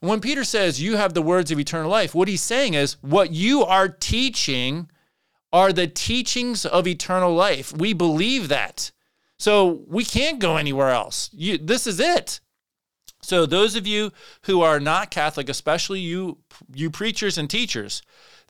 When 0.00 0.20
Peter 0.20 0.44
says, 0.44 0.80
You 0.80 0.96
have 0.96 1.14
the 1.14 1.22
words 1.22 1.50
of 1.50 1.58
eternal 1.58 1.90
life, 1.90 2.14
what 2.14 2.28
he's 2.28 2.42
saying 2.42 2.74
is, 2.74 2.96
What 3.00 3.32
you 3.32 3.64
are 3.64 3.88
teaching 3.88 4.90
are 5.52 5.72
the 5.72 5.86
teachings 5.86 6.64
of 6.64 6.86
eternal 6.86 7.34
life. 7.34 7.76
We 7.76 7.92
believe 7.92 8.48
that. 8.48 8.92
So 9.40 9.80
we 9.88 10.04
can't 10.04 10.38
go 10.38 10.58
anywhere 10.58 10.90
else. 10.90 11.30
You, 11.32 11.56
this 11.56 11.86
is 11.86 11.98
it. 11.98 12.40
So 13.22 13.46
those 13.46 13.74
of 13.74 13.86
you 13.86 14.12
who 14.42 14.60
are 14.60 14.78
not 14.78 15.10
Catholic, 15.10 15.48
especially 15.48 16.00
you 16.00 16.38
you 16.74 16.90
preachers 16.90 17.38
and 17.38 17.48
teachers, 17.48 18.02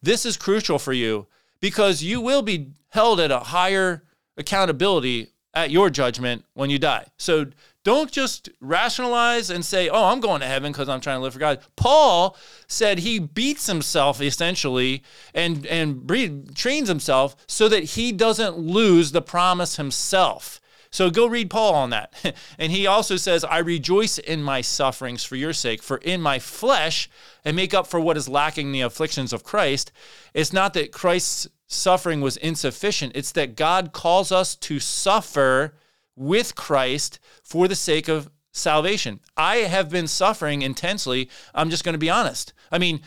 this 0.03 0.26
is 0.26 0.36
crucial 0.36 0.80
for 0.80 0.93
you 0.93 1.28
because 1.61 2.03
you 2.03 2.20
will 2.20 2.43
be 2.43 2.72
held 2.88 3.20
at 3.20 3.30
a 3.30 3.38
higher 3.38 4.03
accountability 4.36 5.28
at 5.55 5.70
your 5.70 5.91
judgment 5.91 6.45
when 6.55 6.70
you 6.70 6.78
die. 6.78 7.07
So 7.18 7.47
don't 7.84 8.11
just 8.11 8.49
rationalize 8.61 9.49
and 9.49 9.64
say, 9.64 9.88
oh, 9.88 10.07
I'm 10.07 10.20
going 10.20 10.41
to 10.41 10.47
heaven 10.49 10.72
because 10.72 10.88
I'm 10.88 11.01
trying 11.01 11.18
to 11.18 11.22
live 11.22 11.34
for 11.34 11.38
God. 11.38 11.61
Paul 11.76 12.36
said 12.66 12.99
he 12.99 13.20
beats 13.20 13.66
himself 13.66 14.20
essentially 14.20 15.05
and, 15.34 15.66
and 15.66 16.09
trains 16.55 16.88
himself 16.88 17.36
so 17.47 17.68
that 17.68 17.84
he 17.84 18.11
doesn't 18.11 18.59
lose 18.59 19.12
the 19.12 19.22
promise 19.22 19.76
himself. 19.76 20.59
So 20.91 21.09
go 21.09 21.26
read 21.26 21.51
Paul 21.51 21.74
on 21.74 21.91
that. 21.91 22.34
and 22.59 22.72
he 22.72 22.86
also 22.86 23.16
says, 23.16 23.45
I 23.45 23.59
rejoice 23.59 24.18
in 24.18 24.43
my 24.43 24.61
sufferings 24.61 25.24
for 25.24 25.36
your 25.36 25.53
sake, 25.53 25.82
for 25.82 25.99
in 25.99 26.20
my 26.20 26.38
flesh, 26.38 27.09
and 27.45 27.57
make 27.57 27.72
up 27.72 27.86
for 27.86 28.01
what 28.01 28.16
is 28.16 28.28
lacking 28.28 28.68
in 28.68 28.72
the 28.72 28.80
afflictions 28.80 29.32
of 29.32 29.45
Christ. 29.45 29.93
It's 30.34 30.53
not 30.53 30.74
that 30.74 30.93
Christ's 30.93 31.49
suffering 31.66 32.20
was 32.20 32.36
insufficient, 32.36 33.12
it's 33.14 33.32
that 33.32 33.55
God 33.57 33.93
calls 33.93 34.32
us 34.32 34.57
to 34.57 34.80
suffer 34.80 35.74
with 36.16 36.57
Christ 36.57 37.20
for 37.45 37.68
the 37.68 37.76
sake 37.76 38.09
of 38.09 38.28
salvation. 38.53 39.20
I 39.36 39.59
have 39.59 39.91
been 39.91 40.09
suffering 40.09 40.62
intensely. 40.62 41.30
I'm 41.55 41.70
just 41.70 41.84
going 41.84 41.93
to 41.95 41.99
be 41.99 42.11
honest. 42.11 42.53
I 42.72 42.78
mean, 42.78 43.01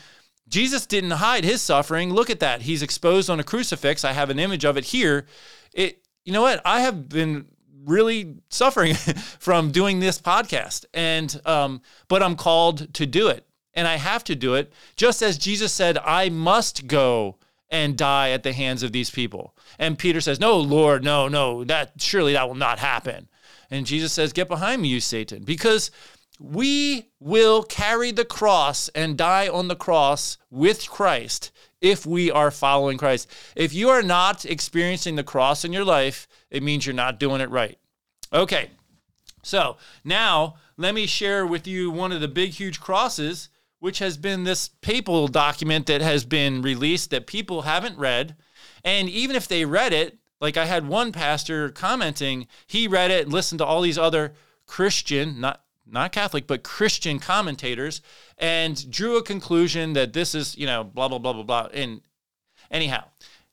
Jesus 0.48 0.86
didn't 0.86 1.10
hide 1.10 1.44
his 1.44 1.60
suffering. 1.60 2.12
Look 2.12 2.30
at 2.30 2.40
that. 2.40 2.62
He's 2.62 2.82
exposed 2.82 3.28
on 3.28 3.40
a 3.40 3.44
crucifix. 3.44 4.04
I 4.04 4.12
have 4.12 4.30
an 4.30 4.38
image 4.38 4.64
of 4.64 4.76
it 4.76 4.86
here. 4.86 5.26
It 5.72 6.00
you 6.24 6.32
know 6.32 6.42
what? 6.42 6.62
I 6.64 6.80
have 6.80 7.08
been 7.08 7.46
really 7.84 8.36
suffering 8.48 8.94
from 9.38 9.70
doing 9.70 10.00
this 10.00 10.20
podcast 10.20 10.84
and 10.94 11.40
um 11.44 11.80
but 12.08 12.22
I'm 12.22 12.36
called 12.36 12.92
to 12.94 13.06
do 13.06 13.28
it. 13.28 13.46
And 13.76 13.88
I 13.88 13.96
have 13.96 14.22
to 14.24 14.36
do 14.36 14.54
it 14.54 14.72
just 14.96 15.22
as 15.22 15.38
Jesus 15.38 15.72
said 15.72 15.98
I 15.98 16.28
must 16.28 16.86
go 16.86 17.38
and 17.70 17.96
die 17.96 18.30
at 18.30 18.44
the 18.44 18.52
hands 18.52 18.82
of 18.82 18.92
these 18.92 19.10
people. 19.10 19.54
And 19.78 19.98
Peter 19.98 20.20
says, 20.20 20.38
No, 20.38 20.58
Lord, 20.58 21.02
no, 21.02 21.28
no, 21.28 21.64
that 21.64 21.92
surely 21.98 22.34
that 22.34 22.46
will 22.46 22.54
not 22.54 22.78
happen. 22.78 23.28
And 23.70 23.86
Jesus 23.86 24.12
says, 24.12 24.32
Get 24.32 24.48
behind 24.48 24.82
me, 24.82 24.88
you 24.88 25.00
Satan, 25.00 25.42
because 25.42 25.90
we 26.38 27.10
will 27.18 27.62
carry 27.62 28.12
the 28.12 28.24
cross 28.24 28.88
and 28.90 29.18
die 29.18 29.48
on 29.48 29.68
the 29.68 29.76
cross 29.76 30.36
with 30.50 30.88
Christ 30.88 31.50
if 31.84 32.06
we 32.06 32.30
are 32.30 32.50
following 32.50 32.96
Christ. 32.96 33.30
If 33.54 33.74
you 33.74 33.90
are 33.90 34.02
not 34.02 34.46
experiencing 34.46 35.16
the 35.16 35.22
cross 35.22 35.64
in 35.66 35.72
your 35.72 35.84
life, 35.84 36.26
it 36.50 36.62
means 36.62 36.86
you're 36.86 36.94
not 36.94 37.20
doing 37.20 37.42
it 37.42 37.50
right. 37.50 37.78
Okay, 38.32 38.70
so 39.42 39.76
now 40.02 40.54
let 40.78 40.94
me 40.94 41.06
share 41.06 41.46
with 41.46 41.66
you 41.66 41.90
one 41.90 42.10
of 42.10 42.22
the 42.22 42.28
big, 42.28 42.50
huge 42.50 42.80
crosses 42.80 43.50
which 43.80 43.98
has 43.98 44.16
been 44.16 44.44
this 44.44 44.68
papal 44.80 45.28
document 45.28 45.84
that 45.84 46.00
has 46.00 46.24
been 46.24 46.62
released 46.62 47.10
that 47.10 47.26
people 47.26 47.62
haven't 47.62 47.98
read. 47.98 48.34
And 48.82 49.10
even 49.10 49.36
if 49.36 49.46
they 49.46 49.66
read 49.66 49.92
it, 49.92 50.16
like 50.40 50.56
I 50.56 50.64
had 50.64 50.88
one 50.88 51.12
pastor 51.12 51.68
commenting, 51.68 52.46
he 52.66 52.88
read 52.88 53.10
it 53.10 53.24
and 53.24 53.32
listened 53.32 53.58
to 53.58 53.66
all 53.66 53.82
these 53.82 53.98
other 53.98 54.32
Christian, 54.66 55.38
not 55.38 55.63
not 55.86 56.12
Catholic, 56.12 56.46
but 56.46 56.62
Christian 56.62 57.18
commentators, 57.18 58.00
and 58.38 58.90
drew 58.90 59.16
a 59.16 59.22
conclusion 59.22 59.92
that 59.94 60.12
this 60.12 60.34
is, 60.34 60.56
you 60.56 60.66
know, 60.66 60.84
blah 60.84 61.08
blah 61.08 61.18
blah 61.18 61.32
blah 61.32 61.42
blah. 61.42 61.68
And 61.72 62.00
anyhow, 62.70 63.04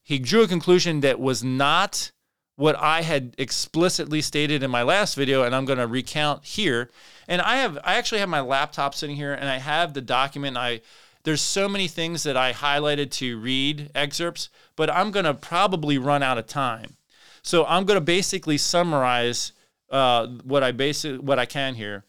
he 0.04 0.20
drew 0.20 0.44
a 0.44 0.48
conclusion 0.48 1.02
that 1.02 1.20
was 1.20 1.44
not 1.44 2.12
what 2.56 2.76
I 2.78 3.02
had 3.02 3.34
explicitly 3.38 4.22
stated 4.22 4.62
in 4.62 4.70
my 4.70 4.84
last 4.84 5.16
video, 5.16 5.44
and 5.44 5.56
I'm 5.56 5.66
going 5.66 5.80
to 5.80 5.88
recount 5.88 6.46
here. 6.46 6.90
And 7.28 7.42
I 7.42 7.58
have 7.58 7.78
I 7.84 7.96
actually 7.96 8.20
have 8.20 8.30
my 8.30 8.42
laptop 8.42 8.94
sitting 8.94 9.16
here 9.16 9.34
and 9.34 9.50
I 9.50 9.58
have 9.58 9.94
the 9.94 10.02
document. 10.02 10.58
I 10.58 10.82
there's 11.24 11.42
so 11.42 11.70
many 11.70 11.88
things 11.88 12.24
that 12.24 12.36
I 12.36 12.52
highlighted 12.52 13.12
to 13.12 13.40
read 13.40 13.92
excerpts, 13.94 14.50
but 14.76 14.90
I'm 14.90 15.12
going 15.12 15.26
to 15.26 15.34
probably 15.34 15.98
run 15.98 16.24
out 16.24 16.38
of 16.38 16.48
time. 16.48 16.98
So 17.44 17.66
I'm 17.66 17.86
going 17.86 17.98
to 17.98 18.06
basically 18.06 18.58
summarize 18.58 19.52
uh, 19.92 20.28
what 20.44 20.64
I 20.64 20.72
basically 20.72 21.20
what 21.20 21.38
I 21.38 21.46
can 21.46 21.76
here. 21.76 22.06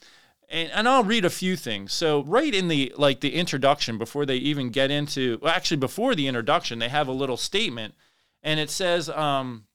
And, 0.48 0.70
and 0.72 0.88
I'll 0.88 1.04
read 1.04 1.24
a 1.24 1.30
few 1.30 1.56
things. 1.56 1.92
So 1.92 2.22
right 2.24 2.54
in 2.54 2.68
the 2.68 2.94
like 2.96 3.20
the 3.20 3.34
introduction 3.34 3.98
before 3.98 4.24
they 4.24 4.36
even 4.36 4.70
get 4.70 4.90
into 4.90 5.38
well, 5.42 5.52
actually 5.52 5.78
before 5.78 6.14
the 6.14 6.28
introduction, 6.28 6.78
they 6.78 6.88
have 6.88 7.08
a 7.08 7.12
little 7.12 7.36
statement 7.36 7.94
and 8.42 8.58
it 8.58 8.70
says 8.70 9.08
um, 9.10 9.66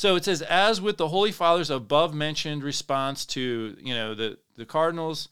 so 0.00 0.16
it 0.16 0.24
says, 0.24 0.40
as 0.40 0.80
with 0.80 0.96
the 0.96 1.08
Holy 1.08 1.30
Father's 1.30 1.68
above 1.68 2.14
mentioned 2.14 2.62
response 2.62 3.26
to, 3.26 3.76
you 3.78 3.92
know, 3.92 4.14
the, 4.14 4.38
the 4.56 4.64
cardinals, 4.64 5.28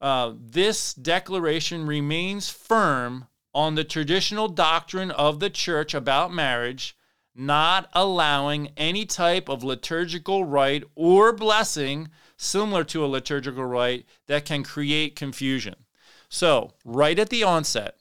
uh, 0.00 0.32
this 0.38 0.94
declaration 0.94 1.86
remains 1.86 2.48
firm 2.48 3.26
on 3.52 3.74
the 3.74 3.84
traditional 3.84 4.48
doctrine 4.48 5.10
of 5.10 5.40
the 5.40 5.50
church 5.50 5.92
about 5.92 6.32
marriage, 6.32 6.96
not 7.36 7.88
allowing 7.92 8.70
any 8.76 9.04
type 9.04 9.48
of 9.48 9.62
liturgical 9.62 10.44
rite 10.44 10.84
or 10.94 11.32
blessing 11.32 12.08
similar 12.36 12.84
to 12.84 13.04
a 13.04 13.06
liturgical 13.06 13.64
rite 13.64 14.06
that 14.26 14.44
can 14.44 14.62
create 14.62 15.16
confusion. 15.16 15.74
So, 16.28 16.72
right 16.84 17.18
at 17.18 17.30
the 17.30 17.44
onset, 17.44 17.96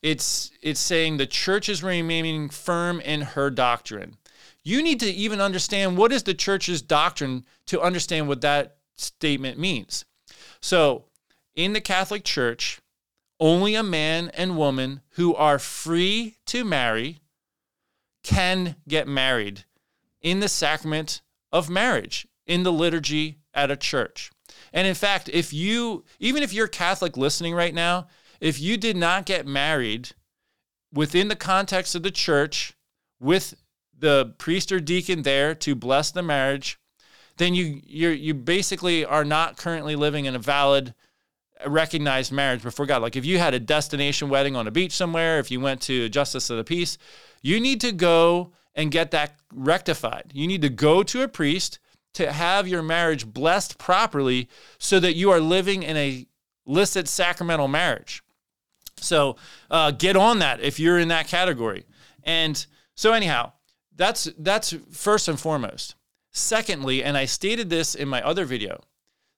it's 0.00 0.50
it's 0.62 0.80
saying 0.80 1.16
the 1.16 1.26
church 1.26 1.68
is 1.68 1.82
remaining 1.82 2.48
firm 2.48 3.00
in 3.00 3.20
her 3.20 3.50
doctrine 3.50 4.16
you 4.64 4.82
need 4.82 5.00
to 5.00 5.10
even 5.10 5.40
understand 5.40 5.96
what 5.96 6.12
is 6.12 6.22
the 6.22 6.34
church's 6.34 6.82
doctrine 6.82 7.44
to 7.66 7.80
understand 7.80 8.28
what 8.28 8.40
that 8.42 8.76
statement 8.96 9.58
means. 9.58 10.04
So, 10.60 11.06
in 11.54 11.72
the 11.72 11.80
Catholic 11.80 12.24
Church, 12.24 12.80
only 13.40 13.74
a 13.74 13.82
man 13.82 14.30
and 14.34 14.56
woman 14.56 15.00
who 15.10 15.34
are 15.34 15.58
free 15.58 16.36
to 16.46 16.64
marry 16.64 17.20
can 18.22 18.76
get 18.88 19.08
married 19.08 19.64
in 20.20 20.40
the 20.40 20.48
sacrament 20.48 21.20
of 21.50 21.68
marriage 21.68 22.26
in 22.46 22.62
the 22.62 22.72
liturgy 22.72 23.38
at 23.54 23.70
a 23.70 23.76
church. 23.76 24.30
And 24.72 24.86
in 24.86 24.94
fact, 24.94 25.28
if 25.32 25.52
you, 25.52 26.04
even 26.18 26.42
if 26.42 26.52
you're 26.52 26.68
Catholic 26.68 27.16
listening 27.16 27.54
right 27.54 27.74
now, 27.74 28.06
if 28.40 28.60
you 28.60 28.76
did 28.76 28.96
not 28.96 29.26
get 29.26 29.46
married 29.46 30.10
within 30.92 31.28
the 31.28 31.36
context 31.36 31.94
of 31.94 32.02
the 32.02 32.10
church 32.10 32.74
with 33.20 33.54
the 33.96 34.34
priest 34.38 34.72
or 34.72 34.80
deacon 34.80 35.22
there 35.22 35.54
to 35.54 35.74
bless 35.74 36.10
the 36.10 36.22
marriage, 36.22 36.78
then 37.36 37.54
you 37.54 37.80
you 37.84 38.08
you 38.08 38.34
basically 38.34 39.04
are 39.04 39.24
not 39.24 39.56
currently 39.56 39.96
living 39.96 40.26
in 40.26 40.34
a 40.34 40.40
valid 40.40 40.94
recognized 41.66 42.32
marriage 42.32 42.62
before 42.62 42.86
God. 42.86 43.02
Like 43.02 43.16
if 43.16 43.24
you 43.24 43.38
had 43.38 43.54
a 43.54 43.60
destination 43.60 44.28
wedding 44.28 44.56
on 44.56 44.66
a 44.66 44.70
beach 44.70 44.92
somewhere, 44.92 45.38
if 45.38 45.50
you 45.50 45.60
went 45.60 45.80
to 45.82 46.08
justice 46.08 46.50
of 46.50 46.56
the 46.56 46.64
peace, 46.64 46.98
you 47.42 47.60
need 47.60 47.80
to 47.80 47.92
go 47.92 48.52
and 48.74 48.90
get 48.90 49.10
that 49.10 49.36
rectified. 49.52 50.30
You 50.34 50.46
need 50.46 50.62
to 50.62 50.68
go 50.68 51.02
to 51.02 51.22
a 51.22 51.28
priest 51.28 51.78
to 52.14 52.32
have 52.32 52.68
your 52.68 52.82
marriage 52.82 53.26
blessed 53.26 53.78
properly 53.78 54.48
so 54.78 55.00
that 55.00 55.14
you 55.14 55.30
are 55.30 55.40
living 55.40 55.82
in 55.82 55.96
a 55.96 56.26
licit 56.66 57.08
sacramental 57.08 57.68
marriage. 57.68 58.22
So 58.98 59.36
uh, 59.70 59.90
get 59.90 60.16
on 60.16 60.38
that 60.40 60.60
if 60.60 60.78
you're 60.78 60.98
in 60.98 61.08
that 61.08 61.26
category. 61.26 61.84
And 62.22 62.64
so 62.94 63.12
anyhow, 63.12 63.52
that's 63.96 64.28
that's 64.38 64.74
first 64.90 65.28
and 65.28 65.38
foremost. 65.38 65.96
Secondly, 66.30 67.02
and 67.02 67.16
I 67.16 67.26
stated 67.26 67.68
this 67.68 67.94
in 67.94 68.08
my 68.08 68.22
other 68.22 68.44
video, 68.44 68.80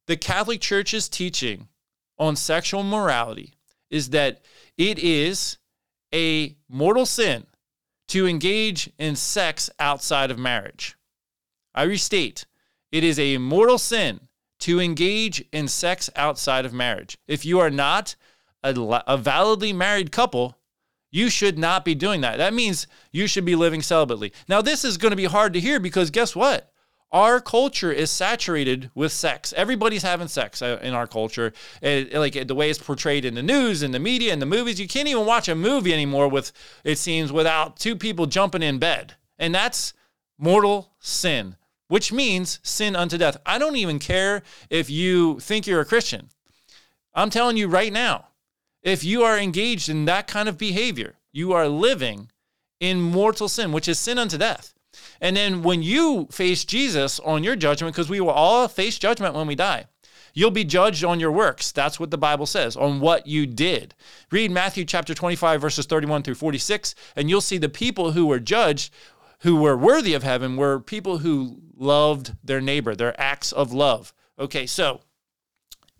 the 0.07 0.17
Catholic 0.17 0.61
Church's 0.61 1.09
teaching 1.09 1.69
on 2.19 2.37
sexual 2.37 2.83
morality 2.83 3.55
is 3.91 4.11
that 4.11 4.43
it 4.77 4.99
is 4.99 5.59
a 6.13 6.57
mortal 6.69 7.07
sin 7.07 7.47
to 8.09 8.27
engage 8.27 8.91
in 8.99 9.17
sex 9.17 9.71
outside 9.79 10.31
of 10.31 10.39
marriage. 10.39 10.97
I 11.75 11.85
restate, 11.85 12.47
it 12.93 13.03
is 13.03 13.19
a 13.19 13.39
mortal 13.39 13.79
sin 13.79 14.21
to 14.61 14.81
engage 14.81 15.45
in 15.53 15.69
sex 15.69 16.09
outside 16.17 16.65
of 16.65 16.73
marriage. 16.73 17.19
If 17.27 17.45
you 17.45 17.59
are 17.61 17.71
not 17.71 18.15
a, 18.63 19.03
a 19.07 19.17
validly 19.17 19.73
married 19.73 20.13
couple, 20.13 20.59
you 21.11 21.31
should 21.31 21.59
not 21.59 21.85
be 21.85 21.95
doing 21.95 22.23
that. 22.23 22.39
That 22.39 22.55
means 22.55 22.87
you 23.13 23.27
should 23.27 23.45
be 23.45 23.55
living 23.55 23.81
celibately. 23.81 24.33
Now, 24.49 24.63
this 24.63 24.85
is 24.85 24.97
going 24.97 25.11
to 25.11 25.17
be 25.17 25.27
hard 25.27 25.53
to 25.53 25.61
hear 25.61 25.79
because 25.79 26.11
guess 26.11 26.35
what? 26.35 26.73
Our 27.15 27.41
culture 27.41 27.93
is 27.93 28.11
saturated 28.11 28.91
with 28.93 29.13
sex. 29.13 29.55
Everybody's 29.57 30.03
having 30.03 30.27
sex 30.27 30.61
uh, 30.61 30.81
in 30.83 30.95
our 30.95 31.07
culture. 31.07 31.53
It, 31.81 32.13
like 32.13 32.49
the 32.49 32.57
way 32.57 32.71
it's 32.71 32.81
portrayed 32.81 33.25
in 33.25 33.37
the 33.37 33.43
news, 33.43 33.85
in 33.85 33.93
the 33.93 34.01
media, 34.01 34.33
in 34.33 34.41
the 34.41 34.47
movies. 34.47 34.81
You 34.81 34.89
can't 34.89 35.07
even 35.07 35.25
watch 35.25 35.49
a 35.49 35.55
movie 35.55 35.93
anymore 35.93 36.27
with, 36.27 36.51
it 36.83 36.99
seems, 36.99 37.31
without 37.31 37.77
two 37.77 37.95
people 37.95 38.27
jumping 38.27 38.65
in 38.65 38.81
bed. 38.81 39.15
And 39.39 39.55
that's 39.55 39.95
mortal 40.39 40.91
sin, 40.99 41.55
which 41.87 42.13
means 42.13 42.59
sin 42.65 42.97
unto 42.97 43.17
death. 43.17 43.37
I 43.47 43.59
don't 43.59 43.77
even 43.77 44.01
care 44.01 44.43
if 44.69 44.91
you 44.91 45.39
think 45.39 45.69
you're 45.69 45.81
a 45.81 45.87
Christian. 45.87 46.31
I'm 47.15 47.31
telling 47.31 47.57
you 47.57 47.69
right 47.69 47.93
now, 47.93 48.31
if 48.83 49.05
you 49.05 49.23
are 49.23 49.39
engaged 49.39 49.89
in 49.89 50.07
that 50.07 50.27
kind 50.27 50.49
of 50.49 50.59
behavior, 50.59 51.15
you 51.31 51.53
are 51.53 51.69
living 51.69 52.33
in 52.81 53.01
mortal 53.01 53.49
sin, 53.49 53.71
which 53.71 53.87
is 53.87 54.01
sin 54.01 54.19
unto 54.19 54.37
death. 54.37 54.74
And 55.21 55.37
then 55.37 55.63
when 55.63 55.83
you 55.83 56.29
face 56.31 56.65
Jesus 56.65 57.21
on 57.21 57.45
your 57.45 57.57
judgment, 57.57 57.95
because 57.95 58.11
we 58.11 58.21
will 58.21 58.31
all 58.31 58.69
face 58.69 58.99
judgment 58.99 59.35
when 59.35 59.47
we 59.47 59.55
die, 59.55 59.87
you'll 60.35 60.51
be 60.51 60.65
judged 60.65 61.05
on 61.05 61.21
your 61.21 61.33
works. 61.33 61.73
That's 61.73 61.99
what 61.99 62.11
the 62.11 62.19
Bible 62.19 62.47
says, 62.47 62.77
on 62.77 63.01
what 63.01 63.27
you 63.27 63.47
did. 63.47 63.95
Read 64.31 64.51
Matthew 64.51 64.85
chapter 64.85 65.15
25, 65.15 65.61
verses 65.61 65.87
31 65.87 66.23
through 66.23 66.35
46, 66.35 66.95
and 67.17 67.31
you'll 67.31 67.41
see 67.41 67.59
the 67.59 67.69
people 67.69 68.13
who 68.13 68.27
were 68.27 68.41
judged, 68.41 68.93
who 69.41 69.57
were 69.57 69.77
worthy 69.77 70.15
of 70.15 70.23
heaven, 70.23 70.57
were 70.57 70.81
people 70.81 71.19
who 71.19 71.61
loved 71.77 72.35
their 72.45 72.61
neighbor, 72.61 72.95
their 72.95 73.19
acts 73.21 73.53
of 73.53 73.73
love. 73.73 74.13
Okay, 74.39 74.67
so 74.67 75.01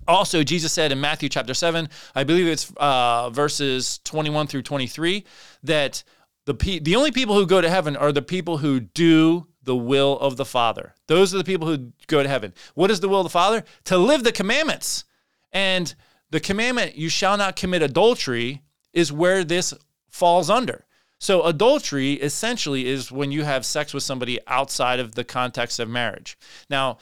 also 0.07 0.43
Jesus 0.43 0.73
said 0.73 0.93
in 0.93 1.01
Matthew 1.01 1.29
chapter 1.29 1.55
7, 1.55 1.89
I 2.15 2.25
believe 2.25 2.47
it's 2.47 2.73
uh, 2.77 3.31
verses 3.31 4.01
21 4.05 4.49
through 4.49 4.63
23, 4.63 5.25
that 5.63 6.03
the, 6.47 6.55
pe- 6.55 6.79
the 6.79 6.97
only 6.97 7.11
people 7.11 7.35
who 7.35 7.47
go 7.47 7.61
to 7.61 7.71
heaven 7.71 7.97
are 7.97 8.13
the 8.13 8.23
people 8.23 8.59
who 8.59 8.81
do 8.81 9.47
the 9.63 9.77
will 9.77 10.19
of 10.19 10.37
the 10.37 10.45
Father. 10.45 10.95
Those 11.07 11.35
are 11.35 11.39
the 11.39 11.45
people 11.45 11.67
who 11.67 11.93
go 12.07 12.23
to 12.23 12.29
heaven. 12.29 12.53
What 12.75 12.91
is 12.91 13.01
the 13.01 13.09
will 13.09 13.21
of 13.21 13.25
the 13.25 13.31
Father? 13.31 13.65
To 13.85 13.97
live 13.97 14.25
the 14.25 14.33
commandments. 14.33 15.05
And 15.53 15.95
the 16.31 16.41
commandment, 16.41 16.97
you 16.97 17.09
shall 17.09 17.37
not 17.37 17.57
commit 17.57 17.83
adultery, 17.83 18.63
is 18.93 19.13
where 19.13 19.45
this 19.45 19.73
falls 20.11 20.51
under. 20.51 20.85
So, 21.19 21.45
adultery 21.45 22.15
essentially 22.15 22.87
is 22.87 23.11
when 23.11 23.33
you 23.33 23.45
have 23.45 23.65
sex 23.65 23.95
with 23.95 24.03
somebody 24.03 24.39
outside 24.47 25.01
of 25.01 25.15
the 25.15 25.25
context 25.25 25.79
of 25.79 25.89
marriage. 25.89 26.37
Now, 26.69 26.99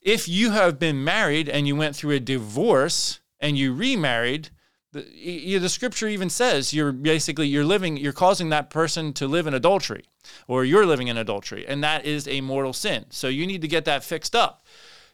if 0.00 0.28
you 0.28 0.50
have 0.50 0.78
been 0.78 1.04
married 1.04 1.48
and 1.48 1.66
you 1.66 1.76
went 1.76 1.94
through 1.94 2.16
a 2.16 2.20
divorce 2.20 3.20
and 3.38 3.56
you 3.56 3.72
remarried, 3.72 4.50
the, 4.94 5.58
the 5.58 5.68
scripture 5.68 6.08
even 6.08 6.30
says 6.30 6.72
you're 6.72 6.92
basically 6.92 7.48
you're 7.48 7.64
living 7.64 7.96
you're 7.96 8.12
causing 8.12 8.48
that 8.50 8.70
person 8.70 9.12
to 9.14 9.26
live 9.26 9.46
in 9.46 9.54
adultery 9.54 10.04
or 10.46 10.64
you're 10.64 10.86
living 10.86 11.08
in 11.08 11.16
adultery 11.16 11.66
and 11.66 11.82
that 11.82 12.04
is 12.04 12.28
a 12.28 12.40
mortal 12.40 12.72
sin. 12.72 13.04
So 13.10 13.28
you 13.28 13.46
need 13.46 13.62
to 13.62 13.68
get 13.68 13.84
that 13.86 14.04
fixed 14.04 14.34
up. 14.36 14.64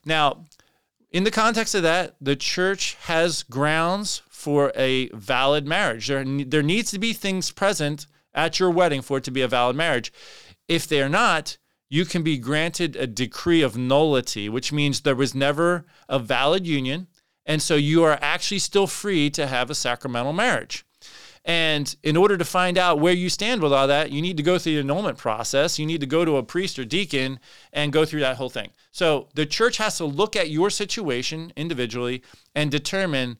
Now 0.05 0.45
in 1.11 1.24
the 1.24 1.31
context 1.31 1.74
of 1.74 1.83
that 1.83 2.14
the 2.20 2.37
church 2.37 2.97
has 3.07 3.43
grounds 3.43 4.22
for 4.28 4.72
a 4.76 5.09
valid 5.09 5.66
marriage. 5.66 6.09
There, 6.09 6.24
there 6.24 6.62
needs 6.62 6.91
to 6.93 6.99
be 6.99 7.12
things 7.12 7.51
present 7.51 8.07
at 8.35 8.61
your 8.61 8.70
wedding 8.70 9.03
for 9.03 9.18
it 9.18 9.24
to 9.24 9.31
be 9.31 9.43
a 9.43 9.49
valid 9.49 9.76
marriage. 9.76 10.12
If 10.68 10.87
they're 10.87 11.09
not 11.09 11.57
you 11.89 12.05
can 12.05 12.22
be 12.22 12.39
granted 12.39 12.95
a 12.97 13.07
decree 13.07 13.62
of 13.62 13.76
nullity 13.76 14.49
which 14.49 14.72
means 14.72 15.01
there 15.01 15.16
was 15.16 15.35
never 15.35 15.87
a 16.09 16.18
valid 16.18 16.66
union 16.66 17.09
and 17.47 17.61
so 17.61 17.76
you 17.76 18.05
are 18.05 18.18
actually 18.20 18.59
still 18.59 18.86
free 18.86 19.30
to 19.30 19.47
have 19.47 19.70
a 19.70 19.74
sacramental 19.74 20.32
marriage. 20.32 20.84
And 21.45 21.95
in 22.03 22.16
order 22.16 22.36
to 22.36 22.45
find 22.45 22.76
out 22.76 23.01
where 23.01 23.14
you 23.14 23.30
stand 23.30 23.62
with 23.62 23.72
all 23.72 23.86
that, 23.88 24.12
you 24.12 24.20
need 24.20 24.36
to 24.36 24.43
go 24.43 24.59
through 24.59 24.74
the 24.74 24.80
annulment 24.80 25.16
process. 25.16 25.78
You 25.78 25.86
need 25.86 26.01
to 26.03 26.07
go 26.07 26.24
to 26.24 26.36
a 26.36 26.43
priest 26.43 26.78
or 26.78 26.84
deacon 26.84 27.41
and 27.72 27.93
go 27.93 28.05
through 28.05 28.20
that 28.20 28.36
whole 28.36 28.51
thing. 28.51 28.70
So 28.93 29.28
the 29.34 29.47
church 29.47 29.78
has 29.78 29.97
to 29.99 30.05
look 30.05 30.36
at 30.36 30.51
your 30.51 30.68
situation 30.68 31.53
individually 31.57 32.22
and 32.55 32.70
determine 32.70 33.38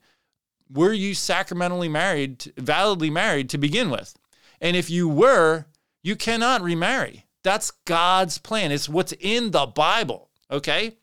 were 0.73 0.93
you 0.93 1.15
sacramentally 1.15 1.89
married, 1.89 2.53
validly 2.57 3.11
married 3.11 3.51
to 3.51 3.59
begin 3.59 3.91
with? 3.91 4.17
And 4.61 4.77
if 4.77 4.89
you 4.89 5.09
were, 5.09 5.67
you 6.03 6.17
cannot 6.17 6.63
remarry. 6.63 7.27
That's 7.43 7.71
God's 7.85 8.39
plan. 8.39 8.73
It's 8.73 8.89
what's 8.89 9.13
in 9.13 9.51
the 9.51 9.67
Bible. 9.67 10.31
Okay. 10.51 10.97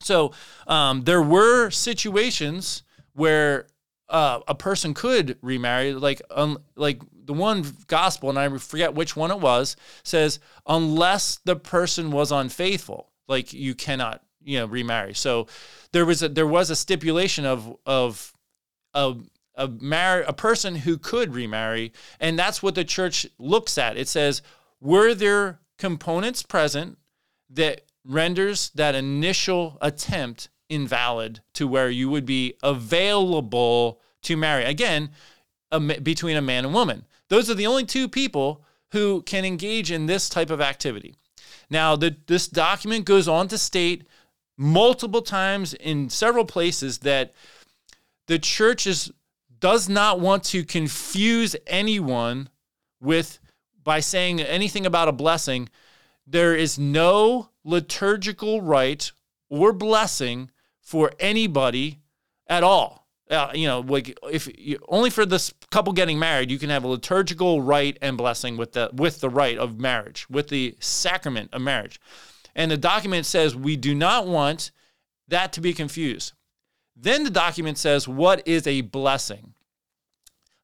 So 0.00 0.32
um, 0.66 1.02
there 1.02 1.22
were 1.22 1.70
situations 1.70 2.82
where 3.12 3.66
uh, 4.08 4.40
a 4.48 4.54
person 4.54 4.94
could 4.94 5.38
remarry, 5.42 5.92
like 5.92 6.20
um, 6.30 6.58
like 6.74 7.00
the 7.24 7.32
one 7.32 7.64
gospel, 7.86 8.28
and 8.28 8.38
I 8.38 8.48
forget 8.58 8.94
which 8.94 9.14
one 9.14 9.30
it 9.30 9.40
was, 9.40 9.76
says 10.02 10.40
unless 10.66 11.38
the 11.44 11.56
person 11.56 12.10
was 12.10 12.32
unfaithful, 12.32 13.10
like 13.28 13.52
you 13.52 13.74
cannot 13.74 14.22
you 14.42 14.58
know 14.58 14.66
remarry. 14.66 15.14
So 15.14 15.46
there 15.92 16.04
was 16.04 16.22
a, 16.22 16.28
there 16.28 16.46
was 16.46 16.70
a 16.70 16.76
stipulation 16.76 17.44
of 17.44 17.76
of 17.86 18.32
a 18.94 19.14
a 19.54 19.68
mar- 19.68 20.24
a 20.26 20.32
person 20.32 20.74
who 20.74 20.98
could 20.98 21.34
remarry, 21.34 21.92
and 22.18 22.38
that's 22.38 22.62
what 22.62 22.74
the 22.74 22.84
church 22.84 23.26
looks 23.38 23.78
at. 23.78 23.96
It 23.96 24.08
says 24.08 24.42
were 24.80 25.14
there 25.14 25.60
components 25.78 26.42
present 26.42 26.98
that 27.50 27.82
renders 28.04 28.70
that 28.74 28.94
initial 28.94 29.78
attempt 29.80 30.48
invalid 30.68 31.40
to 31.54 31.66
where 31.66 31.90
you 31.90 32.08
would 32.08 32.24
be 32.24 32.54
available 32.62 34.00
to 34.22 34.36
marry. 34.36 34.64
Again, 34.64 35.10
a, 35.72 35.80
between 35.80 36.36
a 36.36 36.42
man 36.42 36.64
and 36.64 36.74
woman. 36.74 37.04
Those 37.28 37.50
are 37.50 37.54
the 37.54 37.66
only 37.66 37.84
two 37.84 38.08
people 38.08 38.64
who 38.92 39.22
can 39.22 39.44
engage 39.44 39.90
in 39.90 40.06
this 40.06 40.28
type 40.28 40.50
of 40.50 40.60
activity. 40.60 41.14
Now, 41.68 41.96
the, 41.96 42.16
this 42.26 42.48
document 42.48 43.04
goes 43.04 43.28
on 43.28 43.48
to 43.48 43.58
state 43.58 44.06
multiple 44.56 45.22
times 45.22 45.74
in 45.74 46.10
several 46.10 46.44
places 46.44 46.98
that 46.98 47.32
the 48.26 48.38
church 48.38 48.86
is, 48.86 49.10
does 49.60 49.88
not 49.88 50.20
want 50.20 50.44
to 50.44 50.64
confuse 50.64 51.54
anyone 51.66 52.48
with 53.00 53.38
by 53.82 54.00
saying 54.00 54.40
anything 54.40 54.86
about 54.86 55.08
a 55.08 55.12
blessing. 55.12 55.68
There 56.30 56.54
is 56.54 56.78
no 56.78 57.48
liturgical 57.64 58.62
rite 58.62 59.10
or 59.48 59.72
blessing 59.72 60.50
for 60.80 61.10
anybody 61.18 61.98
at 62.46 62.62
all. 62.62 63.08
Uh, 63.28 63.50
you 63.52 63.66
know, 63.66 63.80
like 63.80 64.16
if 64.30 64.48
you, 64.56 64.78
only 64.88 65.10
for 65.10 65.26
this 65.26 65.52
couple 65.70 65.92
getting 65.92 66.20
married, 66.20 66.50
you 66.50 66.58
can 66.58 66.70
have 66.70 66.84
a 66.84 66.88
liturgical 66.88 67.62
rite 67.62 67.98
and 68.00 68.16
blessing 68.16 68.56
with 68.56 68.72
the 68.72 68.90
with 68.92 69.20
the 69.20 69.28
rite 69.28 69.58
of 69.58 69.80
marriage, 69.80 70.28
with 70.30 70.48
the 70.48 70.76
sacrament 70.78 71.50
of 71.52 71.62
marriage. 71.62 72.00
And 72.54 72.70
the 72.70 72.76
document 72.76 73.26
says 73.26 73.56
we 73.56 73.76
do 73.76 73.94
not 73.94 74.26
want 74.26 74.70
that 75.28 75.52
to 75.54 75.60
be 75.60 75.72
confused. 75.72 76.32
Then 76.96 77.24
the 77.24 77.30
document 77.30 77.78
says 77.78 78.06
what 78.06 78.46
is 78.46 78.66
a 78.66 78.82
blessing? 78.82 79.54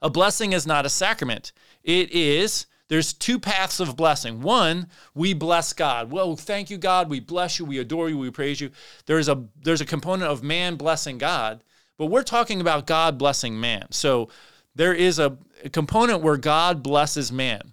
A 0.00 0.10
blessing 0.10 0.52
is 0.52 0.66
not 0.66 0.86
a 0.86 0.90
sacrament. 0.90 1.52
It 1.82 2.10
is 2.12 2.66
there's 2.88 3.12
two 3.12 3.38
paths 3.38 3.80
of 3.80 3.96
blessing. 3.96 4.40
One, 4.40 4.86
we 5.14 5.34
bless 5.34 5.72
God. 5.72 6.10
Well, 6.10 6.36
thank 6.36 6.70
you, 6.70 6.78
God. 6.78 7.10
We 7.10 7.20
bless 7.20 7.58
you. 7.58 7.64
We 7.64 7.78
adore 7.78 8.08
you. 8.08 8.18
We 8.18 8.30
praise 8.30 8.60
you. 8.60 8.70
There's 9.06 9.28
a 9.28 9.44
there's 9.62 9.80
a 9.80 9.86
component 9.86 10.30
of 10.30 10.42
man 10.42 10.76
blessing 10.76 11.18
God, 11.18 11.64
but 11.98 12.06
we're 12.06 12.22
talking 12.22 12.60
about 12.60 12.86
God 12.86 13.18
blessing 13.18 13.58
man. 13.58 13.86
So 13.90 14.28
there 14.74 14.94
is 14.94 15.18
a, 15.18 15.36
a 15.64 15.70
component 15.70 16.22
where 16.22 16.36
God 16.36 16.82
blesses 16.82 17.32
man. 17.32 17.72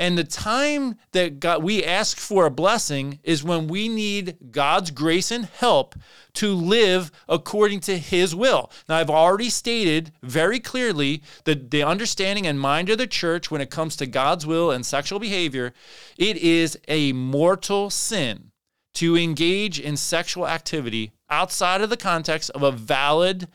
And 0.00 0.16
the 0.16 0.24
time 0.24 0.96
that 1.12 1.40
God, 1.40 1.62
we 1.62 1.84
ask 1.84 2.16
for 2.16 2.46
a 2.46 2.50
blessing 2.50 3.18
is 3.22 3.44
when 3.44 3.68
we 3.68 3.86
need 3.86 4.38
God's 4.50 4.90
grace 4.90 5.30
and 5.30 5.44
help 5.44 5.94
to 6.34 6.54
live 6.54 7.12
according 7.28 7.80
to 7.80 7.98
His 7.98 8.34
will. 8.34 8.72
Now, 8.88 8.96
I've 8.96 9.10
already 9.10 9.50
stated 9.50 10.12
very 10.22 10.58
clearly 10.58 11.22
that 11.44 11.70
the 11.70 11.82
understanding 11.82 12.46
and 12.46 12.58
mind 12.58 12.88
of 12.88 12.96
the 12.96 13.06
church 13.06 13.50
when 13.50 13.60
it 13.60 13.68
comes 13.68 13.94
to 13.96 14.06
God's 14.06 14.46
will 14.46 14.70
and 14.70 14.86
sexual 14.86 15.18
behavior, 15.18 15.74
it 16.16 16.38
is 16.38 16.78
a 16.88 17.12
mortal 17.12 17.90
sin 17.90 18.52
to 18.94 19.18
engage 19.18 19.78
in 19.78 19.98
sexual 19.98 20.48
activity 20.48 21.12
outside 21.28 21.82
of 21.82 21.90
the 21.90 21.98
context 21.98 22.48
of 22.50 22.62
a 22.62 22.72
valid 22.72 23.48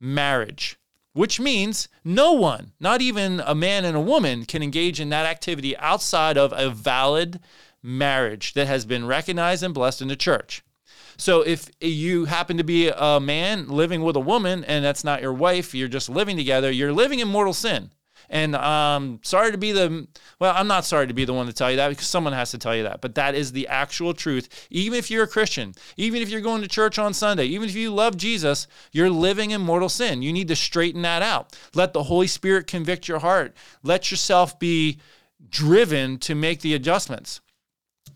marriage 0.00 0.78
which 1.12 1.38
means 1.38 1.88
no 2.04 2.32
one, 2.32 2.72
not 2.80 3.00
even 3.02 3.40
a 3.40 3.54
man 3.54 3.84
and 3.84 3.96
a 3.96 4.00
woman, 4.00 4.44
can 4.44 4.62
engage 4.62 5.00
in 5.00 5.10
that 5.10 5.26
activity 5.26 5.76
outside 5.76 6.38
of 6.38 6.52
a 6.56 6.70
valid 6.70 7.40
marriage 7.82 8.54
that 8.54 8.66
has 8.66 8.84
been 8.84 9.06
recognized 9.06 9.62
and 9.62 9.74
blessed 9.74 10.02
in 10.02 10.08
the 10.08 10.16
church. 10.16 10.62
So 11.16 11.42
if 11.42 11.68
you 11.80 12.24
happen 12.24 12.56
to 12.56 12.64
be 12.64 12.88
a 12.88 13.20
man 13.20 13.68
living 13.68 14.02
with 14.02 14.16
a 14.16 14.20
woman 14.20 14.64
and 14.64 14.84
that's 14.84 15.04
not 15.04 15.20
your 15.20 15.32
wife, 15.32 15.74
you're 15.74 15.88
just 15.88 16.08
living 16.08 16.36
together, 16.36 16.70
you're 16.70 16.92
living 16.92 17.20
in 17.20 17.28
mortal 17.28 17.52
sin. 17.52 17.90
And 18.32 18.56
um, 18.56 19.20
sorry 19.22 19.52
to 19.52 19.58
be 19.58 19.72
the, 19.72 20.08
well, 20.38 20.54
I'm 20.56 20.66
not 20.66 20.86
sorry 20.86 21.06
to 21.06 21.12
be 21.12 21.26
the 21.26 21.34
one 21.34 21.44
to 21.46 21.52
tell 21.52 21.70
you 21.70 21.76
that 21.76 21.90
because 21.90 22.06
someone 22.06 22.32
has 22.32 22.50
to 22.52 22.58
tell 22.58 22.74
you 22.74 22.84
that. 22.84 23.02
But 23.02 23.14
that 23.16 23.34
is 23.34 23.52
the 23.52 23.68
actual 23.68 24.14
truth. 24.14 24.68
Even 24.70 24.98
if 24.98 25.10
you're 25.10 25.24
a 25.24 25.28
Christian, 25.28 25.74
even 25.98 26.22
if 26.22 26.30
you're 26.30 26.40
going 26.40 26.62
to 26.62 26.68
church 26.68 26.98
on 26.98 27.12
Sunday, 27.12 27.44
even 27.44 27.68
if 27.68 27.74
you 27.74 27.92
love 27.92 28.16
Jesus, 28.16 28.66
you're 28.90 29.10
living 29.10 29.50
in 29.50 29.60
mortal 29.60 29.90
sin. 29.90 30.22
You 30.22 30.32
need 30.32 30.48
to 30.48 30.56
straighten 30.56 31.02
that 31.02 31.20
out. 31.20 31.54
Let 31.74 31.92
the 31.92 32.04
Holy 32.04 32.26
Spirit 32.26 32.66
convict 32.66 33.06
your 33.06 33.18
heart. 33.18 33.54
Let 33.82 34.10
yourself 34.10 34.58
be 34.58 34.98
driven 35.50 36.16
to 36.20 36.34
make 36.34 36.62
the 36.62 36.72
adjustments. 36.72 37.42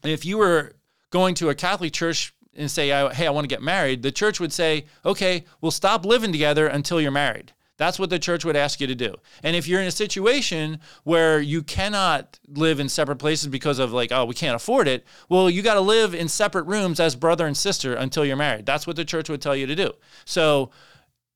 If 0.03 0.25
you 0.25 0.39
were 0.39 0.73
going 1.11 1.35
to 1.35 1.51
a 1.51 1.55
Catholic 1.55 1.93
church 1.93 2.33
and 2.55 2.71
say, 2.71 2.89
hey, 2.89 3.27
I 3.27 3.31
want 3.31 3.45
to 3.45 3.55
get 3.55 3.61
married, 3.61 4.03
the 4.03 4.13
church 4.13 4.41
would 4.41 4.53
say, 4.55 4.87
okay, 5.05 5.45
we'll 5.61 5.71
stop 5.71 6.07
living 6.07 6.33
together 6.33 6.69
until 6.69 7.03
you're 7.03 7.11
married. 7.11 7.53
That's 7.79 7.99
what 7.99 8.09
the 8.09 8.19
church 8.19 8.45
would 8.45 8.57
ask 8.57 8.81
you 8.81 8.87
to 8.87 8.95
do. 8.95 9.17
And 9.43 9.55
if 9.55 9.69
you're 9.69 9.81
in 9.81 9.87
a 9.87 9.93
situation 9.93 10.81
where 11.05 11.41
you 11.41 11.63
cannot 11.63 12.39
live 12.49 12.81
in 12.81 12.89
separate 12.89 13.17
places 13.17 13.49
because 13.49 13.79
of 13.79 13.93
like, 13.93 14.13
oh, 14.13 14.25
we 14.25 14.35
can't 14.35 14.57
afford 14.57 14.89
it, 14.89 15.05
well, 15.29 15.51
you 15.51 15.63
got 15.63 15.75
to 15.75 15.81
live 15.81 16.15
in 16.15 16.29
separate 16.29 16.65
rooms 16.65 17.01
as 17.01 17.15
brother 17.15 17.47
and 17.47 17.57
sister 17.57 17.95
until 17.95 18.25
you're 18.25 18.37
married. 18.37 18.65
That's 18.65 18.87
what 18.87 18.97
the 18.97 19.05
church 19.05 19.29
would 19.29 19.43
tell 19.43 19.55
you 19.55 19.67
to 19.67 19.75
do. 19.75 19.93
So, 20.25 20.71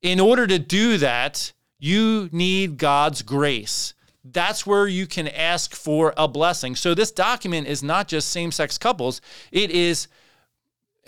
in 0.01 0.19
order 0.19 0.47
to 0.47 0.59
do 0.59 0.97
that, 0.97 1.53
you 1.79 2.31
need 2.33 2.79
God's 2.79 3.23
grace. 3.23 3.95
that's 4.23 4.67
where 4.67 4.87
you 4.87 5.07
can 5.07 5.29
ask 5.29 5.75
for 5.75 6.13
a 6.17 6.29
blessing. 6.29 6.77
So 6.77 6.95
this 6.95 7.11
document 7.11 7.67
is 7.67 7.83
not 7.83 8.07
just 8.07 8.29
same 8.29 8.53
sex 8.53 8.77
couples, 8.77 9.21
it 9.51 9.71
is 9.71 10.09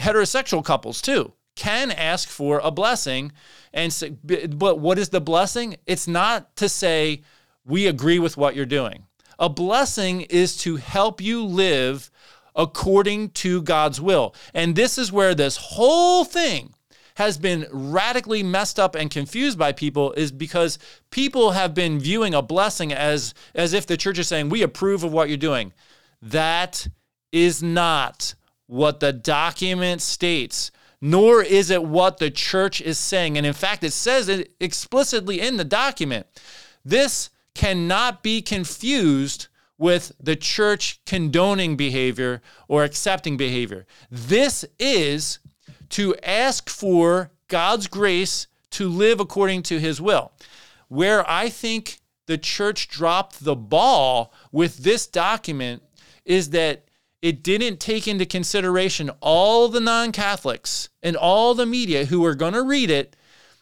heterosexual 0.01 0.65
couples 0.65 1.03
too 1.03 1.33
can 1.55 1.91
ask 1.91 2.29
for 2.29 2.61
a 2.65 2.71
blessing 2.71 3.33
and 3.73 3.93
say, 3.93 4.11
but 4.11 4.79
what 4.79 4.99
is 4.99 5.09
the 5.09 5.21
blessing? 5.21 5.77
It's 5.87 6.09
not 6.09 6.55
to 6.57 6.69
say 6.69 7.23
we 7.65 7.87
agree 7.87 8.19
with 8.19 8.37
what 8.37 8.55
you're 8.55 8.67
doing. 8.67 9.07
A 9.39 9.49
blessing 9.49 10.23
is 10.23 10.57
to 10.59 10.77
help 10.77 11.21
you 11.21 11.45
live 11.45 12.11
according 12.55 13.31
to 13.31 13.63
God's 13.63 14.01
will. 14.01 14.35
And 14.53 14.77
this 14.77 14.99
is 14.99 15.11
where 15.11 15.35
this 15.35 15.57
whole 15.57 16.25
thing 16.25 16.75
has 17.17 17.39
been 17.39 17.67
radically 17.71 18.43
messed 18.43 18.79
up 18.79 18.95
and 18.95 19.11
confused 19.11 19.59
by 19.59 19.73
people 19.73 20.13
is 20.13 20.33
because 20.33 20.79
people 21.11 21.53
have 21.53 21.75
been 21.75 21.99
viewing 21.99 22.35
a 22.35 22.43
blessing 22.43 22.93
as 22.93 23.35
as 23.55 23.73
if 23.73 23.87
the 23.87 23.97
church 23.97 24.19
is 24.19 24.29
saying 24.29 24.49
we 24.49 24.63
approve 24.63 25.05
of 25.05 25.13
what 25.13 25.29
you're 25.29 25.37
doing. 25.37 25.73
That 26.23 26.87
is 27.31 27.63
not 27.63 28.35
what 28.67 29.01
the 29.01 29.13
document 29.13 30.01
states, 30.01 30.71
nor 31.05 31.43
is 31.43 31.69
it 31.69 31.83
what 31.83 32.19
the 32.19 32.31
church 32.31 32.81
is 32.81 32.97
saying. 32.97 33.37
And 33.37 33.45
in 33.45 33.53
fact, 33.53 33.83
it 33.83 33.93
says 33.93 34.29
it 34.29 34.55
explicitly 34.61 35.41
in 35.41 35.57
the 35.57 35.65
document. 35.65 36.27
This 36.85 37.29
cannot 37.55 38.23
be 38.23 38.41
confused 38.41 39.49
with 39.77 40.13
the 40.21 40.37
church 40.37 41.01
condoning 41.05 41.77
behavior 41.77 42.41
or 42.69 42.85
accepting 42.85 43.37
behavior. 43.37 43.85
This 44.11 44.65
is 44.79 45.41
to 45.91 46.15
ask 46.23 46.71
for 46.71 47.33
God's 47.49 47.89
grace 47.89 48.47
to 48.71 48.89
live 48.89 49.19
according 49.19 49.65
to 49.65 49.81
his 49.81 50.01
will. 50.01 50.31
Where 50.87 51.29
I 51.29 51.49
think 51.49 52.01
the 52.27 52.39
church 52.39 52.87
dropped 52.87 53.45
the 53.45 53.57
ball 53.57 54.33
with 54.53 54.79
this 54.79 55.09
document 55.09 55.83
is 56.25 56.51
that 56.51 56.85
it 57.23 57.43
didn't 57.43 57.79
take 57.79 58.09
into 58.09 58.27
consideration 58.27 59.11
all 59.21 59.69
the 59.69 59.81
non 59.81 60.11
Catholics 60.13 60.91
and 61.03 61.17
all 61.17 61.55
the 61.55 61.65
media 61.65 62.05
who 62.07 62.21
were 62.21 62.35
going 62.35 62.53
to 62.53 62.63
read 62.63 62.91
it, 62.91 63.17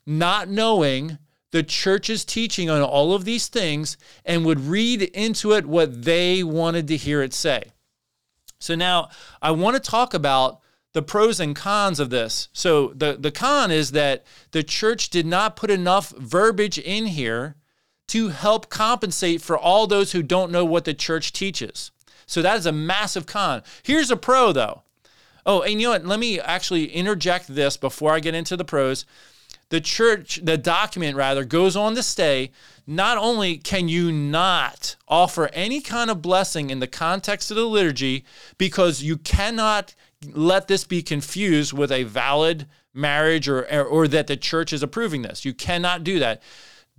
not 0.07 0.49
knowing 0.49 1.19
the 1.53 1.63
church's 1.63 2.25
teaching 2.25 2.71
on 2.71 2.81
all 2.81 3.13
of 3.13 3.25
these 3.25 3.49
things 3.49 3.99
and 4.25 4.45
would 4.45 4.61
read 4.61 5.03
into 5.03 5.53
it 5.53 5.67
what 5.67 6.05
they 6.05 6.43
wanted 6.43 6.89
to 6.89 6.97
hear 6.97 7.23
it 7.23 7.35
say. 7.35 7.65
So 8.61 8.75
now 8.75 9.11
I 9.43 9.51
want 9.51 9.77
to 9.77 9.91
talk 9.91 10.15
about 10.15 10.61
the 10.93 11.03
pros 11.03 11.39
and 11.39 11.55
cons 11.55 12.01
of 12.01 12.11
this. 12.11 12.49
So 12.53 12.89
the, 12.95 13.17
the 13.19 13.31
con 13.31 13.71
is 13.71 13.93
that 13.93 14.25
the 14.53 14.63
church 14.63 15.11
did 15.11 15.27
not 15.27 15.57
put 15.57 15.71
enough 15.71 16.11
verbiage 16.11 16.79
in 16.79 17.07
here 17.07 17.57
to 18.09 18.29
help 18.29 18.71
compensate 18.71 19.41
for 19.41 19.57
all 19.57 19.87
those 19.87 20.13
who 20.13 20.23
don't 20.23 20.51
know 20.51 20.65
what 20.65 20.85
the 20.85 20.95
church 20.95 21.33
teaches. 21.33 21.93
So 22.31 22.43
that 22.43 22.57
is 22.57 22.67
a 22.67 22.73
massive 22.73 23.27
con. 23.27 23.63
Here's 23.83 24.11
a 24.11 24.17
pro 24.17 24.53
though. 24.53 24.83
Oh, 25.45 25.63
and 25.63 25.81
you 25.81 25.89
know 25.89 25.93
what? 25.93 26.05
Let 26.05 26.21
me 26.21 26.39
actually 26.39 26.85
interject 26.87 27.49
this 27.49 27.77
before 27.77 28.13
I 28.13 28.21
get 28.21 28.37
into 28.37 28.57
the 28.57 28.65
pros. 28.65 29.05
The 29.71 29.81
church, 29.81 30.41
the 30.43 30.57
document 30.57 31.17
rather, 31.17 31.45
goes 31.45 31.75
on 31.75 31.97
to 31.97 32.05
say 32.05 32.53
not 32.87 33.19
only 33.19 33.57
can 33.57 33.89
you 33.89 34.13
not 34.13 34.95
offer 35.09 35.49
any 35.53 35.81
kind 35.81 36.09
of 36.09 36.23
blessing 36.23 36.71
in 36.71 36.79
the 36.79 36.87
context 36.87 37.51
of 37.51 37.57
the 37.57 37.67
liturgy 37.67 38.25
because 38.59 39.03
you 39.03 39.17
cannot 39.17 39.97
let 40.33 40.69
this 40.69 40.85
be 40.85 41.03
confused 41.03 41.73
with 41.73 41.91
a 41.91 42.05
valid 42.05 42.67
marriage 42.95 43.49
or, 43.49 43.65
or, 43.83 44.07
that 44.07 44.27
the 44.29 44.37
church 44.37 44.73
is 44.73 44.83
approving 44.83 45.23
this. 45.23 45.45
You 45.45 45.55
cannot 45.55 46.05
do 46.05 46.19
that. 46.19 46.43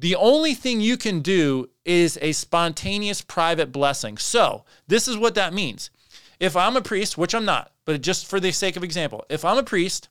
The 0.02 0.16
only 0.16 0.56
thing 0.56 0.82
you 0.82 0.98
can 0.98 1.20
do 1.20 1.70
is 1.86 2.18
a 2.24 2.32
spontaneous 2.32 3.22
private 3.22 3.72
blessing. 3.72 4.18
So, 4.18 4.66
this 4.88 5.08
is 5.08 5.16
what 5.16 5.36
that 5.36 5.54
means. 5.54 5.92
If 6.40 6.58
I'm 6.58 6.76
a 6.76 6.82
priest, 6.82 7.20
which 7.20 7.36
I'm 7.36 7.46
not, 7.46 7.72
but 7.86 8.02
just 8.02 8.26
for 8.26 8.40
the 8.40 8.52
sake 8.52 8.76
of 8.76 8.84
example, 8.84 9.24
if 9.30 9.46
I'm 9.46 9.60
a 9.60 9.64
priest 9.64 10.10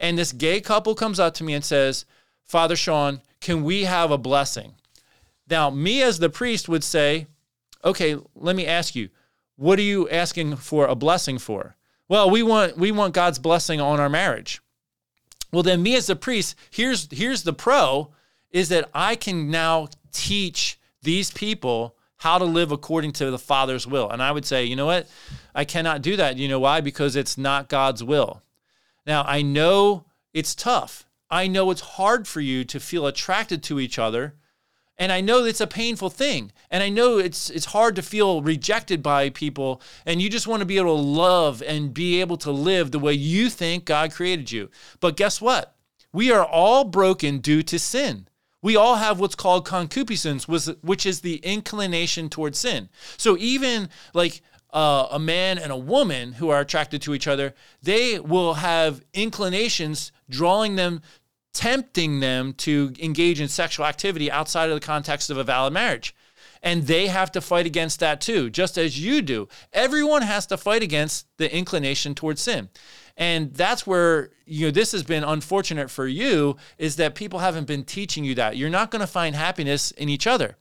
and 0.00 0.18
this 0.18 0.32
gay 0.32 0.60
couple 0.60 0.96
comes 0.96 1.20
up 1.20 1.32
to 1.34 1.44
me 1.44 1.54
and 1.54 1.64
says, 1.64 2.06
Father 2.44 2.74
Sean, 2.74 3.20
can 3.40 3.62
we 3.62 3.84
have 3.84 4.10
a 4.10 4.18
blessing? 4.18 4.74
Now, 5.48 5.70
me 5.70 6.02
as 6.02 6.18
the 6.18 6.28
priest 6.28 6.68
would 6.68 6.82
say, 6.82 7.28
okay, 7.84 8.16
let 8.34 8.56
me 8.56 8.66
ask 8.66 8.96
you, 8.96 9.10
what 9.54 9.78
are 9.78 9.82
you 9.82 10.08
asking 10.08 10.56
for 10.56 10.88
a 10.88 10.96
blessing 10.96 11.38
for? 11.38 11.76
Well, 12.08 12.28
we 12.28 12.42
want 12.42 12.76
we 12.76 12.90
want 12.90 13.14
God's 13.14 13.38
blessing 13.38 13.80
on 13.80 14.00
our 14.00 14.08
marriage. 14.08 14.60
Well, 15.52 15.62
then 15.62 15.84
me 15.84 15.94
as 15.94 16.08
the 16.08 16.16
priest, 16.16 16.56
here's 16.72 17.06
here's 17.12 17.44
the 17.44 17.52
pro 17.52 18.10
is 18.50 18.68
that 18.70 18.88
I 18.94 19.16
can 19.16 19.50
now 19.50 19.88
teach 20.12 20.78
these 21.02 21.30
people 21.30 21.96
how 22.16 22.38
to 22.38 22.44
live 22.44 22.70
according 22.70 23.12
to 23.12 23.30
the 23.30 23.38
Father's 23.38 23.86
will. 23.86 24.10
And 24.10 24.22
I 24.22 24.30
would 24.30 24.44
say, 24.44 24.64
you 24.64 24.76
know 24.76 24.86
what? 24.86 25.08
I 25.54 25.64
cannot 25.64 26.02
do 26.02 26.16
that. 26.16 26.36
You 26.36 26.48
know 26.48 26.60
why? 26.60 26.80
Because 26.82 27.16
it's 27.16 27.38
not 27.38 27.68
God's 27.68 28.04
will. 28.04 28.42
Now, 29.06 29.24
I 29.26 29.40
know 29.40 30.04
it's 30.34 30.54
tough. 30.54 31.06
I 31.30 31.46
know 31.46 31.70
it's 31.70 31.80
hard 31.80 32.28
for 32.28 32.40
you 32.40 32.64
to 32.64 32.78
feel 32.78 33.06
attracted 33.06 33.62
to 33.64 33.80
each 33.80 33.98
other. 33.98 34.34
And 34.98 35.10
I 35.10 35.22
know 35.22 35.44
it's 35.44 35.62
a 35.62 35.66
painful 35.66 36.10
thing. 36.10 36.52
And 36.70 36.82
I 36.82 36.90
know 36.90 37.16
it's 37.16 37.48
it's 37.48 37.66
hard 37.66 37.96
to 37.96 38.02
feel 38.02 38.42
rejected 38.42 39.02
by 39.02 39.30
people 39.30 39.80
and 40.04 40.20
you 40.20 40.28
just 40.28 40.46
want 40.46 40.60
to 40.60 40.66
be 40.66 40.76
able 40.76 40.96
to 40.96 41.02
love 41.02 41.62
and 41.66 41.94
be 41.94 42.20
able 42.20 42.36
to 42.38 42.50
live 42.50 42.90
the 42.90 42.98
way 42.98 43.14
you 43.14 43.48
think 43.48 43.86
God 43.86 44.12
created 44.12 44.52
you. 44.52 44.68
But 45.00 45.16
guess 45.16 45.40
what? 45.40 45.74
We 46.12 46.30
are 46.30 46.44
all 46.44 46.84
broken 46.84 47.38
due 47.38 47.62
to 47.62 47.78
sin 47.78 48.28
we 48.62 48.76
all 48.76 48.96
have 48.96 49.18
what's 49.18 49.34
called 49.34 49.66
concupiscence, 49.66 50.46
which 50.46 51.06
is 51.06 51.20
the 51.20 51.36
inclination 51.36 52.28
towards 52.28 52.58
sin. 52.58 52.88
So 53.16 53.36
even 53.38 53.88
like 54.12 54.42
uh, 54.72 55.08
a 55.10 55.18
man 55.18 55.58
and 55.58 55.72
a 55.72 55.76
woman 55.76 56.34
who 56.34 56.50
are 56.50 56.60
attracted 56.60 57.02
to 57.02 57.14
each 57.14 57.26
other, 57.26 57.54
they 57.82 58.20
will 58.20 58.54
have 58.54 59.02
inclinations 59.12 60.12
drawing 60.28 60.76
them, 60.76 61.02
tempting 61.52 62.20
them 62.20 62.52
to 62.54 62.92
engage 63.00 63.40
in 63.40 63.48
sexual 63.48 63.86
activity 63.86 64.30
outside 64.30 64.68
of 64.68 64.74
the 64.74 64.86
context 64.86 65.30
of 65.30 65.38
a 65.38 65.44
valid 65.44 65.72
marriage. 65.72 66.14
And 66.62 66.82
they 66.82 67.06
have 67.06 67.32
to 67.32 67.40
fight 67.40 67.64
against 67.64 68.00
that 68.00 68.20
too, 68.20 68.50
just 68.50 68.76
as 68.76 69.02
you 69.02 69.22
do. 69.22 69.48
Everyone 69.72 70.22
has 70.22 70.46
to 70.48 70.58
fight 70.58 70.82
against 70.82 71.26
the 71.38 71.54
inclination 71.54 72.14
towards 72.14 72.42
sin. 72.42 72.68
And 73.16 73.52
that's 73.54 73.86
where 73.86 74.30
you 74.46 74.66
know 74.66 74.70
this 74.70 74.92
has 74.92 75.02
been 75.02 75.24
unfortunate 75.24 75.90
for 75.90 76.06
you 76.06 76.56
is 76.78 76.96
that 76.96 77.14
people 77.14 77.40
haven't 77.40 77.66
been 77.66 77.84
teaching 77.84 78.24
you 78.24 78.34
that. 78.36 78.56
You're 78.56 78.70
not 78.70 78.90
going 78.90 79.00
to 79.00 79.06
find 79.06 79.34
happiness 79.34 79.90
in 79.92 80.08
each 80.08 80.26
other. 80.26 80.56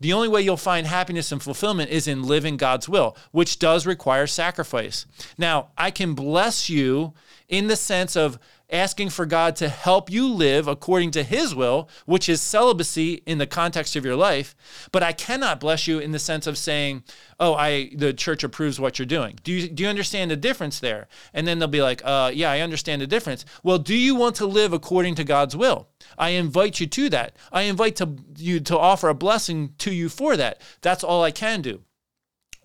The 0.00 0.14
only 0.14 0.28
way 0.28 0.40
you'll 0.40 0.56
find 0.56 0.86
happiness 0.86 1.30
and 1.30 1.42
fulfillment 1.42 1.90
is 1.90 2.08
in 2.08 2.22
living 2.22 2.56
God's 2.56 2.88
will, 2.88 3.16
which 3.32 3.58
does 3.58 3.86
require 3.86 4.26
sacrifice. 4.26 5.04
Now, 5.36 5.68
I 5.76 5.90
can 5.90 6.14
bless 6.14 6.70
you 6.70 7.12
in 7.48 7.66
the 7.66 7.76
sense 7.76 8.16
of 8.16 8.38
asking 8.70 9.10
for 9.10 9.26
God 9.26 9.56
to 9.56 9.68
help 9.68 10.10
you 10.10 10.26
live 10.28 10.68
according 10.68 11.10
to 11.12 11.22
his 11.22 11.54
will, 11.54 11.88
which 12.06 12.28
is 12.28 12.40
celibacy 12.40 13.22
in 13.26 13.38
the 13.38 13.46
context 13.46 13.96
of 13.96 14.04
your 14.04 14.16
life, 14.16 14.54
but 14.92 15.02
I 15.02 15.12
cannot 15.12 15.60
bless 15.60 15.86
you 15.86 15.98
in 15.98 16.12
the 16.12 16.18
sense 16.18 16.46
of 16.46 16.56
saying, 16.56 17.04
"Oh, 17.38 17.54
I 17.54 17.90
the 17.94 18.12
church 18.12 18.44
approves 18.44 18.78
what 18.78 18.98
you're 18.98 19.06
doing." 19.06 19.38
Do 19.42 19.52
you 19.52 19.68
do 19.68 19.82
you 19.82 19.88
understand 19.88 20.30
the 20.30 20.36
difference 20.36 20.78
there? 20.78 21.08
And 21.34 21.46
then 21.46 21.58
they'll 21.58 21.68
be 21.68 21.82
like, 21.82 22.02
"Uh, 22.04 22.30
yeah, 22.32 22.50
I 22.50 22.60
understand 22.60 23.02
the 23.02 23.06
difference." 23.06 23.44
Well, 23.62 23.78
do 23.78 23.94
you 23.94 24.14
want 24.14 24.36
to 24.36 24.46
live 24.46 24.72
according 24.72 25.14
to 25.16 25.24
God's 25.24 25.56
will? 25.56 25.88
I 26.18 26.30
invite 26.30 26.80
you 26.80 26.86
to 26.86 27.08
that. 27.10 27.36
I 27.52 27.62
invite 27.62 27.96
to 27.96 28.16
you 28.36 28.60
to 28.60 28.78
offer 28.78 29.08
a 29.08 29.14
blessing 29.14 29.74
to 29.78 29.92
you 29.92 30.08
for 30.08 30.36
that. 30.36 30.60
That's 30.80 31.04
all 31.04 31.22
I 31.22 31.30
can 31.30 31.62
do. 31.62 31.82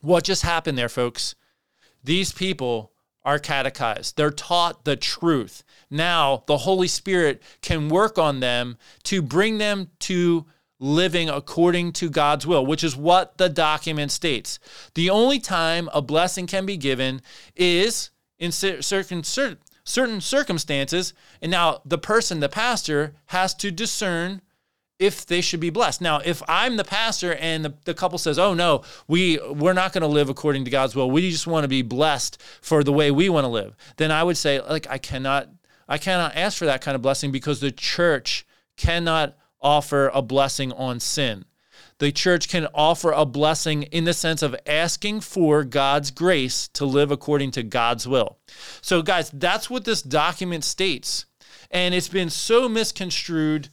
What 0.02 0.24
just 0.24 0.44
happened 0.44 0.78
there, 0.78 0.90
folks? 0.90 1.36
These 2.04 2.32
people 2.32 2.92
are 3.24 3.40
catechized. 3.40 4.16
They're 4.16 4.30
taught 4.30 4.86
the 4.86 4.96
truth. 4.96 5.64
Now, 5.90 6.44
the 6.48 6.58
Holy 6.58 6.88
Spirit 6.88 7.42
can 7.62 7.90
work 7.90 8.18
on 8.18 8.40
them 8.40 8.78
to 9.04 9.22
bring 9.22 9.58
them 9.58 9.90
to 10.02 10.46
living 10.80 11.30
according 11.30 11.94
to 11.94 12.10
God's 12.10 12.46
will, 12.46 12.66
which 12.66 12.84
is 12.84 12.96
what 12.96 13.38
the 13.38 13.50
document 13.50 14.12
states. 14.12 14.60
The 14.94 15.10
only 15.10 15.40
time 15.40 15.90
a 15.94 16.02
blessing 16.02 16.48
can 16.48 16.66
be 16.66 16.78
given 16.78 17.22
is 17.56 18.12
in 18.38 18.52
certain, 18.52 19.24
certain 19.24 20.22
circumstances. 20.22 21.14
And 21.42 21.52
now 21.52 21.82
the 21.86 21.98
person, 21.98 22.40
the 22.40 22.50
pastor, 22.50 23.16
has 23.28 23.54
to 23.56 23.72
discern 23.72 24.42
if 24.98 25.26
they 25.26 25.42
should 25.42 25.60
be 25.60 25.70
blessed. 25.70 26.02
Now, 26.02 26.22
if 26.24 26.42
I'm 26.48 26.78
the 26.78 26.84
pastor 26.84 27.36
and 27.36 27.66
the, 27.66 27.74
the 27.84 27.94
couple 27.94 28.18
says, 28.18 28.40
"Oh 28.40 28.54
no, 28.54 28.84
we 29.08 29.38
we're 29.50 29.74
not 29.74 29.92
going 29.92 30.04
to 30.04 30.08
live 30.08 30.30
according 30.30 30.64
to 30.66 30.72
God's 30.72 30.96
will. 30.96 31.12
We 31.12 31.30
just 31.32 31.48
want 31.48 31.66
to 31.66 31.68
be 31.68 31.82
blessed 31.82 32.42
for 32.62 32.84
the 32.84 32.94
way 32.94 33.12
we 33.12 33.28
want 33.28 33.44
to 33.44 33.50
live." 33.50 33.76
Then 33.98 34.12
I 34.12 34.24
would 34.24 34.38
say, 34.38 34.62
like 34.62 34.88
I 34.90 34.98
cannot 34.98 35.50
I 35.88 35.98
cannot 35.98 36.36
ask 36.36 36.58
for 36.58 36.66
that 36.66 36.82
kind 36.82 36.96
of 36.96 37.02
blessing 37.02 37.32
because 37.32 37.60
the 37.60 37.72
church 37.72 38.46
cannot 38.78 39.38
offer 39.62 40.10
a 40.14 40.22
blessing 40.22 40.72
on 40.74 41.00
sin. 41.00 41.46
The 42.00 42.12
church 42.12 42.50
can 42.50 42.68
offer 42.74 43.12
a 43.12 43.26
blessing 43.26 43.84
in 43.84 44.04
the 44.04 44.14
sense 44.14 44.42
of 44.42 44.56
asking 44.66 45.22
for 45.22 45.64
God's 45.64 46.12
grace 46.12 46.68
to 46.70 46.86
live 46.86 47.10
according 47.10 47.52
to 47.52 47.64
God's 47.64 48.08
will. 48.08 48.38
So, 48.82 49.02
guys, 49.02 49.30
that's 49.32 49.70
what 49.70 49.86
this 49.86 50.02
document 50.02 50.64
states. 50.64 51.26
And 51.72 51.96
it's 51.96 52.10
been 52.10 52.30
so 52.30 52.68
misconstrued 52.68 53.70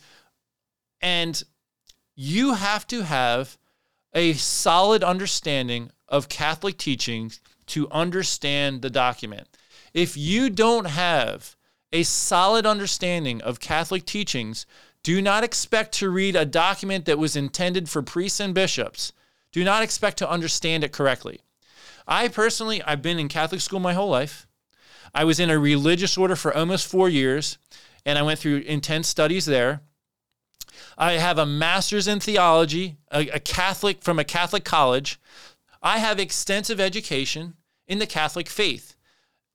and 1.00 1.42
you 2.14 2.54
have 2.54 2.86
to 2.88 3.02
have 3.02 3.58
a 4.14 4.34
solid 4.34 5.02
understanding 5.02 5.90
of 6.08 6.28
Catholic 6.28 6.78
teachings 6.78 7.40
to 7.66 7.90
understand 7.90 8.82
the 8.82 8.90
document. 8.90 9.48
If 9.94 10.16
you 10.16 10.48
don't 10.50 10.86
have 10.86 11.56
a 11.92 12.02
solid 12.02 12.66
understanding 12.66 13.40
of 13.42 13.60
Catholic 13.60 14.06
teachings, 14.06 14.66
do 15.02 15.20
not 15.20 15.44
expect 15.44 15.92
to 15.94 16.10
read 16.10 16.36
a 16.36 16.44
document 16.44 17.04
that 17.06 17.18
was 17.18 17.36
intended 17.36 17.88
for 17.88 18.02
priests 18.02 18.40
and 18.40 18.54
bishops. 18.54 19.12
Do 19.50 19.64
not 19.64 19.82
expect 19.82 20.16
to 20.18 20.30
understand 20.30 20.84
it 20.84 20.92
correctly. 20.92 21.40
I 22.06 22.28
personally, 22.28 22.82
I've 22.82 23.02
been 23.02 23.18
in 23.18 23.28
Catholic 23.28 23.60
school 23.60 23.80
my 23.80 23.92
whole 23.92 24.10
life. 24.10 24.46
I 25.14 25.24
was 25.24 25.38
in 25.38 25.50
a 25.50 25.58
religious 25.58 26.16
order 26.16 26.36
for 26.36 26.56
almost 26.56 26.86
four 26.86 27.08
years, 27.08 27.58
and 28.06 28.18
I 28.18 28.22
went 28.22 28.38
through 28.38 28.58
intense 28.58 29.08
studies 29.08 29.44
there. 29.44 29.82
I 30.96 31.12
have 31.12 31.38
a 31.38 31.46
master's 31.46 32.08
in 32.08 32.20
theology, 32.20 32.96
a, 33.10 33.28
a 33.28 33.40
Catholic 33.40 34.02
from 34.02 34.18
a 34.18 34.24
Catholic 34.24 34.64
college. 34.64 35.20
I 35.82 35.98
have 35.98 36.18
extensive 36.18 36.80
education 36.80 37.54
in 37.86 37.98
the 37.98 38.06
Catholic 38.06 38.48
faith. 38.48 38.94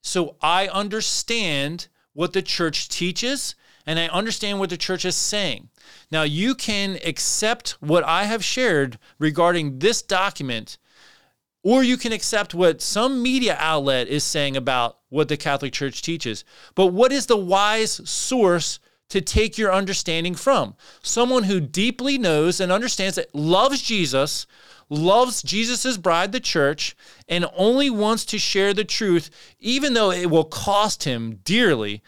So 0.02 0.36
I 0.42 0.68
understand 0.68 1.88
what 2.18 2.34
the 2.34 2.42
church 2.42 2.90
teaches 2.90 3.54
and 3.86 4.00
I 4.00 4.08
understand 4.08 4.58
what 4.58 4.72
the 4.72 4.76
church 4.76 5.06
is 5.06 5.16
saying. 5.16 5.70
Now, 6.12 6.24
you 6.24 6.56
can 6.56 6.98
accept 7.06 7.78
what 7.80 8.04
I 8.04 8.24
have 8.24 8.44
shared 8.44 8.98
regarding 9.20 9.78
this 9.80 10.02
document, 10.02 10.80
or 11.64 11.84
you 11.84 11.96
can 11.96 12.12
accept 12.12 12.56
what 12.56 12.82
some 12.82 13.22
media 13.22 13.56
outlet 13.60 14.08
is 14.08 14.24
saying 14.24 14.58
about 14.58 14.98
what 15.10 15.30
the 15.30 15.38
Catholic 15.38 15.74
Church 15.74 16.02
teaches. 16.02 16.44
But 16.74 16.88
what 16.88 17.12
is 17.12 17.28
the 17.28 17.38
wise 17.38 18.02
source 18.10 18.80
to 19.10 19.22
take 19.22 19.58
your 19.58 19.74
understanding 19.74 20.36
from? 20.36 20.76
Someone 21.02 21.44
who 21.44 21.60
deeply 21.60 22.18
knows 22.18 22.60
and 22.60 22.72
understands 22.72 23.16
that 23.16 23.34
loves 23.34 23.82
Jesus, 23.82 24.46
loves 24.90 25.42
Jesus' 25.42 25.98
bride, 25.98 26.32
the 26.32 26.40
church, 26.40 26.96
and 27.28 27.46
only 27.56 27.90
wants 27.90 28.26
to 28.26 28.40
share 28.40 28.74
the 28.74 28.84
truth, 28.84 29.30
even 29.60 29.94
though 29.94 30.12
it 30.12 30.30
will 30.30 30.44
cost 30.44 31.04
him 31.04 31.40
dearly. 31.44 32.02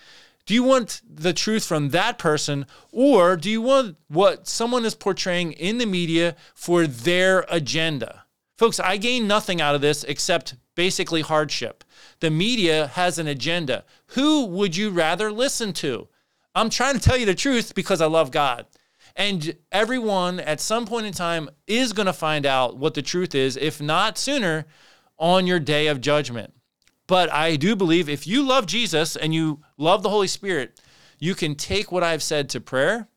Do 0.45 0.54
you 0.54 0.64
want 0.64 1.02
the 1.08 1.34
truth 1.34 1.64
from 1.64 1.89
that 1.89 2.18
person, 2.18 2.66
or 2.91 3.38
do 3.38 3.52
you 3.52 3.62
want 3.62 3.97
what 4.08 4.47
someone 4.47 4.84
is 4.84 4.95
portraying 4.95 5.52
in 5.52 5.78
the 5.78 5.86
media 5.86 6.36
for 6.56 6.88
their 6.88 7.45
agenda? 7.50 8.24
Folks, 8.58 8.80
I 8.80 8.97
gain 8.97 9.28
nothing 9.28 9.62
out 9.62 9.76
of 9.76 9.82
this 9.82 10.04
except 10.04 10.56
basically 10.76 11.22
hardship. 11.22 11.84
The 12.20 12.30
media 12.30 12.88
has 12.88 13.20
an 13.20 13.28
agenda. 13.28 13.86
Who 14.08 14.45
would 14.45 14.76
you 14.76 14.89
rather 14.89 15.32
listen 15.32 15.72
to? 15.74 16.08
I'm 16.56 16.70
trying 16.70 16.95
to 16.95 17.00
tell 17.00 17.18
you 17.18 17.26
the 17.26 17.36
truth 17.36 17.76
because 17.76 18.02
I 18.02 18.08
love 18.08 18.32
God. 18.32 18.66
And 19.16 19.56
everyone 19.72 20.39
at 20.39 20.60
some 20.60 20.86
point 20.86 21.06
in 21.06 21.14
time 21.14 21.50
is 21.68 21.93
going 21.93 22.06
to 22.06 22.14
find 22.14 22.45
out 22.45 22.78
what 22.78 22.93
the 22.93 23.02
truth 23.02 23.36
is, 23.36 23.58
if 23.58 23.82
not 23.82 24.18
sooner, 24.18 24.66
on 25.18 25.47
your 25.47 25.60
day 25.60 25.88
of 25.88 26.02
judgment. 26.02 26.54
But 27.08 27.32
I 27.32 27.56
do 27.56 27.76
believe 27.76 28.08
if 28.08 28.28
you 28.28 28.43
love 28.43 28.66
Jesus 28.66 29.16
and 29.16 29.34
you 29.34 29.62
love 29.78 30.04
the 30.04 30.10
Holy 30.10 30.28
Spirit, 30.28 30.80
you 31.20 31.36
can 31.36 31.56
take 31.56 31.91
what 31.91 32.04
I've 32.04 32.24
said 32.24 32.50
to 32.50 32.62
prayer. 32.62 33.08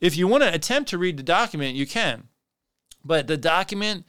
If 0.00 0.16
you 0.16 0.28
want 0.28 0.42
to 0.42 0.52
attempt 0.52 0.90
to 0.90 0.98
read 0.98 1.16
the 1.16 1.22
document, 1.22 1.76
you 1.76 1.86
can. 1.86 2.24
But 3.04 3.28
the 3.28 3.36
document 3.36 4.04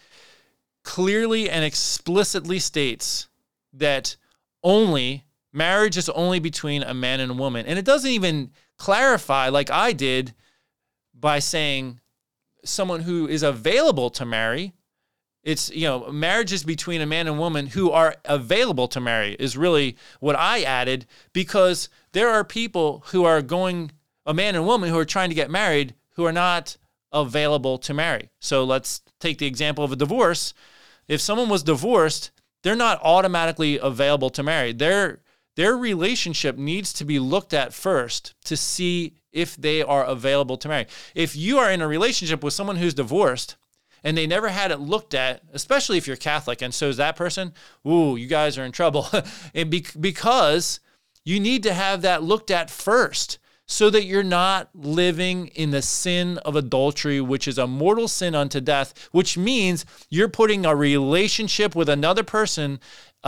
clearly 0.83 1.49
and 1.49 1.63
explicitly 1.63 2.59
states 2.59 3.27
that 3.73 4.17
only 4.63 5.25
marriage 5.53 5.97
is 5.97 6.09
only 6.09 6.39
between 6.39 6.83
a 6.83 6.93
man 6.93 7.19
and 7.19 7.31
a 7.31 7.35
woman. 7.35 7.65
And 7.65 7.77
it 7.77 7.85
doesn't 7.85 8.09
even 8.09 8.51
clarify, 8.77 9.49
like 9.49 9.69
I 9.69 9.93
did, 9.93 10.33
by 11.13 11.39
saying 11.39 11.99
someone 12.63 13.01
who 13.01 13.27
is 13.27 13.43
available 13.43 14.09
to 14.11 14.25
marry. 14.25 14.73
It's, 15.43 15.69
you 15.69 15.87
know, 15.87 16.11
marriages 16.11 16.63
between 16.63 16.99
a 16.99 17.05
man 17.05 17.27
and 17.27 17.39
woman 17.39 17.67
who 17.67 17.89
are 17.91 18.15
available 18.25 18.87
to 18.89 18.99
marry 18.99 19.35
is 19.39 19.55
really 19.55 19.95
what 20.19 20.35
I 20.35 20.63
added 20.63 21.05
because 21.31 21.87
there 22.11 22.29
are 22.29 22.43
people 22.43 23.03
who 23.07 23.23
are 23.23 23.41
going, 23.41 23.91
a 24.25 24.33
man 24.33 24.55
and 24.55 24.65
woman 24.65 24.89
who 24.89 24.97
are 24.97 25.05
trying 25.05 25.29
to 25.29 25.35
get 25.35 25.49
married 25.49 25.95
who 26.15 26.25
are 26.25 26.33
not 26.33 26.75
available 27.13 27.77
to 27.77 27.93
marry. 27.93 28.29
So 28.39 28.65
let's 28.65 29.01
take 29.19 29.37
the 29.37 29.45
example 29.45 29.85
of 29.85 29.91
a 29.93 29.95
divorce. 29.95 30.53
If 31.07 31.21
someone 31.21 31.47
was 31.47 31.63
divorced, 31.63 32.31
they're 32.63 32.75
not 32.75 32.99
automatically 33.01 33.79
available 33.79 34.29
to 34.31 34.43
marry. 34.43 34.73
Their 34.73 35.21
their 35.57 35.75
relationship 35.75 36.55
needs 36.55 36.93
to 36.93 37.03
be 37.03 37.17
looked 37.17 37.51
at 37.51 37.73
first 37.73 38.35
to 38.45 38.55
see 38.55 39.15
if 39.33 39.55
they 39.57 39.81
are 39.81 40.05
available 40.05 40.55
to 40.55 40.67
marry. 40.67 40.85
If 41.15 41.35
you 41.35 41.57
are 41.57 41.71
in 41.71 41.81
a 41.81 41.87
relationship 41.87 42.43
with 42.43 42.53
someone 42.53 42.75
who's 42.75 42.93
divorced 42.93 43.55
and 44.03 44.15
they 44.15 44.27
never 44.27 44.49
had 44.49 44.69
it 44.69 44.79
looked 44.79 45.15
at, 45.15 45.41
especially 45.51 45.97
if 45.97 46.05
you're 46.05 46.15
Catholic 46.15 46.61
and 46.61 46.71
so 46.71 46.89
is 46.89 46.97
that 46.97 47.15
person, 47.15 47.53
ooh, 47.87 48.15
you 48.15 48.27
guys 48.27 48.55
are 48.59 48.65
in 48.65 48.71
trouble. 48.71 49.07
be- 49.53 49.85
because 49.99 50.79
you 51.25 51.39
need 51.39 51.63
to 51.63 51.73
have 51.73 52.03
that 52.03 52.21
looked 52.21 52.51
at 52.51 52.69
first 52.69 53.39
so 53.65 53.89
that 53.89 54.05
you're 54.05 54.23
not 54.23 54.69
living 54.75 55.47
in 55.47 55.71
the 55.71 55.81
sin 55.81 56.37
of 56.39 56.55
adultery, 56.55 57.19
which 57.19 57.47
is 57.47 57.57
a 57.57 57.67
mortal 57.67 58.07
sin 58.07 58.35
unto 58.35 58.61
death, 58.61 59.09
which 59.11 59.37
means 59.37 59.85
you're 60.09 60.29
putting 60.29 60.65
a 60.65 60.75
relationship 60.75 61.75
with 61.75 61.89
another 61.89 62.23
person 62.23 62.79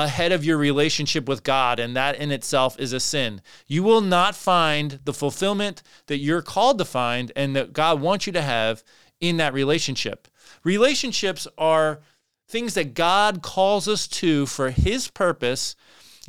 ahead 0.04 0.32
of 0.32 0.44
your 0.44 0.58
relationship 0.58 1.28
with 1.28 1.44
God, 1.44 1.80
and 1.80 1.96
that 1.96 2.16
in 2.16 2.32
itself 2.32 2.80
is 2.80 2.94
a 2.94 3.00
sin. 3.00 3.42
You 3.68 3.84
will 3.84 4.02
not 4.02 4.36
find 4.36 5.00
the 5.06 5.14
fulfillment 5.14 5.82
that 6.08 6.20
you're 6.20 6.42
called 6.42 6.78
to 6.80 6.86
find 6.86 7.32
and 7.36 7.56
that 7.56 7.74
God 7.74 8.02
wants 8.02 8.28
you 8.28 8.34
to 8.34 8.42
have 8.42 8.84
in 9.20 9.38
that 9.38 9.54
relationship. 9.54 10.28
Relationships 10.64 11.48
are 11.58 12.02
things 12.48 12.74
that 12.74 12.94
God 12.94 13.42
calls 13.42 13.88
us 13.88 14.08
to 14.08 14.46
for 14.46 14.72
His 14.72 15.08
purpose 15.08 15.76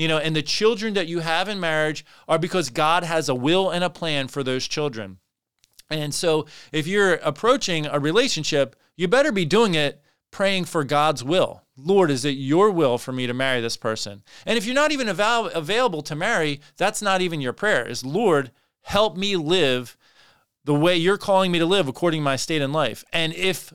you 0.01 0.09
know, 0.09 0.16
and 0.16 0.35
the 0.35 0.41
children 0.41 0.95
that 0.95 1.09
you 1.09 1.18
have 1.18 1.47
in 1.47 1.61
marriage 1.61 2.07
are 2.27 2.39
because 2.39 2.71
God 2.71 3.05
has 3.05 3.29
a 3.29 3.35
will 3.35 3.68
and 3.68 3.85
a 3.85 3.91
plan 3.91 4.29
for 4.29 4.43
those 4.43 4.66
children. 4.66 5.18
And 5.91 6.14
so 6.14 6.47
if 6.73 6.87
you're 6.87 7.16
approaching 7.16 7.85
a 7.85 8.01
relationship, 8.01 8.77
you 8.97 9.09
better 9.09 9.31
be 9.31 9.45
doing 9.45 9.75
it 9.75 10.03
praying 10.31 10.64
for 10.64 10.85
God's 10.85 11.24
will. 11.24 11.62
Lord, 11.76 12.11
is 12.11 12.24
it 12.24 12.31
your 12.31 12.70
will 12.70 12.99
for 12.99 13.12
me 13.12 13.26
to 13.26 13.35
marry 13.35 13.61
this 13.61 13.76
person? 13.76 14.22
And 14.47 14.57
if 14.59 14.66
you're 14.66 14.74
not 14.74 14.93
even 14.93 15.09
avail- 15.09 15.47
available 15.47 16.03
to 16.03 16.14
marry, 16.14 16.61
that's 16.76 17.03
not 17.03 17.20
even 17.20 17.41
your 17.41 17.53
prayer. 17.53 17.87
Is 17.87 18.05
Lord, 18.05 18.51
help 18.83 19.16
me 19.16 19.37
live 19.37 19.97
the 20.64 20.74
way 20.74 20.97
you're 20.97 21.18
calling 21.18 21.51
me 21.51 21.59
to 21.59 21.66
live 21.66 21.89
according 21.89 22.20
to 22.20 22.24
my 22.24 22.37
state 22.37 22.62
in 22.62 22.72
life. 22.72 23.05
And 23.12 23.33
if 23.35 23.72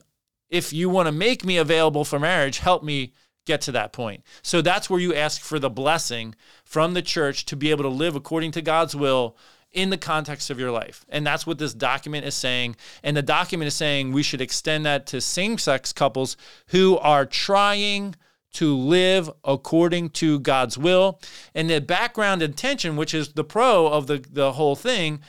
if 0.48 0.72
you 0.72 0.88
want 0.88 1.06
to 1.06 1.12
make 1.12 1.44
me 1.44 1.56
available 1.56 2.04
for 2.04 2.20
marriage, 2.20 2.58
help 2.58 2.84
me 2.84 3.12
get 3.46 3.60
to 3.62 3.72
that 3.72 3.92
point. 3.92 4.22
So 4.42 4.62
that's 4.62 4.88
where 4.88 5.00
you 5.00 5.14
ask 5.14 5.40
for 5.40 5.58
the 5.58 5.70
blessing 5.70 6.34
from 6.64 6.94
the 6.94 7.02
church 7.02 7.44
to 7.46 7.56
be 7.56 7.70
able 7.70 7.82
to 7.82 7.88
live 7.88 8.14
according 8.14 8.52
to 8.52 8.62
God's 8.62 8.94
will 8.94 9.36
in 9.72 9.90
the 9.90 9.98
context 9.98 10.50
of 10.50 10.58
your 10.58 10.70
life. 10.70 11.04
And 11.08 11.26
that's 11.26 11.46
what 11.46 11.58
this 11.58 11.74
document 11.74 12.24
is 12.24 12.34
saying. 12.34 12.76
And 13.02 13.16
the 13.16 13.22
document 13.22 13.68
is 13.68 13.74
saying 13.74 14.12
we 14.12 14.22
should 14.22 14.40
extend 14.40 14.86
that 14.86 15.06
to 15.08 15.20
same 15.20 15.58
sex 15.58 15.92
couples 15.92 16.36
who 16.68 16.96
are 16.98 17.26
trying 17.26 18.14
to 18.54 18.74
live 18.74 19.30
according 19.44 20.08
to 20.08 20.40
God's 20.40 20.78
will. 20.78 21.20
And 21.54 21.68
the 21.68 21.80
background 21.80 22.40
intention, 22.40 22.96
which 22.96 23.12
is 23.12 23.34
the 23.34 23.44
pro 23.44 23.86
of 23.86 24.06
the, 24.06 24.24
the 24.30 24.52
whole 24.52 24.76
thing, 24.76 25.20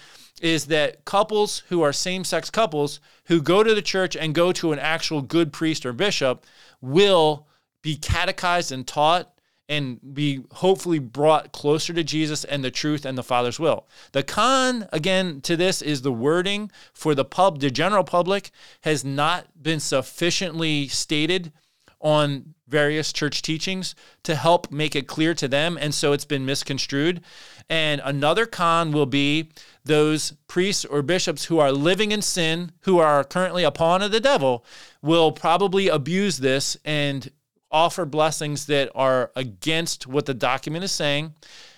is 0.41 0.67
that 0.67 1.03
couples 1.03 1.63
who 1.67 1.81
are 1.81 1.91
same 1.91 2.23
sex 2.23 2.49
couples 2.49 2.99
who 3.25 3.41
go 3.41 3.63
to 3.63 3.73
the 3.73 3.81
church 3.81 4.15
and 4.15 4.33
go 4.33 4.51
to 4.53 4.71
an 4.71 4.79
actual 4.79 5.21
good 5.21 5.51
priest 5.51 5.85
or 5.85 5.91
bishop 5.91 6.45
will 6.79 7.47
be 7.81 7.95
catechized 7.95 8.71
and 8.71 8.87
taught 8.87 9.33
and 9.69 9.99
be 10.13 10.41
hopefully 10.53 10.99
brought 10.99 11.51
closer 11.51 11.93
to 11.93 12.03
Jesus 12.03 12.43
and 12.45 12.63
the 12.63 12.71
truth 12.71 13.05
and 13.05 13.17
the 13.17 13.23
Father's 13.23 13.59
will. 13.59 13.85
The 14.13 14.23
con 14.23 14.87
again 14.93 15.41
to 15.41 15.57
this 15.57 15.81
is 15.81 16.01
the 16.01 16.11
wording 16.11 16.71
for 16.93 17.13
the 17.13 17.25
pub 17.25 17.59
the 17.59 17.69
general 17.69 18.03
public 18.03 18.51
has 18.81 19.03
not 19.03 19.47
been 19.61 19.79
sufficiently 19.79 20.87
stated 20.87 21.51
on 21.99 22.53
various 22.67 23.11
church 23.11 23.41
teachings 23.41 23.95
to 24.23 24.35
help 24.35 24.71
make 24.71 24.95
it 24.95 25.07
clear 25.07 25.33
to 25.33 25.47
them 25.47 25.77
and 25.79 25.93
so 25.93 26.13
it's 26.13 26.25
been 26.25 26.45
misconstrued. 26.45 27.21
And 27.69 28.01
another 28.03 28.45
con 28.45 28.91
will 28.91 29.05
be 29.05 29.49
those 29.83 30.33
priests 30.47 30.85
or 30.85 31.01
bishops 31.01 31.45
who 31.45 31.59
are 31.59 31.71
living 31.71 32.11
in 32.11 32.21
sin, 32.21 32.71
who 32.81 32.99
are 32.99 33.23
currently 33.23 33.63
a 33.63 33.71
pawn 33.71 34.01
of 34.01 34.11
the 34.11 34.19
devil, 34.19 34.63
will 35.01 35.31
probably 35.31 35.87
abuse 35.87 36.37
this 36.37 36.77
and 36.85 37.29
offer 37.71 38.05
blessings 38.05 38.65
that 38.67 38.89
are 38.95 39.31
against 39.35 40.07
what 40.07 40.25
the 40.25 40.33
document 40.33 40.83
is 40.83 40.91
saying. 40.91 41.33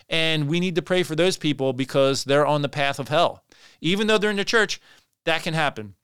And 0.10 0.48
we 0.48 0.60
need 0.60 0.76
to 0.76 0.82
pray 0.82 1.04
for 1.04 1.16
those 1.16 1.38
people 1.38 1.74
because 1.74 2.24
they're 2.24 2.46
on 2.46 2.62
the 2.62 2.70
path 2.70 3.00
of 3.00 3.10
hell. 3.10 3.44
Even 3.82 4.08
though 4.08 4.18
they're 4.18 4.32
in 4.32 4.38
the 4.38 4.46
church, 4.46 4.82
that 5.26 5.44
can 5.44 5.54
happen. 5.54 5.96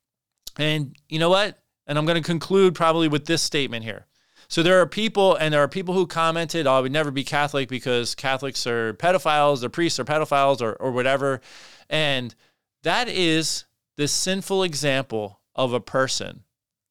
And 0.58 0.96
you 1.10 1.20
know 1.20 1.30
what? 1.30 1.58
And 1.88 1.98
I'm 1.98 2.06
going 2.06 2.22
to 2.22 2.26
conclude 2.26 2.76
probably 2.76 3.08
with 3.08 3.26
this 3.26 3.42
statement 3.42 3.84
here. 3.84 4.06
So 4.48 4.62
there 4.62 4.80
are 4.80 4.86
people, 4.86 5.36
and 5.36 5.54
there 5.54 5.62
are 5.62 5.68
people 5.68 5.96
who 5.96 6.06
commented, 6.06 6.68
oh, 6.68 6.74
I 6.74 6.80
would 6.80 6.92
never 6.92 7.10
be 7.10 7.24
Catholic 7.24 7.68
because 7.68 8.14
Catholics 8.14 8.68
are 8.68 8.94
pedophiles, 8.94 9.64
or 9.64 9.70
priests 9.70 10.00
are 10.00 10.06
pedophiles, 10.06 10.62
or, 10.62 10.74
or 10.74 10.92
whatever. 10.92 11.42
And 11.90 12.36
that 12.84 13.08
is 13.08 13.66
the 13.98 14.08
sinful 14.08 14.64
example 14.64 15.42
of 15.56 15.74
a 15.74 15.80
person 15.80 16.45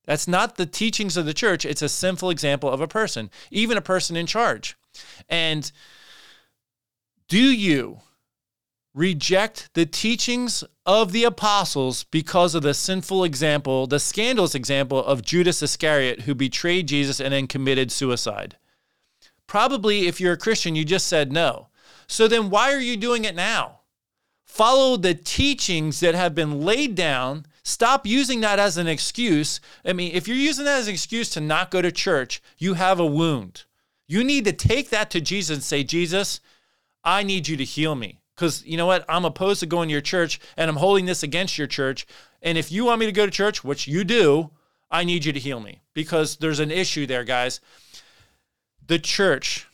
That's 0.04 0.28
not 0.28 0.56
the 0.56 0.66
teachings 0.66 1.16
of 1.16 1.26
the 1.26 1.34
church. 1.34 1.64
It's 1.64 1.82
a 1.82 1.88
sinful 1.88 2.30
example 2.30 2.70
of 2.70 2.80
a 2.80 2.88
person, 2.88 3.30
even 3.50 3.76
a 3.76 3.82
person 3.82 4.16
in 4.16 4.26
charge. 4.26 4.76
And 5.28 5.70
do 7.28 7.38
you 7.38 8.00
reject 8.94 9.70
the 9.74 9.86
teachings 9.86 10.62
of 10.86 11.12
the 11.12 11.24
apostles 11.24 12.04
because 12.04 12.54
of 12.54 12.62
the 12.62 12.74
sinful 12.74 13.24
example, 13.24 13.86
the 13.86 13.98
scandalous 13.98 14.54
example 14.54 15.04
of 15.04 15.22
Judas 15.22 15.62
Iscariot, 15.62 16.22
who 16.22 16.34
betrayed 16.34 16.88
Jesus 16.88 17.20
and 17.20 17.32
then 17.32 17.46
committed 17.46 17.90
suicide? 17.90 18.56
Probably, 19.46 20.06
if 20.06 20.20
you're 20.20 20.34
a 20.34 20.38
Christian, 20.38 20.76
you 20.76 20.84
just 20.84 21.06
said 21.06 21.32
no. 21.32 21.68
So 22.06 22.28
then 22.28 22.50
why 22.50 22.72
are 22.72 22.80
you 22.80 22.96
doing 22.96 23.24
it 23.24 23.34
now? 23.34 23.80
Follow 24.44 24.96
the 24.96 25.14
teachings 25.14 26.00
that 26.00 26.14
have 26.14 26.34
been 26.34 26.60
laid 26.60 26.94
down. 26.94 27.46
Stop 27.64 28.06
using 28.06 28.40
that 28.42 28.58
as 28.58 28.76
an 28.76 28.86
excuse. 28.86 29.58
I 29.84 29.94
mean, 29.94 30.14
if 30.14 30.28
you're 30.28 30.36
using 30.36 30.66
that 30.66 30.80
as 30.80 30.86
an 30.86 30.92
excuse 30.92 31.30
to 31.30 31.40
not 31.40 31.70
go 31.70 31.80
to 31.80 31.90
church, 31.90 32.42
you 32.58 32.74
have 32.74 33.00
a 33.00 33.06
wound. 33.06 33.64
You 34.06 34.22
need 34.22 34.44
to 34.44 34.52
take 34.52 34.90
that 34.90 35.10
to 35.10 35.20
Jesus 35.20 35.56
and 35.56 35.64
say, 35.64 35.82
Jesus, 35.82 36.40
I 37.02 37.22
need 37.22 37.48
you 37.48 37.56
to 37.56 37.64
heal 37.64 37.94
me. 37.94 38.20
Because 38.34 38.64
you 38.66 38.76
know 38.76 38.86
what? 38.86 39.04
I'm 39.08 39.24
opposed 39.24 39.60
to 39.60 39.66
going 39.66 39.88
to 39.88 39.92
your 39.92 40.02
church 40.02 40.40
and 40.56 40.68
I'm 40.68 40.76
holding 40.76 41.06
this 41.06 41.22
against 41.22 41.56
your 41.56 41.66
church. 41.66 42.06
And 42.42 42.58
if 42.58 42.70
you 42.70 42.84
want 42.84 43.00
me 43.00 43.06
to 43.06 43.12
go 43.12 43.24
to 43.24 43.32
church, 43.32 43.64
which 43.64 43.88
you 43.88 44.04
do, 44.04 44.50
I 44.90 45.04
need 45.04 45.24
you 45.24 45.32
to 45.32 45.40
heal 45.40 45.60
me 45.60 45.80
because 45.94 46.36
there's 46.36 46.60
an 46.60 46.70
issue 46.70 47.06
there, 47.06 47.24
guys. 47.24 47.60
The 48.86 48.98
church, 48.98 49.66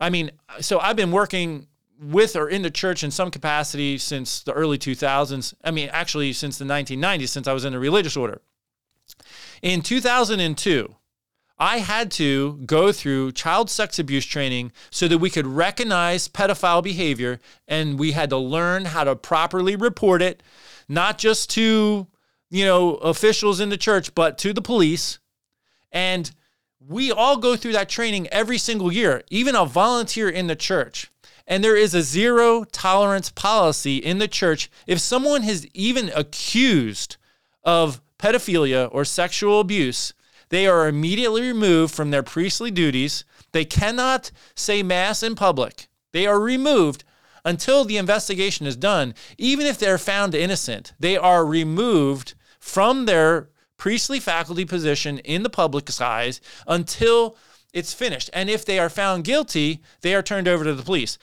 I 0.00 0.08
mean, 0.08 0.30
so 0.60 0.78
I've 0.78 0.96
been 0.96 1.12
working 1.12 1.66
with 2.02 2.34
or 2.34 2.48
in 2.48 2.62
the 2.62 2.70
church 2.70 3.04
in 3.04 3.10
some 3.10 3.30
capacity 3.30 3.96
since 3.98 4.42
the 4.42 4.52
early 4.52 4.78
2000s. 4.78 5.54
I 5.62 5.70
mean, 5.70 5.88
actually, 5.92 6.32
since 6.32 6.58
the 6.58 6.64
1990s, 6.64 7.28
since 7.28 7.46
I 7.46 7.52
was 7.52 7.64
in 7.64 7.72
the 7.72 7.78
religious 7.78 8.16
order. 8.16 8.40
In 9.62 9.82
2002, 9.82 10.96
I 11.58 11.78
had 11.78 12.10
to 12.12 12.54
go 12.66 12.90
through 12.90 13.32
child 13.32 13.70
sex 13.70 13.98
abuse 13.98 14.26
training 14.26 14.72
so 14.90 15.06
that 15.06 15.18
we 15.18 15.30
could 15.30 15.46
recognize 15.46 16.26
pedophile 16.26 16.82
behavior 16.82 17.38
and 17.68 17.98
we 17.98 18.12
had 18.12 18.30
to 18.30 18.36
learn 18.36 18.86
how 18.86 19.04
to 19.04 19.14
properly 19.14 19.76
report 19.76 20.22
it, 20.22 20.42
not 20.88 21.18
just 21.18 21.50
to, 21.50 22.08
you 22.50 22.64
know, 22.64 22.94
officials 22.96 23.60
in 23.60 23.68
the 23.68 23.76
church, 23.76 24.12
but 24.14 24.38
to 24.38 24.52
the 24.52 24.62
police. 24.62 25.20
And 25.92 26.32
we 26.80 27.12
all 27.12 27.36
go 27.36 27.54
through 27.54 27.72
that 27.72 27.88
training 27.88 28.26
every 28.28 28.58
single 28.58 28.92
year, 28.92 29.22
even 29.30 29.54
a 29.54 29.64
volunteer 29.64 30.28
in 30.28 30.48
the 30.48 30.56
church. 30.56 31.12
And 31.46 31.62
there 31.62 31.76
is 31.76 31.94
a 31.94 32.02
zero 32.02 32.64
tolerance 32.64 33.30
policy 33.30 33.96
in 33.96 34.18
the 34.18 34.28
church. 34.28 34.70
If 34.86 35.00
someone 35.00 35.44
is 35.44 35.66
even 35.74 36.10
accused 36.14 37.16
of 37.64 38.00
pedophilia 38.18 38.88
or 38.92 39.04
sexual 39.04 39.60
abuse, 39.60 40.14
they 40.50 40.66
are 40.66 40.88
immediately 40.88 41.42
removed 41.42 41.94
from 41.94 42.10
their 42.10 42.22
priestly 42.22 42.70
duties. 42.70 43.24
They 43.52 43.64
cannot 43.64 44.30
say 44.54 44.82
Mass 44.82 45.22
in 45.22 45.34
public. 45.34 45.88
They 46.12 46.26
are 46.26 46.38
removed 46.38 47.04
until 47.44 47.84
the 47.84 47.96
investigation 47.96 48.66
is 48.66 48.76
done. 48.76 49.14
Even 49.38 49.66
if 49.66 49.78
they're 49.78 49.98
found 49.98 50.34
innocent, 50.34 50.92
they 51.00 51.16
are 51.16 51.44
removed 51.44 52.34
from 52.60 53.06
their 53.06 53.48
priestly 53.76 54.20
faculty 54.20 54.64
position 54.64 55.18
in 55.20 55.42
the 55.42 55.50
public's 55.50 56.00
eyes 56.00 56.40
until 56.68 57.36
it's 57.72 57.94
finished. 57.94 58.30
And 58.32 58.50
if 58.50 58.64
they 58.64 58.78
are 58.78 58.90
found 58.90 59.24
guilty, 59.24 59.82
they 60.00 60.14
are 60.14 60.22
turned 60.22 60.48
over 60.48 60.64
to 60.64 60.74
the 60.74 60.82
police. 60.82 61.18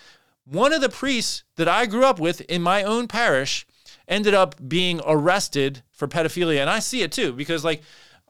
One 0.46 0.74
of 0.74 0.82
the 0.82 0.90
priests 0.90 1.44
that 1.58 1.68
I 1.68 1.86
grew 1.86 2.06
up 2.06 2.20
with 2.20 2.42
in 2.42 2.62
my 2.62 2.84
own 2.84 3.08
parish 3.08 3.68
ended 4.08 4.34
up 4.34 4.56
being 4.68 5.00
arrested 5.06 5.84
for 5.92 6.08
pedophilia. 6.08 6.60
And 6.60 6.70
I 6.70 6.80
see 6.80 7.02
it 7.02 7.12
too, 7.12 7.34
because 7.34 7.64
like 7.64 7.82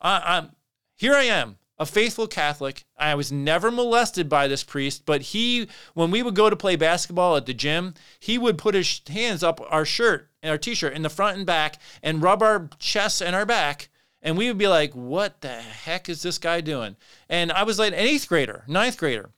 I, 0.01 0.37
am 0.37 0.51
here 0.95 1.13
I 1.13 1.23
am, 1.23 1.57
a 1.77 1.85
faithful 1.85 2.27
Catholic. 2.27 2.83
I 2.97 3.15
was 3.15 3.31
never 3.31 3.71
molested 3.71 4.27
by 4.27 4.47
this 4.47 4.63
priest, 4.63 5.05
but 5.05 5.21
he, 5.21 5.69
when 5.93 6.11
we 6.11 6.21
would 6.21 6.35
go 6.35 6.49
to 6.49 6.55
play 6.55 6.75
basketball 6.75 7.37
at 7.37 7.45
the 7.45 7.53
gym, 7.53 7.93
he 8.19 8.37
would 8.37 8.57
put 8.57 8.75
his 8.75 9.01
hands 9.07 9.43
up 9.43 9.61
our 9.69 9.85
shirt 9.85 10.29
and 10.43 10.51
our 10.51 10.57
t 10.57 10.75
shirt 10.75 10.93
in 10.93 11.01
the 11.01 11.09
front 11.09 11.37
and 11.37 11.45
back 11.45 11.77
and 12.03 12.21
rub 12.21 12.43
our 12.43 12.69
chests 12.79 13.21
and 13.21 13.35
our 13.35 13.45
back. 13.45 13.88
And 14.21 14.37
we 14.37 14.47
would 14.47 14.57
be 14.57 14.67
like, 14.67 14.93
what 14.93 15.41
the 15.41 15.49
heck 15.49 16.09
is 16.09 16.21
this 16.21 16.37
guy 16.37 16.61
doing? 16.61 16.95
And 17.29 17.51
I 17.51 17.63
was 17.63 17.79
like 17.79 17.93
an 17.93 17.99
eighth 17.99 18.27
grader, 18.27 18.63
ninth 18.67 18.97
grader. 18.97 19.29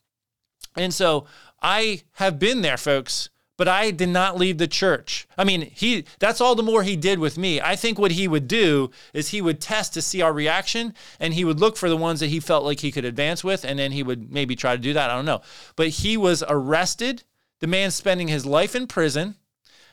And 0.76 0.94
so 0.94 1.26
I 1.62 2.02
have 2.14 2.40
been 2.40 2.62
there, 2.62 2.78
folks 2.78 3.30
but 3.62 3.68
I 3.68 3.92
did 3.92 4.10
not 4.10 4.40
leave 4.40 4.58
the 4.58 4.68
church. 4.68 5.28
I 5.38 5.44
mean, 5.44 5.62
he 5.62 6.06
that's 6.18 6.42
all 6.42 6.56
the 6.56 6.64
more 6.64 6.82
he 6.82 6.96
did 6.96 7.20
with 7.20 7.38
me. 7.38 7.62
I 7.62 7.76
think 7.76 8.00
what 8.00 8.14
he 8.14 8.28
would 8.28 8.48
do 8.48 8.90
is 9.14 9.30
he 9.30 9.40
would 9.40 9.62
test 9.62 9.94
to 9.94 10.02
see 10.02 10.20
our 10.20 10.34
reaction 10.34 10.96
and 11.20 11.36
he 11.36 11.46
would 11.46 11.60
look 11.60 11.78
for 11.78 11.88
the 11.88 11.96
ones 11.96 12.22
that 12.22 12.32
he 12.32 12.40
felt 12.40 12.64
like 12.64 12.80
he 12.80 12.92
could 12.92 13.06
advance 13.06 13.44
with 13.44 13.64
and 13.64 13.78
then 13.78 13.92
he 13.92 14.02
would 14.02 14.32
maybe 14.32 14.56
try 14.56 14.76
to 14.76 14.82
do 14.82 14.94
that. 14.94 15.12
I 15.12 15.14
don't 15.14 15.26
know. 15.26 15.42
But 15.76 15.90
he 15.90 16.18
was 16.18 16.44
arrested. 16.50 17.24
The 17.60 17.68
man 17.68 17.92
spending 17.92 18.30
his 18.30 18.48
life 18.48 18.76
in 18.76 18.88
prison. 18.88 19.36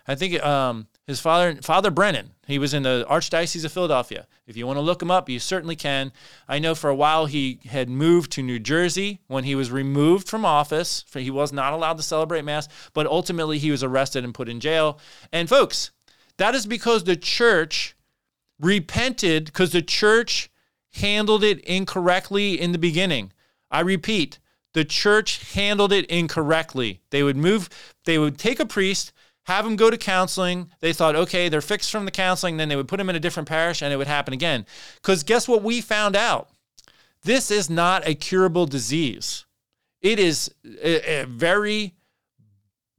I 0.07 0.15
think 0.15 0.43
um, 0.43 0.87
his 1.07 1.21
father, 1.21 1.57
Father 1.61 1.91
Brennan, 1.91 2.31
he 2.49 2.59
was 2.59 2.73
in 2.73 2.83
the 2.83 3.07
Archdiocese 3.09 3.65
of 3.65 3.73
Philadelphia. 3.73 4.27
If 4.47 4.57
you 4.57 4.67
want 4.67 4.79
to 4.79 4.83
look 4.83 5.03
him 5.03 5.11
up, 5.11 5.29
you 5.29 5.39
certainly 5.39 5.77
can. 5.77 6.13
I 6.49 6.59
know 6.59 6.75
for 6.75 6.89
a 6.89 6.95
while 6.95 7.27
he 7.27 7.61
had 7.67 7.91
moved 7.91 8.33
to 8.33 8.43
New 8.43 8.59
Jersey 8.59 9.21
when 9.27 9.45
he 9.45 9.55
was 9.55 9.71
removed 9.71 10.29
from 10.29 10.47
office. 10.47 11.05
He 11.13 11.31
was 11.31 11.53
not 11.53 11.75
allowed 11.75 11.99
to 11.99 12.03
celebrate 12.03 12.45
Mass, 12.45 12.67
but 12.95 13.07
ultimately 13.07 13.59
he 13.59 13.71
was 13.71 13.85
arrested 13.85 14.25
and 14.25 14.33
put 14.33 14.49
in 14.49 14.61
jail. 14.61 14.99
And 15.31 15.49
folks, 15.49 15.91
that 16.39 16.55
is 16.55 16.67
because 16.67 17.05
the 17.05 17.17
church 17.17 17.95
repented 18.59 19.45
because 19.45 19.73
the 19.73 19.83
church 19.83 20.51
handled 20.95 21.45
it 21.45 21.61
incorrectly 21.61 22.59
in 22.59 22.73
the 22.73 22.79
beginning. 22.79 23.33
I 23.71 23.81
repeat, 23.81 24.39
the 24.73 24.85
church 24.85 25.53
handled 25.53 25.93
it 25.93 26.07
incorrectly. 26.07 27.03
They 27.11 27.23
would 27.23 27.37
move, 27.37 27.69
they 28.05 28.19
would 28.19 28.39
take 28.39 28.59
a 28.59 28.67
priest, 28.67 29.13
have 29.49 29.65
them 29.65 29.77
go 29.77 29.89
to 29.89 29.97
counseling. 29.97 30.71
They 30.81 30.93
thought, 30.93 31.17
okay, 31.17 31.49
they're 31.49 31.63
fixed 31.63 31.91
from 31.91 32.05
the 32.05 32.11
counseling. 32.11 32.59
Then 32.59 32.69
they 32.69 32.77
would 32.77 32.87
put 32.87 32.99
them 32.99 33.09
in 33.09 33.17
a 33.17 33.21
different 33.21 33.49
parish 33.49 33.81
and 33.81 33.91
it 33.91 33.97
would 33.97 34.07
happen 34.07 34.35
again. 34.35 34.67
Because 34.97 35.23
guess 35.23 35.49
what 35.49 35.63
we 35.63 35.81
found 35.81 36.15
out? 36.15 36.51
This 37.23 37.51
is 37.51 37.71
not 37.71 38.07
a 38.07 38.15
curable 38.15 38.67
disease. 38.67 39.47
It 40.03 40.19
is 40.19 40.55
a, 40.65 41.23
a 41.23 41.25
very, 41.25 41.95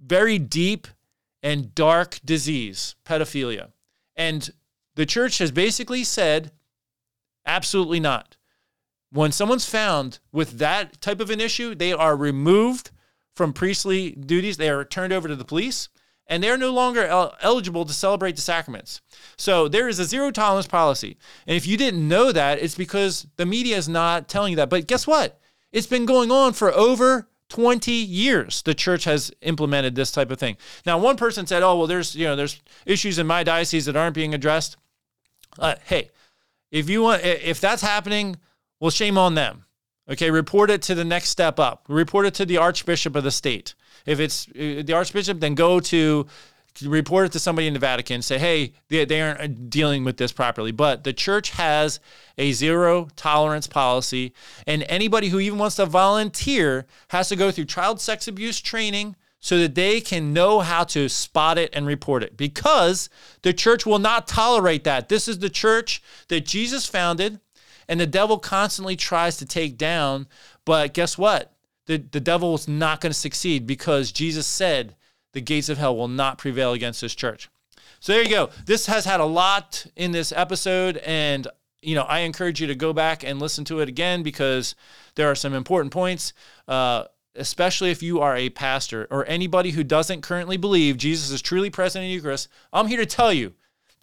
very 0.03 0.39
deep 0.39 0.87
and 1.43 1.75
dark 1.75 2.19
disease, 2.25 2.95
pedophilia. 3.05 3.67
And 4.15 4.49
the 4.95 5.05
church 5.05 5.37
has 5.37 5.51
basically 5.51 6.03
said, 6.03 6.51
absolutely 7.45 7.99
not. 7.99 8.37
When 9.11 9.31
someone's 9.31 9.69
found 9.69 10.17
with 10.31 10.57
that 10.57 10.99
type 10.99 11.19
of 11.19 11.29
an 11.29 11.39
issue, 11.39 11.75
they 11.75 11.93
are 11.93 12.17
removed 12.17 12.89
from 13.35 13.53
priestly 13.53 14.13
duties. 14.13 14.57
They 14.57 14.69
are 14.69 14.83
turned 14.83 15.13
over 15.13 15.27
to 15.27 15.35
the 15.35 15.45
police 15.45 15.89
and 16.29 16.43
they're 16.43 16.57
no 16.57 16.71
longer 16.71 17.05
el- 17.05 17.35
eligible 17.41 17.83
to 17.85 17.93
celebrate 17.93 18.35
the 18.35 18.41
sacraments. 18.41 19.01
So 19.35 19.67
there 19.67 19.89
is 19.89 19.99
a 19.99 20.05
zero 20.05 20.31
tolerance 20.31 20.67
policy. 20.67 21.17
And 21.47 21.57
if 21.57 21.67
you 21.67 21.75
didn't 21.75 22.07
know 22.07 22.31
that, 22.31 22.59
it's 22.59 22.75
because 22.75 23.27
the 23.35 23.45
media 23.45 23.75
is 23.75 23.89
not 23.89 24.29
telling 24.29 24.51
you 24.51 24.57
that. 24.57 24.69
But 24.69 24.87
guess 24.87 25.07
what? 25.07 25.39
It's 25.71 25.87
been 25.87 26.05
going 26.05 26.31
on 26.31 26.53
for 26.53 26.71
over 26.71 27.27
20 27.49 27.91
years 27.91 28.61
the 28.61 28.75
church 28.75 29.03
has 29.05 29.31
implemented 29.41 29.95
this 29.95 30.11
type 30.11 30.29
of 30.29 30.39
thing. 30.39 30.55
Now, 30.85 30.99
one 30.99 31.17
person 31.17 31.47
said, 31.47 31.63
"Oh, 31.63 31.77
well 31.79 31.87
there's, 31.87 32.15
you 32.15 32.25
know, 32.25 32.35
there's 32.35 32.61
issues 32.85 33.17
in 33.17 33.27
my 33.27 33.43
diocese 33.43 33.85
that 33.85 33.97
aren't 33.97 34.15
being 34.15 34.35
addressed." 34.35 34.77
Uh, 35.57 35.75
hey, 35.85 36.11
if 36.71 36.89
you 36.89 37.01
want 37.01 37.23
if 37.23 37.59
that's 37.59 37.81
happening, 37.81 38.37
well 38.79 38.91
shame 38.91 39.17
on 39.17 39.33
them. 39.33 39.65
Okay, 40.09 40.31
report 40.31 40.71
it 40.71 40.81
to 40.83 40.95
the 40.95 41.05
next 41.05 41.29
step 41.29 41.59
up. 41.59 41.85
Report 41.87 42.25
it 42.25 42.33
to 42.35 42.45
the 42.45 42.57
archbishop 42.57 43.15
of 43.15 43.23
the 43.23 43.31
state. 43.31 43.73
If 44.05 44.19
it's 44.19 44.47
uh, 44.49 44.83
the 44.85 44.93
archbishop, 44.93 45.39
then 45.39 45.55
go 45.55 45.79
to 45.79 46.27
report 46.83 47.25
it 47.25 47.31
to 47.33 47.39
somebody 47.39 47.67
in 47.67 47.73
the 47.73 47.79
Vatican. 47.79 48.21
Say, 48.21 48.37
hey, 48.37 48.73
they, 48.89 49.05
they 49.05 49.21
aren't 49.21 49.41
uh, 49.41 49.47
dealing 49.69 50.03
with 50.03 50.17
this 50.17 50.31
properly. 50.31 50.71
But 50.71 51.03
the 51.03 51.13
church 51.13 51.51
has 51.51 51.99
a 52.37 52.51
zero 52.51 53.09
tolerance 53.15 53.67
policy, 53.67 54.33
and 54.65 54.83
anybody 54.83 55.29
who 55.29 55.39
even 55.39 55.59
wants 55.59 55.75
to 55.77 55.85
volunteer 55.85 56.85
has 57.09 57.29
to 57.29 57.35
go 57.35 57.51
through 57.51 57.65
child 57.65 57.99
sex 57.99 58.27
abuse 58.27 58.61
training 58.61 59.15
so 59.41 59.57
that 59.57 59.75
they 59.75 60.01
can 60.01 60.33
know 60.33 60.59
how 60.59 60.83
to 60.83 61.07
spot 61.07 61.57
it 61.57 61.69
and 61.73 61.85
report 61.85 62.23
it 62.23 62.35
because 62.35 63.09
the 63.41 63.53
church 63.53 63.85
will 63.85 63.99
not 63.99 64.27
tolerate 64.27 64.83
that. 64.83 65.07
This 65.07 65.27
is 65.27 65.39
the 65.39 65.49
church 65.49 66.03
that 66.27 66.45
Jesus 66.45 66.85
founded 66.85 67.39
and 67.87 67.99
the 67.99 68.07
devil 68.07 68.37
constantly 68.37 68.95
tries 68.95 69.37
to 69.37 69.45
take 69.45 69.77
down. 69.77 70.27
But 70.65 70.93
guess 70.93 71.17
what? 71.17 71.53
The, 71.89 71.97
the 71.97 72.19
devil 72.19 72.53
is 72.53 72.67
not 72.67 73.01
going 73.01 73.09
to 73.09 73.17
succeed 73.17 73.65
because 73.65 74.11
Jesus 74.11 74.45
said 74.45 74.95
the 75.33 75.41
gates 75.41 75.69
of 75.69 75.79
hell 75.79 75.97
will 75.97 76.07
not 76.07 76.37
prevail 76.37 76.73
against 76.73 77.01
this 77.01 77.15
church. 77.15 77.49
So 77.99 78.13
there 78.13 78.21
you 78.21 78.29
go. 78.29 78.51
This 78.63 78.85
has 78.85 79.05
had 79.05 79.19
a 79.19 79.25
lot 79.25 79.87
in 79.95 80.11
this 80.11 80.31
episode, 80.31 80.97
and 80.97 81.47
you 81.81 81.95
know 81.95 82.03
I 82.03 82.19
encourage 82.19 82.61
you 82.61 82.67
to 82.67 82.75
go 82.75 82.93
back 82.93 83.23
and 83.23 83.39
listen 83.39 83.65
to 83.65 83.79
it 83.79 83.89
again 83.89 84.21
because 84.21 84.75
there 85.15 85.31
are 85.31 85.35
some 85.35 85.55
important 85.55 85.91
points. 85.91 86.33
Uh, 86.67 87.05
especially 87.33 87.89
if 87.89 88.03
you 88.03 88.19
are 88.19 88.37
a 88.37 88.49
pastor 88.49 89.07
or 89.09 89.25
anybody 89.25 89.71
who 89.71 89.83
doesn't 89.83 90.21
currently 90.21 90.57
believe 90.57 90.95
Jesus 90.95 91.31
is 91.31 91.41
truly 91.41 91.71
present 91.71 92.03
in 92.03 92.09
the 92.09 92.13
Eucharist, 92.13 92.49
I'm 92.71 92.85
here 92.85 92.99
to 92.99 93.05
tell 93.07 93.33
you 93.33 93.53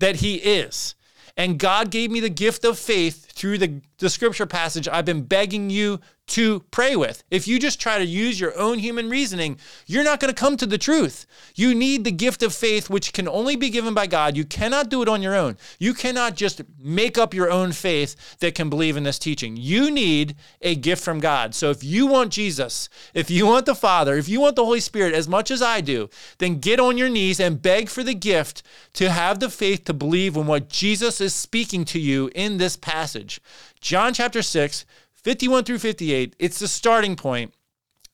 that 0.00 0.16
he 0.16 0.36
is. 0.36 0.96
And 1.36 1.58
God 1.58 1.90
gave 1.90 2.10
me 2.10 2.18
the 2.18 2.30
gift 2.30 2.64
of 2.64 2.78
faith 2.78 3.30
through 3.30 3.58
the, 3.58 3.82
the 3.98 4.08
scripture 4.08 4.46
passage 4.46 4.88
I've 4.88 5.04
been 5.04 5.22
begging 5.22 5.70
you 5.70 6.00
to 6.28 6.60
pray 6.72 6.96
with. 6.96 7.22
If 7.30 7.46
you 7.46 7.58
just 7.58 7.80
try 7.80 7.98
to 7.98 8.04
use 8.04 8.40
your 8.40 8.56
own 8.58 8.78
human 8.80 9.08
reasoning, 9.08 9.58
you're 9.86 10.04
not 10.04 10.18
going 10.18 10.32
to 10.32 10.38
come 10.38 10.56
to 10.56 10.66
the 10.66 10.78
truth. 10.78 11.24
You 11.54 11.74
need 11.74 12.04
the 12.04 12.10
gift 12.10 12.42
of 12.42 12.52
faith, 12.54 12.90
which 12.90 13.12
can 13.12 13.28
only 13.28 13.54
be 13.54 13.70
given 13.70 13.94
by 13.94 14.08
God. 14.08 14.36
You 14.36 14.44
cannot 14.44 14.88
do 14.88 15.02
it 15.02 15.08
on 15.08 15.22
your 15.22 15.36
own. 15.36 15.56
You 15.78 15.94
cannot 15.94 16.34
just 16.34 16.62
make 16.78 17.16
up 17.16 17.32
your 17.32 17.50
own 17.50 17.72
faith 17.72 18.38
that 18.40 18.56
can 18.56 18.68
believe 18.68 18.96
in 18.96 19.04
this 19.04 19.20
teaching. 19.20 19.56
You 19.56 19.90
need 19.90 20.34
a 20.60 20.74
gift 20.74 21.04
from 21.04 21.20
God. 21.20 21.54
So 21.54 21.70
if 21.70 21.84
you 21.84 22.06
want 22.06 22.32
Jesus, 22.32 22.88
if 23.14 23.30
you 23.30 23.46
want 23.46 23.66
the 23.66 23.74
Father, 23.74 24.16
if 24.16 24.28
you 24.28 24.40
want 24.40 24.56
the 24.56 24.64
Holy 24.64 24.80
Spirit 24.80 25.14
as 25.14 25.28
much 25.28 25.50
as 25.50 25.62
I 25.62 25.80
do, 25.80 26.10
then 26.38 26.58
get 26.58 26.80
on 26.80 26.98
your 26.98 27.08
knees 27.08 27.38
and 27.38 27.62
beg 27.62 27.88
for 27.88 28.02
the 28.02 28.14
gift 28.14 28.64
to 28.94 29.10
have 29.10 29.38
the 29.38 29.50
faith 29.50 29.84
to 29.84 29.94
believe 29.94 30.36
in 30.36 30.46
what 30.46 30.68
Jesus 30.68 31.20
is 31.20 31.34
speaking 31.34 31.84
to 31.86 32.00
you 32.00 32.30
in 32.34 32.58
this 32.58 32.76
passage. 32.76 33.40
John 33.80 34.12
chapter 34.12 34.42
6 34.42 34.84
51 35.26 35.64
through 35.64 35.80
58. 35.80 36.36
It's 36.38 36.60
the 36.60 36.68
starting 36.68 37.16
point. 37.16 37.52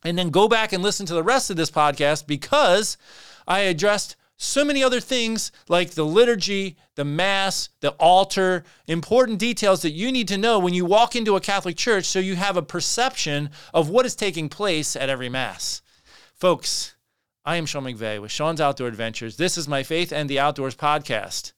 And 0.02 0.16
then 0.16 0.30
go 0.30 0.48
back 0.48 0.72
and 0.72 0.82
listen 0.82 1.04
to 1.04 1.12
the 1.12 1.22
rest 1.22 1.50
of 1.50 1.58
this 1.58 1.70
podcast 1.70 2.26
because 2.26 2.96
I 3.46 3.60
addressed 3.60 4.16
so 4.38 4.64
many 4.64 4.82
other 4.82 4.98
things 4.98 5.52
like 5.68 5.90
the 5.90 6.06
liturgy, 6.06 6.78
the 6.94 7.04
mass, 7.04 7.68
the 7.80 7.90
altar, 8.00 8.64
important 8.86 9.40
details 9.40 9.82
that 9.82 9.90
you 9.90 10.10
need 10.10 10.26
to 10.28 10.38
know 10.38 10.58
when 10.58 10.72
you 10.72 10.86
walk 10.86 11.14
into 11.14 11.36
a 11.36 11.40
Catholic 11.40 11.76
church 11.76 12.06
so 12.06 12.18
you 12.18 12.34
have 12.34 12.56
a 12.56 12.62
perception 12.62 13.50
of 13.74 13.90
what 13.90 14.06
is 14.06 14.16
taking 14.16 14.48
place 14.48 14.96
at 14.96 15.10
every 15.10 15.28
mass. 15.28 15.82
Folks, 16.34 16.96
I 17.44 17.56
am 17.56 17.66
Sean 17.66 17.84
McVeigh 17.84 18.22
with 18.22 18.30
Sean's 18.30 18.58
Outdoor 18.58 18.88
Adventures. 18.88 19.36
This 19.36 19.58
is 19.58 19.68
my 19.68 19.82
Faith 19.82 20.14
and 20.14 20.30
the 20.30 20.40
Outdoors 20.40 20.76
podcast. 20.76 21.52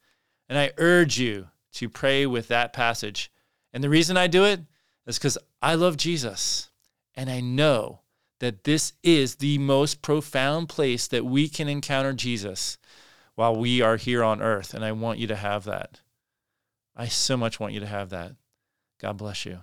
And 0.49 0.59
I 0.59 0.73
urge 0.79 1.21
you 1.21 1.47
to 1.75 1.89
pray 1.89 2.27
with 2.27 2.49
that 2.49 2.73
passage. 2.73 3.31
And 3.73 3.85
the 3.85 3.89
reason 3.89 4.17
I 4.17 4.27
do 4.27 4.45
it 4.45 4.61
is 5.07 5.19
because 5.19 5.39
I 5.61 5.75
love 5.75 5.97
Jesus 5.97 6.71
and 7.15 7.31
I 7.31 7.41
know 7.41 8.01
that 8.41 8.65
this 8.65 8.93
is 9.03 9.37
the 9.37 9.59
most 9.59 10.03
profound 10.03 10.69
place 10.69 11.07
that 11.09 11.25
we 11.25 11.49
can 11.49 11.69
encounter 11.69 12.13
Jesus 12.13 12.79
while 13.35 13.57
we 13.57 13.81
are 13.81 13.97
here 13.97 14.23
on 14.23 14.43
earth. 14.43 14.75
And 14.75 14.85
I 14.85 14.93
want 14.93 15.19
you 15.19 15.27
to 15.29 15.37
have 15.37 15.65
that. 15.65 16.01
I 16.97 17.09
so 17.09 17.37
much 17.37 17.59
want 17.59 17.73
you 17.73 17.81
to 17.81 17.87
have 17.87 18.11
that. 18.11 18.33
God 19.01 19.17
bless 19.17 19.45
you. 19.45 19.61